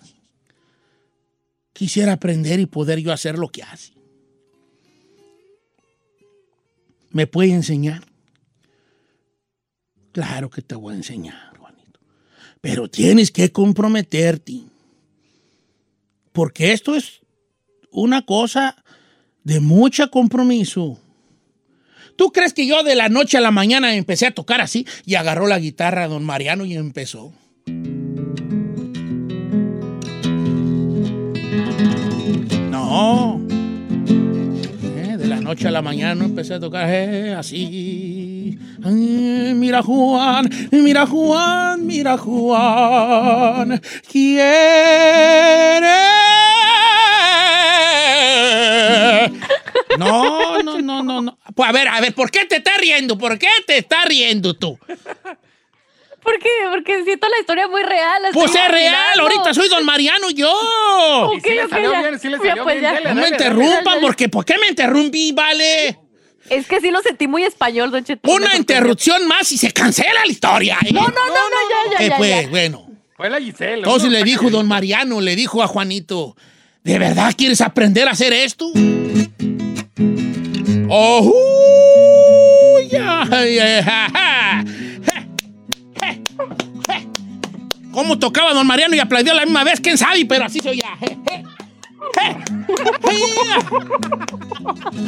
Quisiera 1.74 2.14
aprender 2.14 2.60
y 2.60 2.68
poder 2.68 3.00
yo 3.00 3.12
hacer 3.12 3.40
lo 3.40 3.50
que 3.50 3.64
hace. 3.64 3.94
¿Me 7.10 7.28
puede 7.28 7.52
enseñar? 7.52 8.04
Claro 10.12 10.50
que 10.50 10.62
te 10.62 10.76
voy 10.76 10.94
a 10.94 10.98
enseñar, 10.98 11.58
Juanito. 11.58 12.00
Pero 12.62 12.88
tienes 12.88 13.32
que 13.32 13.52
comprometerte. 13.52 14.62
Porque 16.32 16.72
esto 16.72 16.96
es 16.96 17.22
una 17.92 18.24
cosa 18.24 18.84
de 19.44 19.60
mucho 19.60 20.10
compromiso. 20.12 21.00
¿Tú 22.16 22.32
crees 22.32 22.54
que 22.54 22.68
yo 22.68 22.84
de 22.84 22.96
la 22.96 23.10
noche 23.10 23.38
a 23.38 23.42
la 23.42 23.52
mañana 23.52 23.96
empecé 23.96 24.28
a 24.28 24.32
tocar 24.32 24.62
así 24.62 24.86
y 25.06 25.16
agarró 25.16 25.48
la 25.48 25.60
guitarra 25.60 26.08
don 26.08 26.24
Mariano 26.24 26.66
y 26.66 26.76
empezó? 26.76 27.34
No. 32.70 33.42
Eh, 34.98 35.16
De 35.18 35.28
la 35.28 35.40
noche 35.40 35.68
a 35.68 35.72
la 35.72 35.82
mañana 35.82 36.26
empecé 36.26 36.56
a 36.56 36.60
tocar 36.60 36.88
eh, 36.90 37.34
así. 37.34 38.58
Ay, 38.84 39.54
mira 39.56 39.82
Juan, 39.82 40.50
mira 40.72 41.06
Juan, 41.06 41.86
mira 41.86 42.18
Juan. 42.18 43.82
Quiere. 44.12 44.54
No, 49.98 50.62
no, 50.64 50.80
no, 50.80 51.04
no, 51.04 51.22
no. 51.22 51.38
Pues 51.56 51.70
a 51.70 51.72
ver, 51.72 51.88
a 51.88 52.00
ver, 52.02 52.14
¿por 52.14 52.32
qué 52.32 52.46
te 52.46 52.58
estás 52.58 52.78
riendo? 52.78 53.18
¿Por 53.18 53.38
qué 53.38 53.48
te 53.66 53.78
estás 53.78 54.06
riendo 54.06 54.54
tú? 54.54 54.78
¿Por 56.24 56.40
qué? 56.40 56.50
Porque 56.72 57.04
siento 57.04 57.28
la 57.28 57.40
historia 57.40 57.68
muy 57.68 57.84
real. 57.84 58.22
Pues 58.34 58.56
es 58.56 58.68
real, 58.70 59.20
ahorita 59.20 59.54
soy 59.54 59.68
don 59.68 59.86
Mariano 59.86 60.30
yo. 60.30 60.50
Ok, 61.26 61.38
Y 61.38 61.42
sí 61.42 61.50
le 61.50 61.64
ok, 61.66 61.70
salió 61.70 61.92
ya. 61.92 62.00
bien, 62.02 62.20
sí 62.20 62.30
le 62.30 62.38
Ya, 62.38 62.44
salió 62.50 62.64
pues, 62.64 62.80
bien, 62.80 62.92
ya. 62.94 62.98
dele, 63.00 63.10
No 63.10 63.16
me 63.16 63.22
dale, 63.24 63.38
dale. 63.38 63.54
interrumpan, 63.54 64.00
porque 64.02 64.30
¿por 64.30 64.46
qué 64.46 64.58
me 64.58 64.68
interrumpí, 64.70 65.32
vale? 65.34 66.00
Es 66.50 66.66
que 66.68 66.80
sí 66.80 66.92
lo 66.92 67.02
sentí 67.02 67.28
muy 67.28 67.44
español, 67.44 67.92
Don 67.92 68.04
Cheto. 68.04 68.30
Una 68.32 68.56
interrupción 68.56 69.28
más 69.28 69.52
y 69.52 69.58
se 69.58 69.72
cancela 69.72 70.26
la 70.26 70.32
historia. 70.32 70.78
¿eh? 70.86 70.94
No, 70.94 71.02
no, 71.02 71.08
no, 71.10 71.26
no, 71.28 71.92
ya, 71.92 72.00
ya, 72.00 72.06
Eh, 72.06 72.10
ya, 72.10 72.18
pues, 72.18 72.44
ya. 72.44 72.50
bueno. 72.50 72.88
Fue 73.18 73.30
la 73.30 73.40
Giselle. 73.40 73.76
Entonces 73.80 74.10
¿no? 74.10 74.18
le 74.18 74.24
dijo 74.24 74.50
don 74.50 74.68
Mariano, 74.68 75.20
le 75.22 75.36
dijo 75.36 75.62
a 75.62 75.68
Juanito, 75.68 76.36
¿de 76.84 77.00
verdad 77.00 77.34
quieres 77.38 77.60
aprender 77.62 78.08
a 78.08 78.12
hacer 78.12 78.32
esto? 78.34 78.72
¡Oh! 80.96 82.78
ya, 82.88 83.26
ya, 83.26 83.84
ja, 83.84 84.08
ja. 84.14 84.64
¿Cómo 87.92 88.20
tocaba 88.20 88.54
don 88.54 88.68
Mariano 88.68 88.96
y 88.96 89.00
aplaudió 89.00 89.32
a 89.32 89.36
la 89.38 89.44
misma 89.44 89.64
vez? 89.64 89.80
¿Quién 89.82 89.98
sabe? 89.98 90.24
Pero 90.28 90.46
así 90.46 90.60
se 90.60 90.70
oía. 90.70 90.90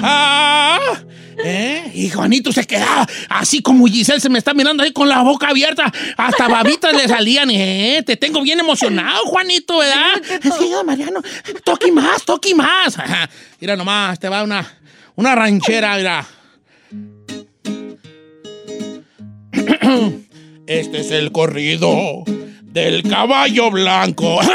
Ah, 0.02 0.80
¿eh? 1.44 1.92
Y 1.94 2.10
Juanito 2.10 2.52
se 2.52 2.66
quedaba 2.66 3.08
así 3.30 3.62
como 3.62 3.86
Giselle 3.86 4.20
se 4.20 4.30
me 4.30 4.40
está 4.40 4.54
mirando 4.54 4.82
ahí 4.84 4.92
con 4.92 5.08
la 5.08 5.22
boca 5.22 5.50
abierta. 5.50 5.92
Hasta 6.18 6.48
babitas 6.48 6.94
le 6.94 7.08
salían. 7.08 7.50
¿eh? 7.52 8.02
Te 8.06 8.18
tengo 8.18 8.42
bien 8.42 8.60
emocionado, 8.60 9.24
Juanito, 9.26 9.78
¿verdad? 9.78 10.22
Sí, 10.58 10.70
don 10.70 10.86
Mariano, 10.86 11.22
toque 11.64 11.92
más, 11.92 12.24
toque 12.24 12.56
más. 12.56 12.98
Mira 13.60 13.76
nomás, 13.76 14.20
te 14.20 14.30
va 14.30 14.44
una, 14.44 14.66
una 15.16 15.36
ranchera, 15.36 15.98
mira. 15.98 16.26
Este 20.68 21.02
es 21.02 21.12
el 21.12 21.32
corrido 21.32 22.24
del 22.64 23.04
caballo 23.04 23.70
blanco. 23.70 24.40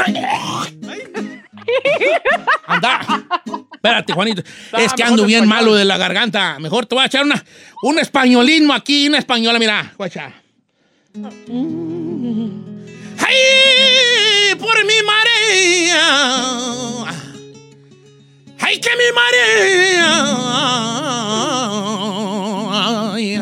Anda. 2.67 2.99
Espérate, 3.73 4.13
Juanito. 4.13 4.43
Es 4.77 4.93
que 4.93 5.03
ando 5.03 5.23
en 5.23 5.27
bien 5.27 5.43
español. 5.43 5.63
malo 5.63 5.73
de 5.75 5.85
la 5.85 5.97
garganta. 5.97 6.59
Mejor 6.59 6.85
te 6.85 6.95
voy 6.95 7.03
a 7.03 7.07
echar 7.07 7.23
una, 7.23 7.43
un 7.81 7.97
españolismo 7.97 8.73
aquí, 8.73 9.07
una 9.07 9.17
española, 9.19 9.57
mira. 9.57 9.93
Voy 9.97 10.05
a 10.05 10.07
echar. 10.07 10.33
¡Ay! 13.17 14.55
Por 14.59 14.85
mi 14.85 15.01
María. 15.05 16.01
¡Ay, 18.61 18.79
que 18.79 18.89
mi 18.91 19.03
María! 19.13 20.33
Ay, 23.13 23.41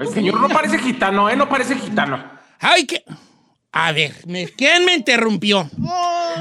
El 0.00 0.08
señor 0.12 0.40
no 0.40 0.48
parece 0.48 0.78
gitano, 0.78 1.28
¿eh? 1.30 1.36
No 1.36 1.48
parece 1.48 1.76
gitano. 1.76 2.22
ay, 2.60 2.86
que. 2.86 3.02
A 3.72 3.92
ver, 3.92 4.14
me- 4.26 4.48
¿quién 4.48 4.84
me 4.86 4.94
interrumpió? 4.94 5.68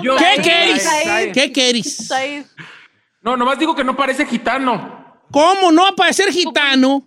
Yo- 0.01 0.15
¿Qué 0.15 0.41
queréis? 0.41 0.87
¿Qué 1.33 1.51
queréis? 1.51 2.09
No, 3.21 3.35
nomás 3.35 3.59
digo 3.59 3.75
que 3.75 3.83
no 3.83 3.95
parece 3.95 4.25
gitano. 4.25 5.19
¿Cómo 5.31 5.71
no 5.71 5.93
para 5.97 6.13
ser 6.13 6.31
gitano? 6.31 7.05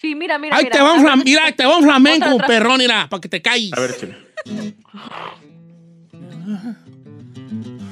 Sí, 0.00 0.14
mira, 0.16 0.38
mira, 0.38 0.56
Ahí 0.56 0.64
mira. 0.64 0.76
te 0.76 0.82
va 0.82 0.92
A 0.94 0.98
flam- 0.98 1.22
mira, 1.24 1.52
te 1.52 1.64
va 1.66 1.76
un 1.76 1.84
flamenco, 1.84 2.36
perrón, 2.46 2.78
mira, 2.78 3.08
para 3.08 3.20
que 3.20 3.28
te 3.28 3.40
calles. 3.42 3.72
A 3.74 3.80
ver, 3.80 3.96
chino. 3.96 4.14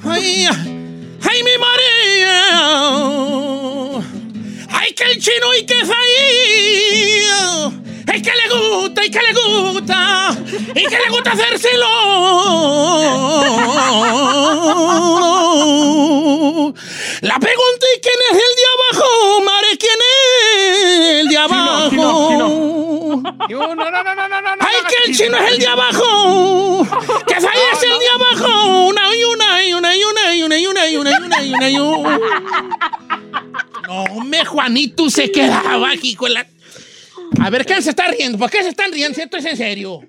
Ay, 0.03 0.47
ay, 1.29 1.43
mi 1.43 1.57
María. 1.57 2.39
Ay, 4.69 4.93
que 4.93 5.03
el 5.03 5.19
chino 5.21 5.53
y 5.59 5.65
que 5.65 5.75
falló. 5.85 7.71
Es 8.13 8.21
que 8.21 8.31
le 8.31 8.47
gusta, 8.49 9.05
y 9.05 9.11
que 9.11 9.19
le 9.21 9.33
gusta, 9.33 10.35
y 10.75 10.85
que 10.85 10.97
le 10.97 11.09
gusta 11.09 11.31
hacérselo. 11.31 11.87
La 17.21 17.39
pregunta 17.39 17.85
es 17.93 17.99
quién 18.01 18.19
es 18.31 18.37
el 18.37 18.53
de 18.55 18.65
abajo, 18.75 19.41
Mare, 19.41 19.77
quién 19.77 19.99
es 19.99 21.21
el 21.21 21.27
de 21.27 21.37
abajo. 21.37 21.89
chino, 21.89 22.27
chino. 22.29 22.47
No, 23.49 23.75
no, 23.75 23.91
no, 23.91 24.03
no, 24.03 24.27
no, 24.27 24.41
no. 24.41 24.49
¡Ay, 24.59 24.77
que 24.87 25.09
el 25.09 25.15
chino. 25.15 25.37
chino 25.37 25.45
es 25.45 25.51
el 25.53 25.59
de 25.59 25.67
abajo! 25.67 26.87
¡Que 27.27 27.35
fallece 27.35 27.87
el 27.87 27.99
de 27.99 28.09
abajo! 28.09 28.49
Una 28.87 29.15
y 29.15 29.23
una 29.23 29.46
una 29.75 29.91
una 29.91 30.45
una 30.45 30.57
una 30.57 30.89
una 30.99 31.39
una 31.39 31.81
una. 31.81 32.19
No, 33.87 34.23
me 34.25 34.45
Juanito 34.45 35.09
se 35.09 35.31
quedaba 35.31 35.91
aquí 35.91 36.15
con 36.15 36.33
la. 36.33 36.45
A 37.39 37.49
ver, 37.49 37.65
¿quién 37.65 37.81
se 37.81 37.89
está 37.91 38.07
riendo? 38.07 38.37
¿Por 38.37 38.49
qué 38.49 38.61
se 38.63 38.69
están 38.69 38.91
riendo? 38.91 39.19
Esto 39.21 39.37
es 39.37 39.45
en 39.45 39.57
serio. 39.57 40.01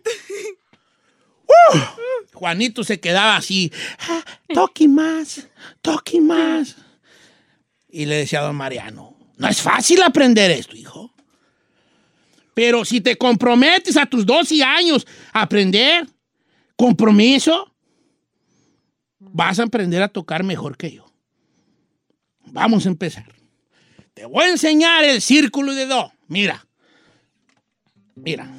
¡Uh! 1.47 1.79
Juanito 2.33 2.85
se 2.85 3.01
quedaba 3.01 3.37
así. 3.37 3.73
"Ah, 4.09 4.23
Toque 4.53 4.87
más, 4.89 5.47
toque 5.83 6.21
más. 6.21 6.77
Y 7.91 8.05
le 8.07 8.17
decía 8.17 8.41
a 8.41 8.45
don 8.45 8.57
Mariano, 8.57 9.17
no 9.37 9.49
es 9.49 9.61
fácil 9.63 10.03
aprender 10.03 10.51
esto, 10.51 10.77
hijo. 10.77 11.13
Pero 12.55 12.85
si 12.85 13.01
te 13.01 13.17
comprometes 13.17 13.97
a 13.97 14.07
tus 14.07 14.27
12 14.27 14.63
años 14.63 15.07
a 15.33 15.43
aprender, 15.43 16.07
compromiso, 16.77 17.73
vas 19.19 19.59
a 19.59 19.65
aprender 19.65 20.03
a 20.03 20.09
tocar 20.09 20.45
mejor 20.45 20.77
que 20.77 20.93
yo. 20.93 21.07
Vamos 22.47 22.87
a 22.87 22.89
empezar. 22.89 23.27
Te 24.15 24.25
voy 24.27 24.45
a 24.45 24.51
enseñar 24.51 25.05
el 25.05 25.21
círculo 25.21 25.75
de 25.75 25.87
do. 25.87 26.13
Mira. 26.27 26.67
Mira. 28.17 28.51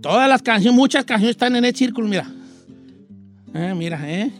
Todas 0.00 0.28
las 0.28 0.42
canciones, 0.42 0.76
muchas 0.76 1.04
canciones 1.04 1.36
están 1.36 1.54
en 1.56 1.64
el 1.64 1.74
círculo, 1.74 2.08
mira. 2.08 2.30
Eh, 3.54 3.74
mira, 3.74 4.00
¿eh? 4.10 4.32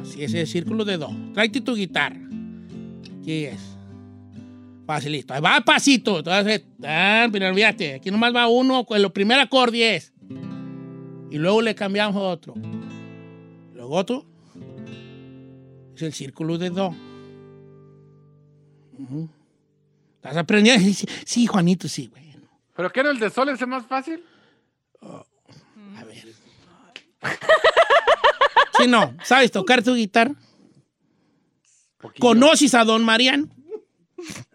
Así 0.00 0.22
es 0.22 0.34
el 0.34 0.46
círculo 0.46 0.84
de 0.84 0.96
do. 0.96 1.10
Tráete 1.32 1.60
tu 1.60 1.74
guitarra. 1.74 2.20
Aquí 3.20 3.44
es. 3.44 3.60
Facilito. 4.86 5.34
Ahí 5.34 5.40
va 5.40 5.60
pasito. 5.60 6.18
Entonces, 6.18 6.62
ah, 6.84 7.26
pero 7.30 7.48
olvídate. 7.48 7.94
Aquí 7.94 8.10
nomás 8.10 8.34
va 8.34 8.48
uno 8.48 8.84
con 8.84 8.98
el 8.98 9.10
primer 9.12 9.38
acorde. 9.38 10.02
Y 11.30 11.38
luego 11.38 11.62
le 11.62 11.74
cambiamos 11.74 12.16
a 12.16 12.20
otro. 12.20 12.54
Luego 13.84 13.96
otro. 13.96 14.24
Es 15.94 16.00
el 16.00 16.14
círculo 16.14 16.56
de 16.56 16.70
do. 16.70 16.94
¿Estás 20.16 20.38
aprendiendo? 20.38 20.90
Sí, 21.26 21.46
Juanito, 21.46 21.86
sí, 21.86 22.08
bueno. 22.08 22.48
¿Pero 22.74 22.90
qué 22.90 23.02
no 23.02 23.10
el 23.10 23.18
de 23.18 23.28
sol 23.28 23.50
es 23.50 23.60
el 23.60 23.66
más 23.66 23.84
fácil? 23.86 24.24
A 25.02 26.04
ver. 26.04 26.34
Sí, 28.76 28.88
no. 28.88 29.14
¿Sabes 29.22 29.52
tocar 29.52 29.84
tu 29.84 29.94
guitarra? 29.94 30.34
¿Conoces 32.18 32.74
a 32.74 32.84
don 32.84 33.04
Mariano? 33.04 33.48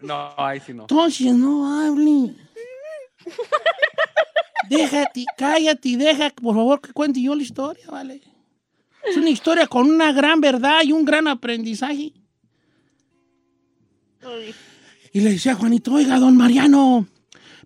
No, 0.00 0.34
ahí 0.36 0.60
sí 0.60 0.74
no. 0.74 0.82
Entonces 0.82 1.32
no 1.32 1.80
hable. 1.80 2.36
Déjate, 4.68 5.24
cállate 5.38 5.88
y 5.88 5.96
deja, 5.96 6.30
por 6.30 6.54
favor, 6.54 6.80
que 6.82 6.92
cuente 6.92 7.22
yo 7.22 7.34
la 7.34 7.42
historia, 7.42 7.86
¿vale? 7.90 8.20
Es 9.08 9.16
una 9.16 9.30
historia 9.30 9.66
con 9.66 9.88
una 9.88 10.12
gran 10.12 10.40
verdad 10.40 10.80
y 10.84 10.92
un 10.92 11.04
gran 11.04 11.26
aprendizaje. 11.28 12.12
Y 15.12 15.20
le 15.20 15.30
decía 15.30 15.52
a 15.52 15.54
Juanito, 15.56 15.92
oiga, 15.92 16.18
don 16.18 16.36
Mariano, 16.36 17.06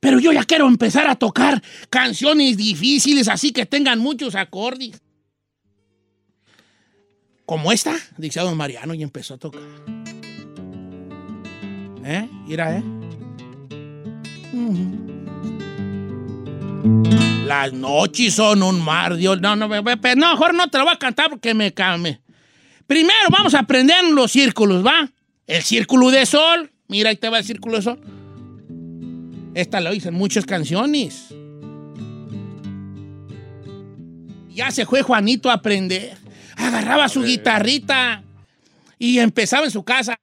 pero 0.01 0.19
yo 0.19 0.33
ya 0.33 0.45
quiero 0.45 0.67
empezar 0.69 1.07
a 1.09 1.17
tocar 1.17 1.63
canciones 1.91 2.57
difíciles, 2.57 3.29
así 3.29 3.53
que 3.53 3.67
tengan 3.67 3.99
muchos 3.99 4.35
acordes. 4.35 5.01
Como 7.45 7.73
esta, 7.73 7.95
dice 8.17 8.41
don 8.41 8.57
Mariano, 8.57 8.95
y 8.95 9.03
empezó 9.03 9.35
a 9.35 9.39
tocar. 9.39 9.63
¿Eh? 12.05 12.29
Mira, 12.47 12.79
¿eh? 12.79 12.85
Las 17.45 17.73
noches 17.75 18.35
son 18.35 18.63
un 18.63 18.81
mar, 18.81 19.17
Dios. 19.17 19.41
No, 19.41 19.55
no, 19.55 19.69
no, 19.69 19.83
mejor 19.83 20.55
no 20.55 20.69
te 20.69 20.79
lo 20.79 20.85
voy 20.85 20.95
a 20.95 20.99
cantar 20.99 21.29
porque 21.29 21.53
me 21.53 21.75
calme. 21.75 22.21
Primero 22.87 23.29
vamos 23.31 23.55
a 23.55 23.61
aprender 23.61 24.03
los 24.13 24.33
círculos, 24.33 24.85
¿va? 24.85 25.11
El 25.47 25.63
círculo 25.63 26.11
de 26.11 26.25
sol. 26.25 26.71
Mira, 26.89 27.11
ahí 27.11 27.17
te 27.17 27.29
va 27.29 27.39
el 27.39 27.45
círculo 27.45 27.77
de 27.77 27.83
sol. 27.83 28.01
Esta 29.55 29.81
lo 29.81 29.93
hice 29.93 30.09
en 30.09 30.15
muchas 30.15 30.47
canciones. 30.47 31.35
Ya 34.49 34.71
se 34.71 34.87
fue 34.87 35.03
Juanito 35.03 35.51
a 35.51 35.55
aprender. 35.55 36.17
Agarraba 36.57 37.09
su 37.09 37.23
guitarrita 37.23 38.23
y 38.99 39.19
empezaba 39.19 39.65
en 39.65 39.71
su 39.71 39.85
casa. 39.85 40.17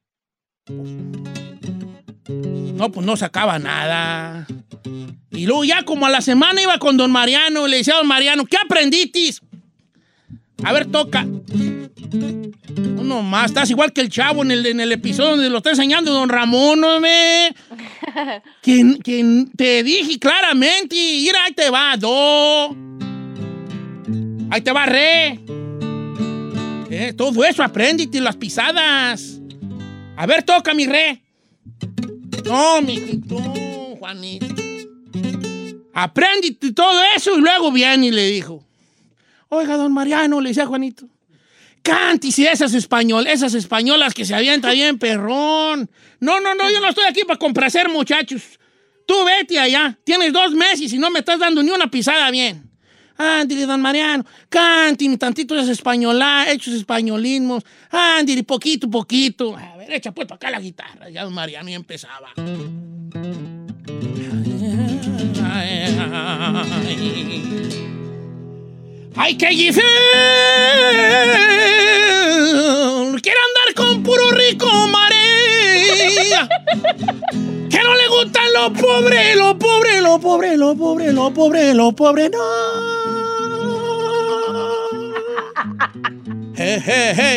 No, 2.74 2.90
pues 2.90 3.06
no 3.06 3.16
sacaba 3.16 3.58
nada. 3.58 4.46
Y 5.30 5.46
luego 5.46 5.64
ya 5.64 5.84
como 5.84 6.06
a 6.06 6.10
la 6.10 6.20
semana 6.20 6.62
iba 6.62 6.78
con 6.78 6.96
don 6.96 7.10
Mariano 7.10 7.66
y 7.66 7.70
le 7.70 7.76
decía 7.78 7.94
a 7.94 7.98
don 7.98 8.06
Mariano, 8.06 8.44
¿qué 8.44 8.56
aprenditis? 8.62 9.40
A 10.62 10.72
ver, 10.72 10.86
toca. 10.86 11.24
No 11.24 13.22
más, 13.22 13.46
estás 13.46 13.70
igual 13.70 13.92
que 13.92 14.00
el 14.00 14.08
chavo 14.08 14.42
en 14.42 14.50
el, 14.50 14.64
en 14.64 14.80
el 14.80 14.92
episodio 14.92 15.30
donde 15.30 15.50
lo 15.50 15.58
está 15.58 15.70
enseñando 15.70 16.12
don 16.12 16.28
Ramón, 16.28 16.80
¿no 16.80 17.00
me? 17.00 17.54
Que, 18.62 18.98
que 19.02 19.46
te 19.56 19.82
dije 19.82 20.18
claramente, 20.18 20.94
mira, 20.94 21.44
ahí 21.44 21.52
te 21.52 21.68
va, 21.70 21.96
do. 21.96 22.76
Ahí 24.50 24.60
te 24.60 24.72
va, 24.72 24.86
re. 24.86 25.40
Eh, 26.90 27.14
todo 27.16 27.42
eso, 27.44 27.62
apréndete 27.62 28.20
las 28.20 28.36
pisadas. 28.36 29.40
A 30.16 30.26
ver, 30.26 30.42
toca 30.42 30.74
mi 30.74 30.86
re. 30.86 31.22
No, 32.44 32.82
mi 32.82 33.20
tú, 33.26 33.38
Juanito. 33.98 34.61
Apréndete 35.94 36.72
todo 36.72 37.00
eso 37.16 37.36
y 37.36 37.40
luego 37.40 37.70
viene 37.70 38.06
y 38.06 38.10
le 38.10 38.26
dijo. 38.30 38.64
Oiga, 39.48 39.76
don 39.76 39.92
Mariano, 39.92 40.40
le 40.40 40.50
decía 40.50 40.66
Juanito. 40.66 41.06
Cántese 41.82 42.50
esas 42.50 42.74
español, 42.74 43.26
esas 43.26 43.54
españolas 43.54 44.14
que 44.14 44.24
se 44.24 44.34
avientan 44.34 44.72
bien, 44.72 44.98
perrón. 44.98 45.90
No, 46.20 46.40
no, 46.40 46.54
no, 46.54 46.70
yo 46.70 46.80
no 46.80 46.88
estoy 46.88 47.04
aquí 47.08 47.22
para 47.26 47.38
complacer, 47.38 47.88
muchachos. 47.88 48.42
Tú 49.06 49.14
vete 49.24 49.58
allá. 49.58 49.98
Tienes 50.04 50.32
dos 50.32 50.52
meses 50.52 50.92
y 50.92 50.98
no 50.98 51.10
me 51.10 51.18
estás 51.18 51.40
dando 51.40 51.62
ni 51.62 51.70
una 51.70 51.90
pisada 51.90 52.30
bien. 52.30 52.70
Ándale, 53.16 53.66
don 53.66 53.80
Mariano, 53.80 54.24
cánteme 54.48 55.18
tantito 55.18 55.54
esas 55.54 55.68
españolas, 55.68 56.48
esos 56.48 56.74
españolismos. 56.74 57.62
Ándale, 57.90 58.42
poquito, 58.44 58.88
poquito. 58.88 59.56
A 59.56 59.76
ver, 59.76 59.92
echa 59.92 60.12
pues 60.12 60.30
acá 60.30 60.50
la 60.50 60.60
guitarra. 60.60 61.10
Ya 61.10 61.24
don 61.24 61.34
Mariano 61.34 61.68
ya 61.68 61.76
empezaba. 61.76 62.32
Ay, 65.98 66.96
ay. 66.96 67.82
¡Ay, 69.14 69.36
qué 69.36 69.46
gifel! 69.48 69.84
Quiere 73.22 73.38
andar 73.38 73.74
con 73.76 74.02
puro 74.02 74.30
rico, 74.30 74.66
María. 74.88 76.48
Que 77.68 77.78
no 77.82 77.94
le 77.94 78.08
gustan 78.08 78.52
los 78.54 78.70
pobres, 78.80 79.36
los 79.36 79.54
pobres, 79.54 80.02
los 80.02 80.18
pobres, 80.18 80.56
los 80.56 80.76
pobres, 80.76 81.12
los 81.14 81.30
pobres, 81.32 81.74
los 81.74 81.94
pobres, 81.94 82.30
no. 82.30 82.38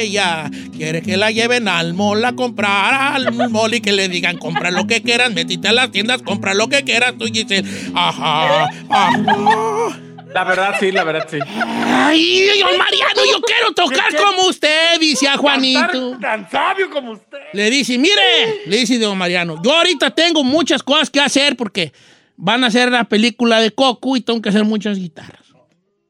Ya. 0.09 0.49
Quiere 0.75 1.01
que 1.01 1.17
la 1.17 1.31
lleven 1.31 1.67
al 1.67 1.93
mall 1.93 2.23
a 2.25 2.33
comprar 2.35 3.15
al 3.15 3.49
mall 3.49 3.73
y 3.73 3.81
que 3.81 3.91
le 3.91 4.09
digan 4.09 4.37
compra 4.37 4.71
lo 4.71 4.87
que 4.87 5.01
quieras, 5.01 5.33
metite 5.33 5.67
a 5.67 5.71
las 5.73 5.91
tiendas, 5.91 6.21
compra 6.21 6.53
lo 6.53 6.67
que 6.69 6.83
quieras, 6.83 7.15
tú 7.17 7.25
dices, 7.25 7.63
ajá, 7.93 8.69
ajá. 8.89 9.99
La 10.33 10.43
verdad, 10.43 10.75
sí, 10.77 10.91
la 10.91 11.05
verdad, 11.05 11.25
sí. 11.31 11.37
Ay, 11.47 12.59
don 12.59 12.77
Mariano, 12.77 13.21
yo 13.31 13.39
quiero 13.39 13.71
tocar 13.73 14.13
como 14.17 14.49
usted, 14.49 14.99
dice 14.99 15.29
a 15.29 15.37
Juanito. 15.37 16.17
Tan 16.19 16.51
sabio 16.51 16.89
como 16.89 17.11
usted. 17.11 17.37
Le 17.53 17.69
dice, 17.69 17.97
mire, 17.97 18.63
le 18.65 18.77
dice 18.77 18.99
don 18.99 19.17
Mariano, 19.17 19.61
yo 19.63 19.73
ahorita 19.73 20.11
tengo 20.11 20.43
muchas 20.43 20.83
cosas 20.83 21.09
que 21.09 21.21
hacer 21.21 21.55
porque 21.55 21.93
van 22.35 22.65
a 22.65 22.67
hacer 22.67 22.91
la 22.91 23.05
película 23.05 23.61
de 23.61 23.71
Coco 23.71 24.17
y 24.17 24.21
tengo 24.21 24.41
que 24.41 24.49
hacer 24.49 24.65
muchas 24.65 24.97
guitarras. 24.97 25.45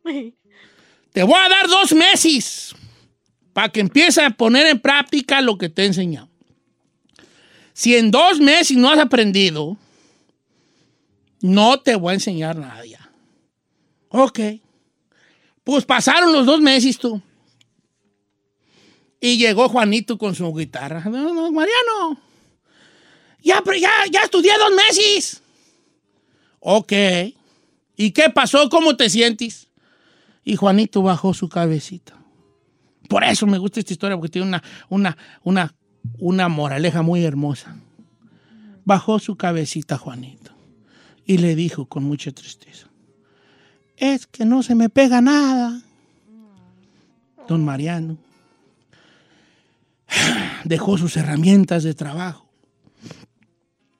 Te 1.13 1.23
voy 1.23 1.39
a 1.39 1.47
dar 1.47 1.67
dos 1.67 1.93
meses 1.93 2.75
para 3.55 3.69
que 3.69 3.79
empieces 3.79 4.17
a 4.17 4.31
poner 4.31 4.67
en 4.67 4.81
práctica 4.81 5.39
lo 5.39 5.57
que 5.57 5.69
te 5.69 5.83
he 5.83 5.85
enseñado. 5.85 6.27
Si 7.71 7.95
en 7.95 8.11
dos 8.11 8.41
meses 8.41 8.75
no 8.75 8.89
has 8.91 8.99
aprendido, 8.99 9.77
No 11.39 11.79
te 11.79 11.95
voy 11.95 12.11
a 12.11 12.13
enseñar 12.15 12.57
nada. 12.57 12.83
Ok. 14.09 14.39
Pues 15.63 15.85
pasaron 15.85 16.33
los 16.33 16.45
dos 16.45 16.59
meses 16.59 16.97
tú. 16.97 17.21
Y 19.21 19.37
llegó 19.37 19.69
Juanito 19.69 20.17
con 20.17 20.35
su 20.35 20.53
guitarra. 20.53 21.05
No, 21.05 21.33
no, 21.33 21.49
Mariano. 21.53 22.19
Ya, 23.41 23.63
ya, 23.79 23.91
ya 24.11 24.23
estudié 24.23 24.51
dos 24.57 24.73
meses. 24.75 25.41
Ok. 26.59 26.91
¿Y 27.95 28.11
qué 28.11 28.29
pasó? 28.31 28.67
¿Cómo 28.69 28.97
te 28.97 29.09
sientes? 29.09 29.67
Y 30.43 30.57
Juanito 30.57 31.03
bajó 31.03 31.33
su 31.33 31.47
cabecita. 31.47 32.24
Por 33.07 33.23
eso 33.23 33.45
me 33.47 33.57
gusta 33.57 33.79
esta 33.79 33.93
historia, 33.93 34.17
porque 34.17 34.29
tiene 34.29 34.47
una, 34.47 34.63
una, 34.89 35.17
una, 35.43 35.75
una 36.19 36.49
moraleja 36.49 37.01
muy 37.01 37.23
hermosa. 37.23 37.75
Bajó 38.83 39.19
su 39.19 39.35
cabecita 39.35 39.97
Juanito 39.97 40.51
y 41.25 41.37
le 41.37 41.55
dijo 41.55 41.85
con 41.85 42.03
mucha 42.03 42.31
tristeza, 42.31 42.87
es 43.97 44.27
que 44.27 44.45
no 44.45 44.63
se 44.63 44.75
me 44.75 44.89
pega 44.89 45.21
nada. 45.21 45.81
Don 47.47 47.63
Mariano 47.63 48.17
dejó 50.63 50.97
sus 50.97 51.17
herramientas 51.17 51.83
de 51.83 51.93
trabajo. 51.93 52.45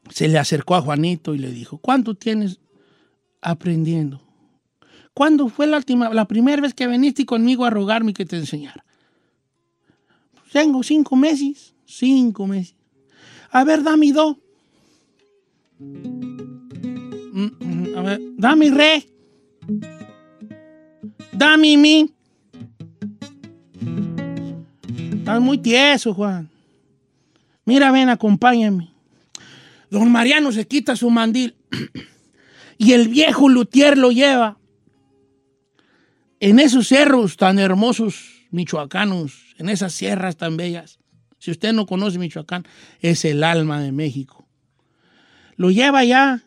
Se 0.10 0.28
le 0.28 0.38
acercó 0.38 0.76
a 0.76 0.82
Juanito 0.82 1.34
y 1.34 1.40
le 1.40 1.52
dijo, 1.52 1.78
¿cuánto 1.78 2.16
tienes 2.16 2.60
aprendiendo? 3.42 4.22
¿Cuándo 5.14 5.50
fue 5.50 5.66
la, 5.68 5.78
última, 5.78 6.10
la 6.10 6.26
primera 6.26 6.62
vez 6.62 6.74
que 6.74 6.88
viniste 6.88 7.26
conmigo 7.26 7.66
a 7.66 7.70
rogarme 7.70 8.14
que 8.14 8.26
te 8.26 8.38
enseñara? 8.38 8.85
Tengo 10.52 10.84
cinco 10.84 11.16
meses, 11.16 11.74
cinco 11.86 12.48
meses. 12.48 12.76
A 13.52 13.64
ver, 13.64 13.84
dame 13.84 14.12
dos. 14.12 14.38
Mm, 15.80 17.46
mm, 17.60 17.98
A 17.98 18.02
ver, 18.02 18.20
dame 18.38 18.72
re. 18.72 19.06
Dame 21.32 21.78
mi. 21.78 22.12
Estás 25.14 25.42
muy 25.42 25.58
tieso, 25.58 26.14
Juan. 26.14 26.50
Mira, 27.66 27.92
ven, 27.92 28.10
acompáñame. 28.10 28.94
Don 29.90 30.12
Mariano 30.12 30.52
se 30.52 30.68
quita 30.68 30.96
su 30.96 31.10
mandil 31.10 31.56
y 32.78 32.94
el 32.94 33.08
viejo 33.08 33.50
luthier 33.50 33.98
lo 33.98 34.12
lleva 34.12 34.58
en 36.40 36.60
esos 36.60 36.88
cerros 36.88 37.38
tan 37.38 37.60
hermosos 37.60 38.46
michoacanos, 38.52 39.34
en 39.58 39.70
esas 39.70 39.94
sierras 39.94 40.38
tan 40.38 40.58
bellas. 40.58 41.00
Si 41.40 41.52
usted 41.52 41.74
no 41.74 41.86
conoce 41.86 42.18
Michoacán, 42.18 42.66
es 43.02 43.26
el 43.26 43.44
alma 43.44 43.82
de 43.82 43.92
México. 43.92 44.48
Lo 45.58 45.72
lleva 45.72 46.00
allá 46.00 46.44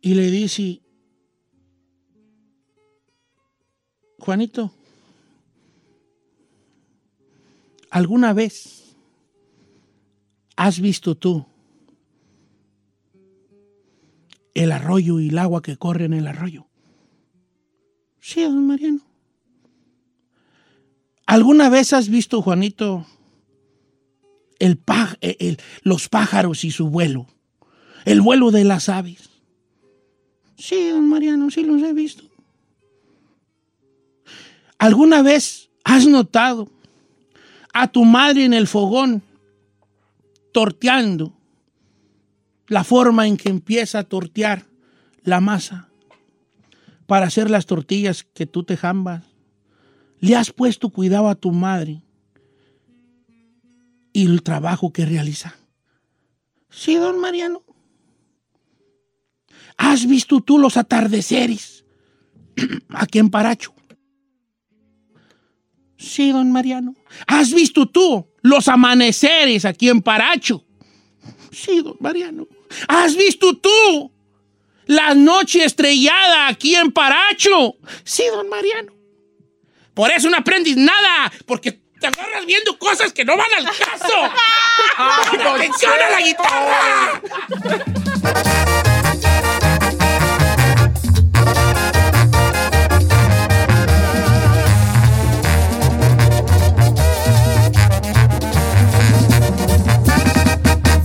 y 0.00 0.14
le 0.14 0.30
dice, 0.30 0.80
Juanito, 4.18 4.72
¿alguna 7.90 8.32
vez 8.32 8.96
has 10.56 10.80
visto 10.80 11.16
tú 11.16 11.46
el 14.54 14.72
arroyo 14.72 15.20
y 15.20 15.28
el 15.28 15.38
agua 15.38 15.62
que 15.62 15.76
corre 15.76 16.06
en 16.06 16.14
el 16.14 16.26
arroyo? 16.26 16.66
Sí, 18.20 18.42
don 18.42 18.66
Mariano. 18.66 19.11
¿Alguna 21.32 21.70
vez 21.70 21.94
has 21.94 22.10
visto, 22.10 22.42
Juanito, 22.42 23.06
el 24.58 24.78
eh, 25.22 25.36
el- 25.40 25.58
los 25.82 26.10
pájaros 26.10 26.62
y 26.62 26.70
su 26.70 26.90
vuelo? 26.90 27.26
El 28.04 28.20
vuelo 28.20 28.50
de 28.50 28.64
las 28.64 28.90
aves. 28.90 29.30
Sí, 30.58 30.90
don 30.90 31.08
Mariano, 31.08 31.50
sí 31.50 31.64
los 31.64 31.80
he 31.80 31.94
visto. 31.94 32.24
¿Alguna 34.76 35.22
vez 35.22 35.70
has 35.84 36.06
notado 36.06 36.68
a 37.72 37.90
tu 37.90 38.04
madre 38.04 38.44
en 38.44 38.52
el 38.52 38.66
fogón 38.66 39.22
torteando 40.52 41.32
la 42.66 42.84
forma 42.84 43.26
en 43.26 43.38
que 43.38 43.48
empieza 43.48 44.00
a 44.00 44.04
tortear 44.04 44.66
la 45.22 45.40
masa 45.40 45.88
para 47.06 47.24
hacer 47.24 47.48
las 47.48 47.64
tortillas 47.64 48.22
que 48.22 48.44
tú 48.44 48.64
te 48.64 48.76
jambas? 48.76 49.31
¿Le 50.22 50.36
has 50.36 50.52
puesto 50.52 50.88
cuidado 50.88 51.28
a 51.28 51.34
tu 51.34 51.50
madre 51.50 52.00
y 54.12 54.24
el 54.24 54.44
trabajo 54.44 54.92
que 54.92 55.04
realiza? 55.04 55.56
Sí, 56.70 56.94
don 56.94 57.18
Mariano. 57.18 57.64
¿Has 59.76 60.06
visto 60.06 60.40
tú 60.40 60.60
los 60.60 60.76
atardeceres 60.76 61.84
aquí 62.90 63.18
en 63.18 63.30
Paracho? 63.30 63.74
Sí, 65.98 66.30
don 66.30 66.52
Mariano. 66.52 66.94
¿Has 67.26 67.52
visto 67.52 67.86
tú 67.86 68.28
los 68.42 68.68
amaneceres 68.68 69.64
aquí 69.64 69.88
en 69.88 70.02
Paracho? 70.02 70.64
Sí, 71.50 71.82
don 71.82 71.96
Mariano. 71.98 72.46
¿Has 72.86 73.16
visto 73.16 73.56
tú 73.58 74.12
la 74.86 75.16
noche 75.16 75.64
estrellada 75.64 76.46
aquí 76.46 76.76
en 76.76 76.92
Paracho? 76.92 77.74
Sí, 78.04 78.22
don 78.32 78.48
Mariano. 78.48 79.01
Por 79.94 80.10
eso 80.10 80.30
no 80.30 80.38
aprendes 80.38 80.76
nada, 80.76 81.30
porque 81.46 81.72
te 82.00 82.06
agarras 82.06 82.46
viendo 82.46 82.78
cosas 82.78 83.12
que 83.12 83.24
no 83.24 83.36
van 83.36 83.52
al 83.58 83.64
caso. 83.64 84.30
¡Pon 84.96 85.40
atención 85.40 85.92
a 85.92 86.10
la 86.10 86.20
guitarra! 86.20 87.20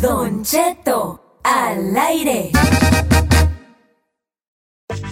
Don 0.02 0.44
Cheto, 0.44 1.42
al 1.44 1.98
aire. 1.98 2.57